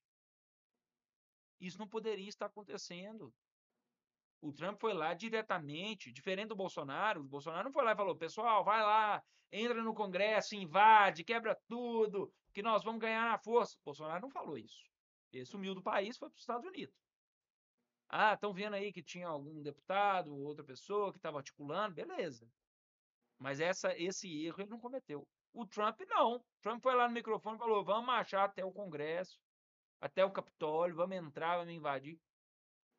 isso 1.60 1.78
não 1.78 1.88
poderia 1.88 2.28
estar 2.28 2.46
acontecendo. 2.46 3.34
O 4.40 4.52
Trump 4.52 4.78
foi 4.78 4.92
lá 4.92 5.14
diretamente, 5.14 6.12
diferente 6.12 6.48
do 6.48 6.56
Bolsonaro. 6.56 7.22
O 7.22 7.24
Bolsonaro 7.24 7.64
não 7.64 7.72
foi 7.72 7.82
lá 7.82 7.92
e 7.92 7.96
falou: 7.96 8.14
pessoal, 8.14 8.62
vai 8.62 8.82
lá, 8.82 9.24
entra 9.50 9.82
no 9.82 9.94
Congresso, 9.94 10.54
invade, 10.54 11.24
quebra 11.24 11.58
tudo, 11.66 12.30
que 12.52 12.62
nós 12.62 12.84
vamos 12.84 13.00
ganhar 13.00 13.30
na 13.30 13.38
força. 13.38 13.76
O 13.78 13.84
Bolsonaro 13.84 14.20
não 14.20 14.30
falou 14.30 14.58
isso. 14.58 14.84
Ele 15.38 15.46
sumiu 15.46 15.74
do 15.74 15.82
país 15.82 16.16
foi 16.16 16.28
para 16.28 16.36
os 16.36 16.42
Estados 16.42 16.66
Unidos. 16.66 16.94
Ah, 18.08 18.34
estão 18.34 18.52
vendo 18.52 18.74
aí 18.74 18.92
que 18.92 19.02
tinha 19.02 19.26
algum 19.26 19.62
deputado, 19.62 20.36
outra 20.36 20.64
pessoa 20.64 21.10
que 21.10 21.18
estava 21.18 21.38
articulando, 21.38 21.94
beleza. 21.94 22.48
Mas 23.38 23.60
essa, 23.60 23.96
esse 23.98 24.44
erro 24.44 24.60
ele 24.60 24.70
não 24.70 24.78
cometeu. 24.78 25.26
O 25.52 25.66
Trump 25.66 26.00
não. 26.08 26.36
O 26.36 26.44
Trump 26.62 26.82
foi 26.82 26.94
lá 26.94 27.08
no 27.08 27.14
microfone 27.14 27.56
e 27.56 27.58
falou: 27.58 27.84
vamos 27.84 28.06
marchar 28.06 28.48
até 28.48 28.64
o 28.64 28.72
Congresso, 28.72 29.40
até 30.00 30.24
o 30.24 30.32
Capitólio, 30.32 30.96
vamos 30.96 31.16
entrar, 31.16 31.56
vamos 31.58 31.72
invadir. 31.72 32.20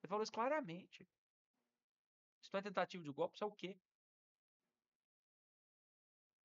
Ele 0.02 0.10
falou 0.10 0.24
isso 0.24 0.32
claramente. 0.32 1.08
Isso 2.42 2.50
não 2.54 2.60
é 2.60 2.64
tentativa 2.64 3.04
de 3.04 3.12
golpe, 3.12 3.36
isso 3.36 3.44
é 3.44 3.48
o 3.48 3.52
quê? 3.52 3.78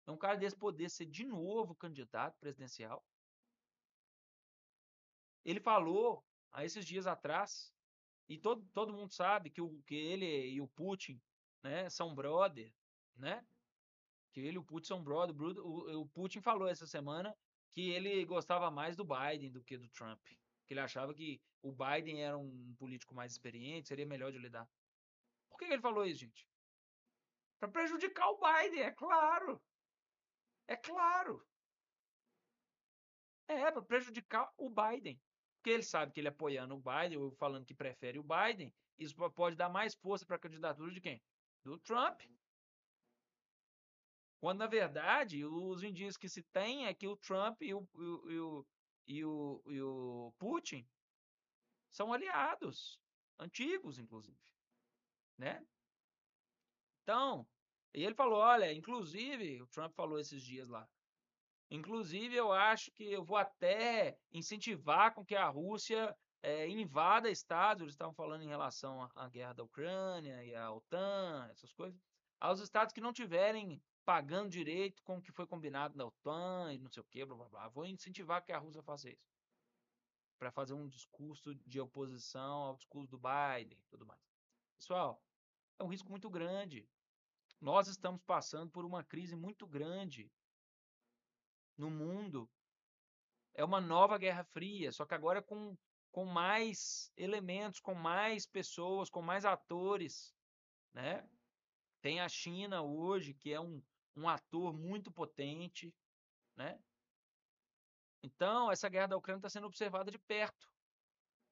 É 0.06 0.10
um 0.10 0.16
cara 0.16 0.36
desse 0.36 0.56
poder 0.56 0.88
ser 0.88 1.06
de 1.06 1.24
novo 1.24 1.74
candidato 1.74 2.38
presidencial. 2.38 3.04
Ele 5.46 5.60
falou 5.60 6.26
há 6.50 6.64
esses 6.64 6.84
dias 6.84 7.06
atrás, 7.06 7.72
e 8.28 8.36
todo, 8.36 8.66
todo 8.74 8.92
mundo 8.92 9.12
sabe 9.12 9.48
que, 9.48 9.60
o, 9.60 9.80
que 9.82 9.94
ele 9.94 10.26
e 10.50 10.60
o 10.60 10.66
Putin 10.66 11.22
né, 11.62 11.88
são 11.88 12.12
brother, 12.12 12.74
né? 13.14 13.46
Que 14.32 14.40
ele 14.40 14.56
e 14.56 14.58
o 14.58 14.64
Putin 14.64 14.88
são 14.88 15.04
brother. 15.04 15.36
O, 15.40 16.00
o 16.00 16.08
Putin 16.08 16.40
falou 16.40 16.66
essa 16.66 16.84
semana 16.84 17.32
que 17.70 17.90
ele 17.90 18.24
gostava 18.24 18.72
mais 18.72 18.96
do 18.96 19.04
Biden 19.04 19.52
do 19.52 19.62
que 19.62 19.78
do 19.78 19.88
Trump. 19.90 20.20
Que 20.66 20.74
ele 20.74 20.80
achava 20.80 21.14
que 21.14 21.40
o 21.62 21.70
Biden 21.70 22.24
era 22.24 22.36
um 22.36 22.74
político 22.76 23.14
mais 23.14 23.30
experiente, 23.30 23.86
seria 23.86 24.04
melhor 24.04 24.32
de 24.32 24.38
lidar. 24.38 24.68
Por 25.48 25.58
que 25.58 25.66
ele 25.66 25.80
falou 25.80 26.04
isso, 26.04 26.20
gente? 26.20 26.44
Para 27.60 27.68
prejudicar 27.68 28.28
o 28.30 28.40
Biden, 28.40 28.80
é 28.80 28.90
claro. 28.90 29.62
É 30.66 30.76
claro. 30.76 31.46
É, 33.46 33.70
para 33.70 33.82
prejudicar 33.82 34.52
o 34.56 34.68
Biden. 34.68 35.20
Porque 35.66 35.74
ele 35.74 35.82
sabe 35.82 36.12
que 36.12 36.20
ele 36.20 36.28
apoiando 36.28 36.76
o 36.76 36.80
Biden, 36.80 37.18
ou 37.18 37.32
falando 37.32 37.66
que 37.66 37.74
prefere 37.74 38.20
o 38.20 38.22
Biden, 38.22 38.72
isso 38.96 39.16
pode 39.32 39.56
dar 39.56 39.68
mais 39.68 39.96
força 39.96 40.24
para 40.24 40.36
a 40.36 40.38
candidatura 40.38 40.92
de 40.92 41.00
quem? 41.00 41.20
Do 41.64 41.76
Trump. 41.80 42.20
Quando, 44.38 44.60
na 44.60 44.68
verdade, 44.68 45.44
os 45.44 45.82
indícios 45.82 46.16
que 46.16 46.28
se 46.28 46.44
tem 46.52 46.86
é 46.86 46.94
que 46.94 47.08
o 47.08 47.16
Trump 47.16 47.60
e 47.62 47.74
o, 47.74 47.84
e 47.96 48.38
o, 48.38 48.66
e 49.08 49.24
o, 49.24 49.62
e 49.66 49.82
o 49.82 50.32
Putin 50.38 50.88
são 51.90 52.12
aliados, 52.12 53.00
antigos, 53.36 53.98
inclusive 53.98 54.38
né? 55.36 55.66
Então, 57.02 57.44
e 57.92 58.04
ele 58.04 58.14
falou, 58.14 58.38
olha, 58.38 58.72
inclusive, 58.72 59.60
o 59.60 59.66
Trump 59.66 59.92
falou 59.96 60.20
esses 60.20 60.40
dias 60.44 60.68
lá, 60.68 60.88
inclusive 61.70 62.34
eu 62.34 62.52
acho 62.52 62.90
que 62.92 63.04
eu 63.12 63.24
vou 63.24 63.36
até 63.36 64.18
incentivar 64.32 65.14
com 65.14 65.24
que 65.24 65.34
a 65.34 65.48
Rússia 65.48 66.16
é, 66.42 66.68
invada 66.68 67.30
estados, 67.30 67.82
eles 67.82 67.94
estavam 67.94 68.14
falando 68.14 68.42
em 68.42 68.48
relação 68.48 69.10
à, 69.14 69.28
guerra 69.28 69.52
da 69.52 69.64
Ucrânia 69.64 70.44
e 70.44 70.54
à 70.54 70.70
OTAN, 70.70 71.48
essas 71.50 71.72
coisas, 71.72 72.00
aos 72.38 72.60
estados 72.60 72.92
que 72.92 73.00
não 73.00 73.12
tiverem 73.12 73.82
pagando 74.04 74.50
direito 74.50 75.02
com 75.02 75.16
o 75.16 75.20
que 75.22 75.32
foi 75.32 75.46
combinado 75.46 75.96
na 75.96 76.04
OTAN 76.04 76.72
e 76.72 76.78
não 76.78 76.88
sei 76.88 77.02
o 77.02 77.06
que, 77.06 77.24
blá 77.24 77.36
blá 77.36 77.48
blá. 77.48 77.68
Vou 77.68 77.84
incentivar 77.84 78.44
que 78.44 78.52
a 78.52 78.58
Rússia 78.58 78.82
faça 78.82 79.10
isso. 79.10 79.28
Para 80.38 80.52
fazer 80.52 80.74
um 80.74 80.86
discurso 80.86 81.54
de 81.54 81.80
oposição 81.80 82.62
ao 82.62 82.76
discurso 82.76 83.10
do 83.10 83.18
Biden 83.18 83.78
e 83.80 83.88
tudo 83.88 84.06
mais. 84.06 84.20
Pessoal, 84.78 85.20
é 85.78 85.82
um 85.82 85.88
risco 85.88 86.10
muito 86.10 86.30
grande. 86.30 86.88
Nós 87.60 87.88
estamos 87.88 88.22
passando 88.22 88.70
por 88.70 88.84
uma 88.84 89.02
crise 89.02 89.34
muito 89.34 89.66
grande 89.66 90.30
no 91.76 91.90
mundo. 91.90 92.48
É 93.54 93.64
uma 93.64 93.80
nova 93.80 94.18
Guerra 94.18 94.44
Fria, 94.44 94.92
só 94.92 95.04
que 95.04 95.14
agora 95.14 95.42
com, 95.42 95.76
com 96.10 96.24
mais 96.24 97.10
elementos, 97.16 97.80
com 97.80 97.94
mais 97.94 98.46
pessoas, 98.46 99.08
com 99.08 99.22
mais 99.22 99.44
atores. 99.44 100.34
Né? 100.92 101.28
Tem 102.00 102.20
a 102.20 102.28
China 102.28 102.82
hoje, 102.82 103.34
que 103.34 103.52
é 103.52 103.60
um, 103.60 103.82
um 104.14 104.28
ator 104.28 104.72
muito 104.72 105.10
potente. 105.10 105.94
Né? 106.56 106.78
Então, 108.22 108.70
essa 108.70 108.88
guerra 108.88 109.08
da 109.08 109.16
Ucrânia 109.16 109.38
está 109.38 109.48
sendo 109.48 109.66
observada 109.66 110.10
de 110.10 110.18
perto. 110.18 110.70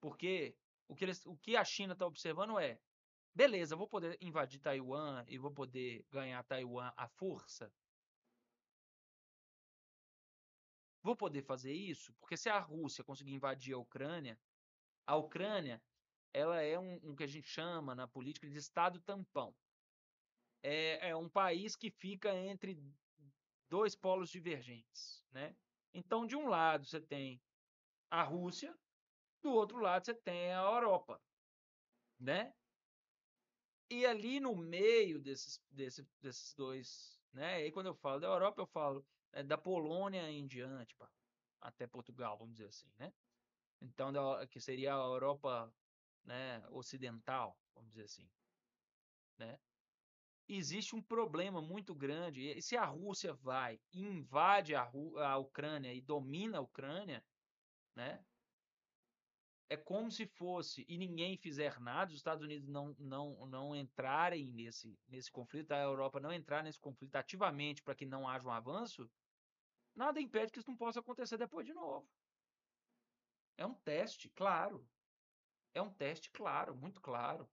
Porque 0.00 0.56
o 0.88 0.94
que, 0.94 1.04
eles, 1.04 1.24
o 1.24 1.36
que 1.36 1.56
a 1.56 1.64
China 1.64 1.94
está 1.94 2.06
observando 2.06 2.58
é 2.58 2.78
Beleza, 3.34 3.74
vou 3.74 3.88
poder 3.88 4.16
invadir 4.20 4.60
Taiwan 4.60 5.24
e 5.26 5.36
vou 5.38 5.50
poder 5.50 6.06
ganhar 6.08 6.40
Taiwan 6.44 6.92
à 6.96 7.08
força? 7.08 7.72
Vou 11.05 11.14
poder 11.14 11.42
fazer 11.42 11.70
isso? 11.70 12.14
Porque 12.14 12.34
se 12.34 12.48
a 12.48 12.59
Rússia 12.59 13.05
conseguir 13.05 13.34
invadir 13.34 13.74
a 13.74 13.78
Ucrânia, 13.78 14.40
a 15.07 15.14
Ucrânia 15.14 15.82
ela 16.32 16.62
é 16.62 16.78
um, 16.78 16.98
um 17.11 17.14
que 17.14 17.22
a 17.22 17.26
gente 17.26 17.46
chama 17.46 17.94
na 17.94 18.09
política 18.09 18.48
de 18.48 18.57
Estado 18.57 18.98
tampão. 19.02 19.55
É, 20.62 21.11
é 21.11 21.14
um 21.14 21.28
país 21.28 21.76
que 21.76 21.90
fica 21.90 22.34
entre 22.34 22.82
dois 23.68 23.94
polos 23.94 24.30
divergentes, 24.30 25.22
né? 25.30 25.55
Então, 25.92 26.26
de 26.26 26.36
um 26.36 26.48
lado 26.48 26.86
você 26.86 27.02
tem 27.02 27.38
a 28.11 28.22
Rússia, 28.22 28.74
do 29.42 29.52
outro 29.52 29.78
lado 29.80 30.07
você 30.07 30.14
tem 30.14 30.55
a 30.55 30.62
Europa, 30.62 31.20
né? 32.18 32.55
E 33.90 34.07
ali 34.07 34.40
no 34.40 34.57
meio 34.57 35.20
desses, 35.20 35.61
desses, 35.70 36.07
desses 36.22 36.55
dois, 36.55 37.20
né? 37.30 37.66
E 37.66 37.70
quando 37.70 37.88
eu 37.88 37.94
falo 37.94 38.20
da 38.20 38.26
Europa, 38.26 38.62
eu 38.62 38.66
falo 38.66 39.07
da 39.43 39.59
Polônia 39.59 40.30
em 40.30 40.47
diante, 40.47 40.95
pá, 40.95 41.11
até 41.61 41.87
Portugal, 41.87 42.39
vamos 42.39 42.55
dizer 42.55 42.68
assim, 42.68 42.91
né? 42.99 43.12
Então, 43.80 44.12
da, 44.12 44.47
que 44.47 44.61
seria 44.61 44.95
a 44.95 44.99
Europa 44.99 45.72
né, 46.24 46.62
ocidental, 46.70 47.59
vamos 47.74 47.91
dizer 47.91 48.05
assim, 48.05 48.28
né? 49.39 49.59
Existe 50.47 50.95
um 50.95 51.03
problema 51.03 51.62
muito 51.62 51.95
grande. 51.95 52.43
E 52.43 52.61
se 52.61 52.76
a 52.76 52.85
Rússia 52.85 53.32
vai 53.32 53.80
e 53.93 54.03
invade 54.03 54.74
a, 54.74 54.82
a 54.82 55.39
Ucrânia 55.39 55.93
e 55.93 56.03
domina 56.03 56.59
a 56.59 56.61
Ucrânia, 56.61 57.24
né? 57.95 58.22
É 59.70 59.76
como 59.76 60.11
se 60.11 60.26
fosse 60.26 60.85
e 60.87 60.99
ninguém 60.99 61.39
fizer 61.39 61.80
nada, 61.80 62.11
os 62.11 62.18
Estados 62.18 62.45
Unidos 62.45 62.68
não, 62.68 62.95
não, 62.99 63.47
não 63.47 63.74
entrarem 63.74 64.53
nesse, 64.53 64.99
nesse 65.09 65.32
conflito, 65.32 65.72
a 65.72 65.78
Europa 65.78 66.20
não 66.20 66.30
entrar 66.30 66.62
nesse 66.62 66.78
conflito 66.78 67.16
ativamente 67.16 67.82
para 67.82 67.95
que 67.95 68.05
não 68.05 68.28
haja 68.28 68.47
um 68.47 68.53
avanço, 68.53 69.11
nada 69.95 70.20
impede 70.20 70.53
que 70.53 70.59
isso 70.59 70.70
não 70.70 70.76
possa 70.76 71.01
acontecer 71.01 71.36
depois 71.36 71.66
de 71.66 71.72
novo. 71.72 72.09
É 73.57 73.64
um 73.64 73.74
teste, 73.74 74.28
claro. 74.30 74.88
É 75.72 75.80
um 75.82 75.92
teste 75.92 76.30
claro, 76.30 76.74
muito 76.74 77.01
claro. 77.01 77.49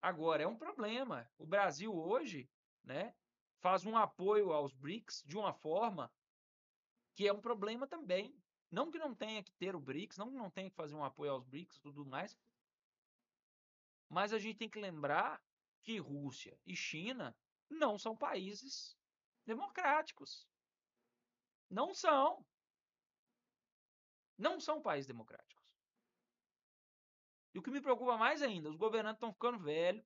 Agora, 0.00 0.42
é 0.42 0.46
um 0.46 0.56
problema. 0.56 1.30
O 1.38 1.46
Brasil 1.46 1.94
hoje 1.94 2.50
né, 2.82 3.14
faz 3.60 3.86
um 3.86 3.96
apoio 3.96 4.52
aos 4.52 4.72
BRICS 4.74 5.22
de 5.24 5.36
uma 5.36 5.52
forma 5.52 6.12
que 7.14 7.28
é 7.28 7.32
um 7.32 7.40
problema 7.40 7.86
também. 7.86 8.36
Não 8.70 8.90
que 8.90 8.98
não 8.98 9.14
tenha 9.14 9.42
que 9.42 9.52
ter 9.52 9.76
o 9.76 9.80
BRICS, 9.80 10.16
não 10.16 10.30
que 10.30 10.36
não 10.36 10.50
tenha 10.50 10.70
que 10.70 10.76
fazer 10.76 10.94
um 10.94 11.04
apoio 11.04 11.32
aos 11.32 11.44
BRICS 11.44 11.76
e 11.76 11.80
tudo 11.82 12.06
mais, 12.06 12.36
mas 14.08 14.32
a 14.32 14.38
gente 14.38 14.58
tem 14.58 14.68
que 14.68 14.80
lembrar 14.80 15.42
que 15.82 15.98
Rússia 15.98 16.58
e 16.66 16.74
China 16.74 17.36
não 17.72 17.98
são 17.98 18.16
países 18.16 18.96
democráticos. 19.46 20.46
Não 21.70 21.94
são. 21.94 22.44
Não 24.38 24.60
são 24.60 24.82
países 24.82 25.06
democráticos. 25.06 25.62
E 27.54 27.58
o 27.58 27.62
que 27.62 27.70
me 27.70 27.80
preocupa 27.80 28.16
mais 28.16 28.42
ainda, 28.42 28.70
os 28.70 28.76
governantes 28.76 29.16
estão 29.16 29.32
ficando 29.32 29.58
velhos, 29.58 30.04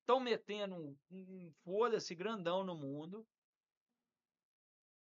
estão 0.00 0.20
metendo 0.20 0.76
um, 0.76 0.96
um 1.10 1.52
foda-se 1.64 2.14
grandão 2.14 2.64
no 2.64 2.76
mundo 2.76 3.26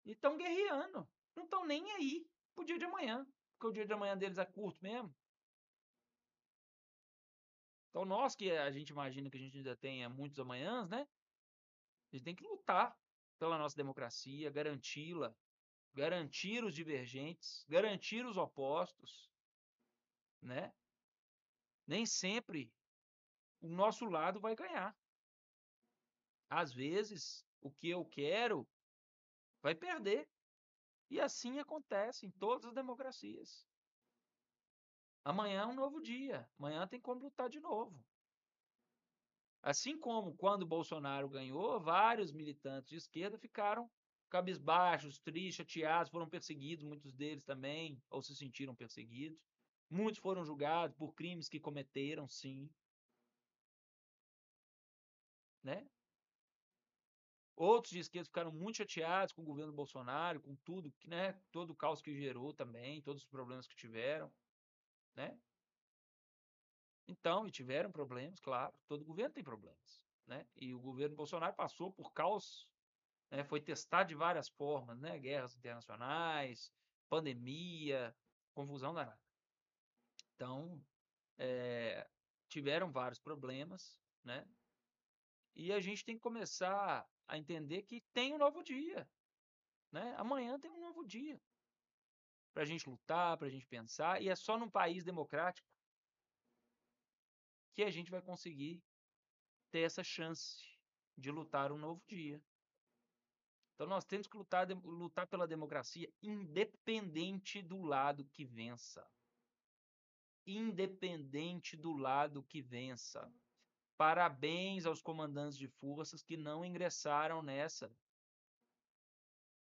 e 0.05 0.13
estão 0.13 0.37
guerreando. 0.37 1.09
Não 1.35 1.45
estão 1.45 1.65
nem 1.65 1.91
aí 1.93 2.29
pro 2.55 2.65
dia 2.65 2.79
de 2.79 2.85
amanhã, 2.85 3.27
porque 3.53 3.67
o 3.67 3.73
dia 3.73 3.87
de 3.87 3.93
amanhã 3.93 4.17
deles 4.17 4.39
é 4.39 4.45
curto 4.45 4.83
mesmo. 4.83 5.15
Então 7.99 8.07
nós 8.07 8.37
que 8.37 8.49
a 8.53 8.71
gente 8.71 8.91
imagina 8.91 9.29
que 9.29 9.37
a 9.37 9.41
gente 9.41 9.57
ainda 9.57 9.75
tenha 9.75 10.09
muitos 10.09 10.39
amanhãs, 10.39 10.89
né? 10.89 11.01
A 11.01 12.15
gente 12.15 12.23
tem 12.23 12.33
que 12.33 12.45
lutar 12.45 12.97
pela 13.41 13.59
nossa 13.59 13.75
democracia, 13.75 14.53
garanti-la, 14.53 15.35
garantir 15.93 16.63
os 16.63 16.77
divergentes, 16.77 17.67
garantir 17.69 18.25
os 18.25 18.37
opostos, 18.37 19.29
né? 20.41 20.73
Nem 21.89 22.07
sempre 22.07 22.73
o 23.61 23.69
nosso 23.69 24.05
lado 24.05 24.39
vai 24.39 24.55
ganhar. 24.55 24.97
Às 26.49 26.73
vezes, 26.73 27.45
o 27.61 27.69
que 27.69 27.89
eu 27.89 28.05
quero 28.05 28.65
vai 29.61 29.75
perder. 29.75 30.31
E 31.11 31.21
assim 31.21 31.59
acontece 31.59 32.27
em 32.27 32.31
todas 32.31 32.67
as 32.67 32.75
democracias. 32.75 33.68
Amanhã 35.29 35.61
é 35.61 35.67
um 35.67 35.75
novo 35.75 36.01
dia. 36.01 36.49
Amanhã 36.59 36.89
tem 36.89 36.99
como 36.99 37.21
lutar 37.21 37.51
de 37.51 37.61
novo. 37.61 38.03
Assim 39.63 39.99
como 39.99 40.35
quando 40.35 40.65
Bolsonaro 40.65 41.29
ganhou, 41.29 41.79
vários 41.79 42.33
militantes 42.33 42.89
de 42.89 42.97
esquerda 42.97 43.37
ficaram 43.37 43.91
cabisbaixos, 44.31 45.19
tristes, 45.19 45.57
chateados, 45.57 46.11
foram 46.11 46.27
perseguidos, 46.27 46.83
muitos 46.83 47.13
deles 47.13 47.45
também, 47.45 48.03
ou 48.09 48.23
se 48.23 48.35
sentiram 48.35 48.75
perseguidos. 48.75 49.39
Muitos 49.91 50.19
foram 50.19 50.47
julgados 50.47 50.97
por 50.97 51.13
crimes 51.13 51.47
que 51.47 51.61
cometeram, 51.61 52.27
sim. 52.27 52.71
Né? 55.63 55.87
Outros 57.55 57.93
de 57.93 57.99
esquerda 57.99 58.25
ficaram 58.25 58.51
muito 58.51 58.79
chateados 58.79 59.35
com 59.35 59.43
o 59.43 59.45
governo 59.45 59.75
Bolsonaro, 59.75 60.41
com 60.41 60.57
tudo, 60.65 60.91
né? 61.05 61.39
Todo 61.53 61.75
o 61.75 61.77
caos 61.77 62.01
que 62.01 62.17
gerou 62.17 62.55
também, 62.55 63.03
todos 63.03 63.25
os 63.25 63.29
problemas 63.29 63.67
que 63.67 63.77
tiveram, 63.77 64.33
né? 65.19 65.37
Então, 67.09 67.47
e 67.47 67.51
tiveram 67.51 67.91
problemas, 67.91 68.39
claro. 68.39 68.73
Todo 68.87 69.05
governo 69.05 69.35
tem 69.35 69.43
problemas, 69.43 70.05
né? 70.27 70.47
E 70.55 70.73
o 70.73 70.79
governo 70.79 71.17
Bolsonaro 71.17 71.57
passou 71.57 71.93
por 71.93 72.13
caos 72.13 72.71
né, 73.31 73.45
foi 73.45 73.61
testado 73.61 74.09
de 74.09 74.15
várias 74.15 74.49
formas, 74.49 74.99
né, 74.99 75.19
guerras 75.19 75.57
internacionais, 75.57 76.73
pandemia, 77.11 78.15
confusão 78.55 78.95
danada. 78.95 79.21
Então, 80.35 80.81
é, 81.37 82.09
tiveram 82.49 82.93
vários 82.93 83.19
problemas, 83.19 83.99
né? 84.23 84.47
E 85.57 85.73
a 85.73 85.81
gente 85.81 86.05
tem 86.05 86.15
que 86.15 86.23
começar 86.23 87.05
a 87.27 87.37
entender 87.37 87.83
que 87.83 88.01
tem 88.15 88.33
um 88.33 88.39
novo 88.39 88.63
dia, 88.63 89.11
né? 89.91 90.15
Amanhã 90.17 90.59
tem 90.61 90.71
um 90.71 90.81
novo 90.81 91.05
dia 91.05 91.41
para 92.59 92.65
a 92.65 92.67
gente 92.67 92.91
lutar, 92.91 93.39
para 93.39 93.47
a 93.47 93.51
gente 93.51 93.65
pensar, 93.69 94.21
e 94.21 94.29
é 94.29 94.35
só 94.35 94.59
num 94.59 94.69
país 94.69 95.05
democrático 95.05 95.71
que 97.73 97.85
a 97.85 97.91
gente 97.93 98.11
vai 98.11 98.21
conseguir 98.21 98.83
ter 99.71 99.83
essa 99.83 100.03
chance 100.03 100.67
de 101.17 101.31
lutar 101.31 101.71
um 101.71 101.79
novo 101.79 102.03
dia. 102.09 102.43
Então 103.75 103.87
nós 103.87 104.05
temos 104.05 104.27
que 104.27 104.37
lutar, 104.37 104.67
lutar 104.83 105.29
pela 105.29 105.47
democracia 105.47 106.13
independente 106.21 107.63
do 107.63 107.81
lado 107.81 108.25
que 108.33 108.45
vença. 108.45 109.09
Independente 110.45 111.77
do 111.77 111.93
lado 111.93 112.43
que 112.43 112.61
vença. 112.61 113.33
Parabéns 113.97 114.85
aos 114.85 115.01
comandantes 115.01 115.57
de 115.57 115.69
forças 115.69 116.25
que 116.25 116.37
não 116.37 116.65
ingressaram 116.65 117.41
nessa. 117.41 117.89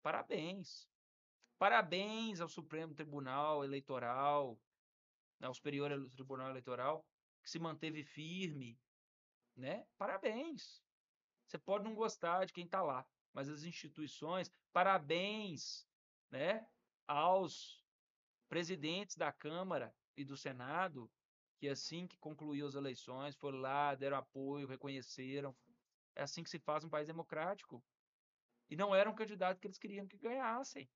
Parabéns. 0.02 0.88
Parabéns 1.58 2.40
ao 2.40 2.48
Supremo 2.48 2.94
Tribunal 2.94 3.64
Eleitoral, 3.64 4.60
ao 5.40 5.54
Superior 5.54 6.10
Tribunal 6.10 6.50
Eleitoral, 6.50 7.06
que 7.42 7.50
se 7.50 7.58
manteve 7.58 8.04
firme, 8.04 8.78
né? 9.56 9.86
Parabéns. 9.96 10.82
Você 11.46 11.58
pode 11.58 11.84
não 11.84 11.94
gostar 11.94 12.44
de 12.44 12.52
quem 12.52 12.64
está 12.64 12.82
lá, 12.82 13.06
mas 13.32 13.48
as 13.48 13.62
instituições, 13.62 14.50
parabéns 14.72 15.88
né, 16.30 16.66
aos 17.06 17.84
presidentes 18.48 19.16
da 19.16 19.32
Câmara 19.32 19.94
e 20.16 20.24
do 20.24 20.36
Senado, 20.36 21.10
que 21.58 21.68
assim 21.68 22.06
que 22.06 22.18
concluiu 22.18 22.66
as 22.66 22.74
eleições, 22.74 23.36
foram 23.36 23.58
lá, 23.58 23.94
deram 23.94 24.18
apoio, 24.18 24.66
reconheceram. 24.66 25.56
É 26.14 26.22
assim 26.22 26.42
que 26.42 26.50
se 26.50 26.58
faz 26.58 26.84
um 26.84 26.90
país 26.90 27.06
democrático. 27.06 27.82
E 28.68 28.76
não 28.76 28.94
era 28.94 29.08
um 29.08 29.14
candidato 29.14 29.60
que 29.60 29.66
eles 29.66 29.78
queriam 29.78 30.06
que 30.06 30.18
ganhassem. 30.18 30.88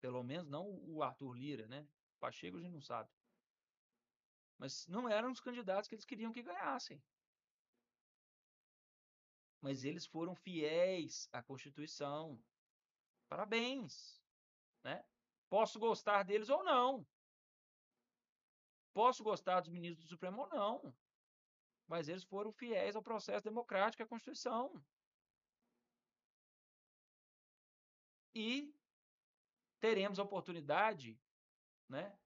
Pelo 0.00 0.22
menos 0.22 0.48
não 0.48 0.68
o 0.68 1.02
Arthur 1.02 1.32
Lira, 1.32 1.66
né? 1.66 1.82
O 2.16 2.18
Pacheco 2.20 2.58
a 2.58 2.60
gente 2.60 2.72
não 2.72 2.80
sabe. 2.80 3.10
Mas 4.58 4.86
não 4.86 5.08
eram 5.08 5.30
os 5.30 5.40
candidatos 5.40 5.88
que 5.88 5.94
eles 5.94 6.04
queriam 6.04 6.32
que 6.32 6.42
ganhassem 6.42 7.02
mas 9.66 9.84
eles 9.84 10.06
foram 10.06 10.32
fiéis 10.32 11.28
à 11.32 11.42
Constituição. 11.42 12.40
Parabéns, 13.28 14.22
né? 14.84 15.04
Posso 15.48 15.78
gostar 15.80 16.22
deles 16.22 16.48
ou 16.48 16.62
não. 16.62 17.04
Posso 18.92 19.24
gostar 19.24 19.60
dos 19.60 19.70
ministros 19.70 20.04
do 20.06 20.08
Supremo 20.08 20.42
ou 20.42 20.48
não. 20.48 20.96
Mas 21.88 22.08
eles 22.08 22.22
foram 22.22 22.52
fiéis 22.52 22.94
ao 22.94 23.02
processo 23.02 23.42
democrático 23.42 24.02
e 24.02 24.04
à 24.04 24.06
Constituição. 24.06 24.80
E 28.34 28.72
teremos 29.80 30.18
a 30.18 30.22
oportunidade, 30.22 31.18
né, 31.88 32.18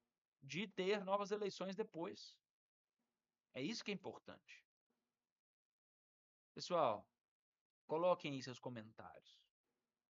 de 0.43 0.67
ter 0.67 1.05
novas 1.05 1.31
eleições 1.31 1.77
depois. 1.77 2.37
É 3.55 3.63
isso 3.63 3.85
que 3.85 3.91
é 3.91 3.95
importante. 3.95 4.65
Pessoal, 6.55 7.11
Coloquem 7.91 8.35
aí 8.35 8.41
seus 8.41 8.61
comentários. 8.61 9.37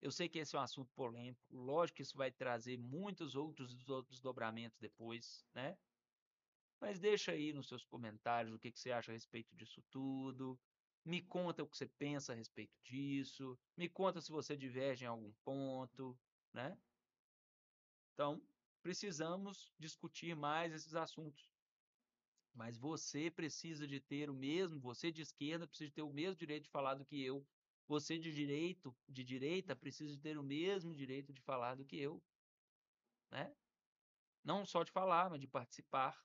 Eu 0.03 0.13
sei 0.13 0.29
que 0.29 0.39
esse 0.39 0.55
é 0.55 0.59
um 0.59 0.63
assunto 0.63 0.93
polêmico, 0.93 1.41
lógico 1.51 1.97
que 1.97 2.03
isso 2.03 2.15
vai 2.15 2.31
trazer 2.31 2.77
muitos 2.77 3.35
outros 3.35 3.75
desdobramentos 4.07 4.79
depois, 4.79 5.47
né? 5.55 5.79
Mas 6.79 7.01
deixa 7.01 7.33
aí 7.33 7.55
nos 7.55 7.69
seus 7.69 7.83
comentários 7.83 8.53
o 8.53 8.59
que, 8.59 8.71
que 8.71 8.79
você 8.79 8.93
acha 8.93 9.11
a 9.11 9.15
respeito 9.15 9.57
disso 9.57 9.83
tudo. 9.91 10.61
Me 11.07 11.23
conta 11.23 11.63
o 11.63 11.67
que 11.67 11.75
você 11.75 11.87
pensa 11.87 12.35
a 12.35 12.37
respeito 12.37 12.79
disso. 12.85 13.59
Me 13.75 13.89
conta 13.89 14.21
se 14.21 14.31
você 14.31 14.55
diverge 14.59 15.07
em 15.07 15.09
algum 15.09 15.33
ponto, 15.43 16.15
né? 16.53 16.77
Então, 18.21 18.39
precisamos 18.83 19.73
discutir 19.79 20.37
mais 20.37 20.75
esses 20.75 20.95
assuntos. 20.95 21.51
Mas 22.53 22.77
você 22.77 23.31
precisa 23.31 23.89
de 23.89 23.99
ter 23.99 24.29
o 24.29 24.35
mesmo, 24.35 24.79
você 24.79 25.11
de 25.11 25.23
esquerda 25.23 25.67
precisa 25.67 25.91
ter 25.91 26.03
o 26.03 26.13
mesmo 26.13 26.37
direito 26.37 26.65
de 26.65 26.69
falar 26.69 26.97
do 26.97 27.05
que 27.07 27.19
eu. 27.19 27.43
Você 27.89 28.19
de 28.19 28.31
direito, 28.31 28.95
de 29.09 29.25
direita, 29.25 29.75
precisa 29.75 30.15
de 30.15 30.21
ter 30.21 30.37
o 30.37 30.43
mesmo 30.43 30.95
direito 30.95 31.33
de 31.33 31.41
falar 31.41 31.77
do 31.77 31.85
que 31.87 31.97
eu, 31.97 32.23
né? 33.31 33.57
Não 34.45 34.67
só 34.67 34.83
de 34.83 34.93
falar, 34.93 35.31
mas 35.31 35.41
de 35.41 35.47
participar. 35.47 36.23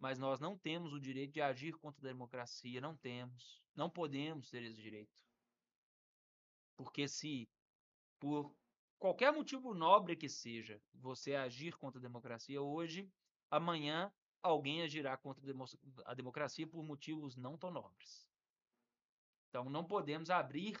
Mas 0.00 0.18
nós 0.18 0.40
não 0.40 0.58
temos 0.58 0.92
o 0.92 0.98
direito 0.98 1.34
de 1.34 1.40
agir 1.40 1.74
contra 1.76 2.00
a 2.00 2.12
democracia, 2.12 2.80
não 2.80 2.96
temos. 2.96 3.62
Não 3.76 3.88
podemos 3.88 4.50
ter 4.50 4.64
esse 4.64 4.82
direito. 4.82 5.24
Porque 6.76 7.06
se 7.06 7.48
por 8.18 8.52
qualquer 9.00 9.32
motivo 9.32 9.74
nobre 9.74 10.14
que 10.14 10.28
seja, 10.28 10.80
você 10.92 11.34
agir 11.34 11.76
contra 11.76 11.98
a 11.98 12.02
democracia 12.02 12.60
hoje, 12.60 13.10
amanhã 13.50 14.12
alguém 14.42 14.82
agirá 14.82 15.16
contra 15.16 15.42
a 16.04 16.14
democracia 16.14 16.66
por 16.66 16.84
motivos 16.84 17.34
não 17.34 17.56
tão 17.56 17.70
nobres. 17.70 18.28
Então 19.48 19.64
não 19.70 19.84
podemos 19.84 20.30
abrir, 20.30 20.78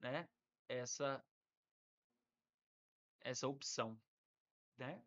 né, 0.00 0.28
essa 0.66 1.22
essa 3.20 3.48
opção, 3.48 3.98
né? 4.76 5.02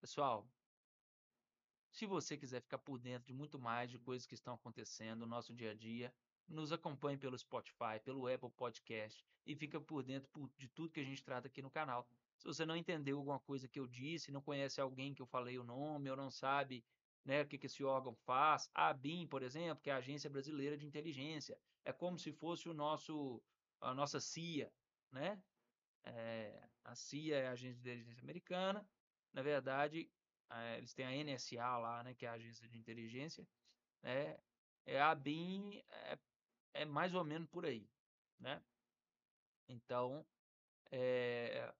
Pessoal, 0.00 0.46
se 1.90 2.06
você 2.06 2.36
quiser 2.36 2.60
ficar 2.62 2.78
por 2.78 2.98
dentro 2.98 3.26
de 3.26 3.34
muito 3.34 3.58
mais 3.58 3.90
de 3.90 3.98
coisas 3.98 4.26
que 4.26 4.34
estão 4.34 4.54
acontecendo 4.54 5.20
no 5.20 5.26
nosso 5.26 5.54
dia 5.54 5.72
a 5.72 5.74
dia, 5.74 6.14
nos 6.48 6.72
acompanhe 6.72 7.18
pelo 7.18 7.38
Spotify, 7.38 8.00
pelo 8.04 8.32
Apple 8.32 8.50
Podcast 8.50 9.24
e 9.44 9.54
fica 9.54 9.80
por 9.80 10.02
dentro 10.02 10.30
de 10.56 10.68
tudo 10.68 10.92
que 10.92 11.00
a 11.00 11.04
gente 11.04 11.22
trata 11.22 11.46
aqui 11.46 11.62
no 11.62 11.70
canal. 11.70 12.08
Se 12.38 12.46
você 12.46 12.66
não 12.66 12.76
entendeu 12.76 13.18
alguma 13.18 13.40
coisa 13.40 13.68
que 13.68 13.80
eu 13.80 13.86
disse, 13.86 14.32
não 14.32 14.42
conhece 14.42 14.80
alguém 14.80 15.14
que 15.14 15.22
eu 15.22 15.26
falei 15.26 15.58
o 15.58 15.64
nome, 15.64 16.10
ou 16.10 16.16
não 16.16 16.30
sabe 16.30 16.84
né, 17.24 17.42
o 17.42 17.46
que, 17.46 17.58
que 17.58 17.66
esse 17.66 17.82
órgão 17.82 18.14
faz, 18.14 18.70
a 18.74 18.88
ABIN, 18.88 19.26
por 19.26 19.42
exemplo, 19.42 19.82
que 19.82 19.90
é 19.90 19.92
a 19.92 19.96
Agência 19.96 20.30
Brasileira 20.30 20.76
de 20.76 20.86
Inteligência, 20.86 21.58
é 21.84 21.92
como 21.92 22.18
se 22.18 22.32
fosse 22.32 22.68
o 22.68 22.74
nosso, 22.74 23.42
a 23.80 23.94
nossa 23.94 24.20
CIA, 24.20 24.72
né? 25.10 25.42
É, 26.04 26.68
a 26.84 26.94
CIA 26.94 27.38
é 27.38 27.46
a 27.48 27.52
Agência 27.52 27.74
de 27.74 27.80
Inteligência 27.80 28.22
Americana, 28.22 28.88
na 29.32 29.42
verdade, 29.42 30.08
é, 30.50 30.78
eles 30.78 30.94
têm 30.94 31.04
a 31.04 31.24
NSA 31.24 31.78
lá, 31.78 32.02
né, 32.04 32.14
que 32.14 32.24
é 32.24 32.28
a 32.28 32.34
Agência 32.34 32.68
de 32.68 32.78
Inteligência, 32.78 33.46
é, 34.02 34.38
é 34.86 35.00
a 35.00 35.10
ABIN 35.10 35.82
é, 35.88 36.18
é 36.76 36.84
mais 36.84 37.14
ou 37.14 37.24
menos 37.24 37.48
por 37.48 37.64
aí, 37.66 37.88
né? 38.38 38.62
Então, 39.68 40.24
é, 40.90 41.72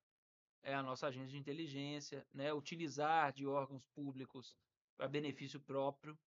é 0.62 0.74
a 0.74 0.82
nossa 0.82 1.06
agência 1.06 1.30
de 1.30 1.38
inteligência, 1.38 2.26
né? 2.32 2.52
utilizar 2.52 3.32
de 3.32 3.46
órgãos 3.46 3.84
públicos 3.94 4.56
para 4.96 5.08
benefício 5.08 5.60
próprio 5.60 6.18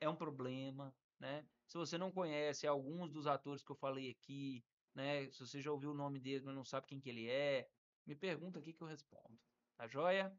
é 0.00 0.08
um 0.08 0.16
problema. 0.16 0.94
Né? 1.18 1.44
Se 1.66 1.76
você 1.76 1.98
não 1.98 2.10
conhece 2.10 2.66
alguns 2.66 3.10
dos 3.10 3.26
atores 3.26 3.62
que 3.62 3.70
eu 3.70 3.76
falei 3.76 4.10
aqui, 4.10 4.64
né? 4.94 5.30
se 5.30 5.40
você 5.40 5.60
já 5.60 5.70
ouviu 5.70 5.90
o 5.90 5.94
nome 5.94 6.18
dele, 6.18 6.44
mas 6.44 6.54
não 6.54 6.64
sabe 6.64 6.86
quem 6.86 7.00
que 7.00 7.10
ele 7.10 7.28
é, 7.28 7.68
me 8.06 8.14
pergunta 8.14 8.58
aqui 8.58 8.72
que 8.72 8.82
eu 8.82 8.88
respondo. 8.88 9.38
Tá 9.76 9.86
joia? 9.86 10.34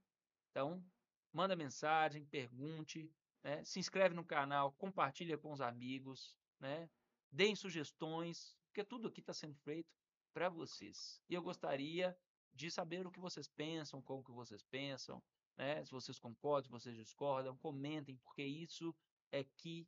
Então, 0.50 0.84
manda 1.32 1.56
mensagem, 1.56 2.26
pergunte, 2.26 3.10
né? 3.44 3.64
se 3.64 3.80
inscreve 3.80 4.16
no 4.16 4.26
canal, 4.26 4.72
compartilha 4.74 5.38
com 5.38 5.52
os 5.52 5.62
amigos, 5.62 6.36
né? 6.60 6.90
Deem 7.32 7.56
sugestões, 7.56 8.56
porque 8.68 8.84
tudo 8.84 9.08
aqui 9.08 9.22
está 9.22 9.34
sendo 9.34 9.56
feito 9.56 9.90
para 10.34 10.50
vocês. 10.50 11.22
E 11.30 11.34
eu 11.34 11.42
gostaria 11.42 12.18
de 12.54 12.70
saber 12.70 13.06
o 13.06 13.12
que 13.12 13.20
vocês 13.20 13.48
pensam, 13.48 14.02
como 14.02 14.24
que 14.24 14.32
vocês 14.32 14.64
pensam, 14.64 15.24
né? 15.58 15.84
Se 15.86 15.92
vocês 15.92 16.20
concordam, 16.20 16.66
se 16.66 16.72
vocês 16.72 16.96
discordam, 16.96 17.58
comentem, 17.58 18.18
porque 18.18 18.44
isso 18.44 18.96
é 19.32 19.44
que 19.44 19.88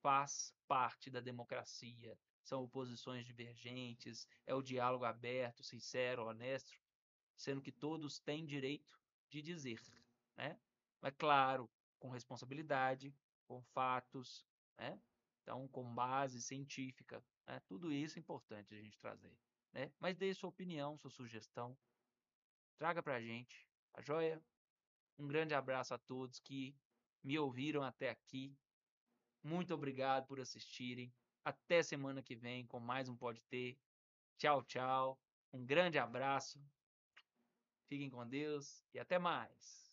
faz 0.00 0.54
parte 0.66 1.10
da 1.10 1.20
democracia. 1.20 2.18
São 2.42 2.64
oposições 2.64 3.24
divergentes, 3.24 4.26
é 4.46 4.54
o 4.54 4.62
diálogo 4.62 5.04
aberto, 5.04 5.62
sincero, 5.62 6.26
honesto, 6.26 6.72
sendo 7.36 7.62
que 7.62 7.70
todos 7.70 8.18
têm 8.18 8.44
direito 8.44 8.98
de 9.28 9.40
dizer, 9.40 9.80
né? 10.36 10.58
Mas 11.00 11.14
claro, 11.16 11.70
com 11.98 12.10
responsabilidade, 12.10 13.14
com 13.46 13.62
fatos, 13.62 14.44
né? 14.76 15.00
Então, 15.42 15.66
com 15.68 15.94
base 15.94 16.40
científica, 16.40 17.22
né? 17.46 17.60
tudo 17.66 17.92
isso 17.92 18.18
é 18.18 18.20
importante 18.20 18.74
a 18.74 18.78
gente 18.78 18.98
trazer 18.98 19.36
né? 19.72 19.90
Mas 19.98 20.16
dê 20.16 20.32
sua 20.34 20.50
opinião, 20.50 20.98
sua 20.98 21.10
sugestão. 21.10 21.76
Traga 22.78 23.02
pra 23.02 23.20
gente, 23.20 23.66
a 23.94 24.02
joia? 24.02 24.42
Um 25.18 25.26
grande 25.26 25.54
abraço 25.54 25.94
a 25.94 25.98
todos 25.98 26.40
que 26.40 26.76
me 27.22 27.38
ouviram 27.38 27.82
até 27.82 28.10
aqui. 28.10 28.56
Muito 29.42 29.74
obrigado 29.74 30.26
por 30.26 30.40
assistirem. 30.40 31.12
Até 31.44 31.82
semana 31.82 32.22
que 32.22 32.36
vem 32.36 32.66
com 32.66 32.78
mais 32.78 33.08
um 33.08 33.16
Pode 33.16 33.42
Ter. 33.44 33.78
Tchau, 34.38 34.62
tchau. 34.64 35.20
Um 35.52 35.64
grande 35.64 35.98
abraço. 35.98 36.62
Fiquem 37.88 38.10
com 38.10 38.26
Deus 38.26 38.84
e 38.94 38.98
até 38.98 39.18
mais. 39.18 39.91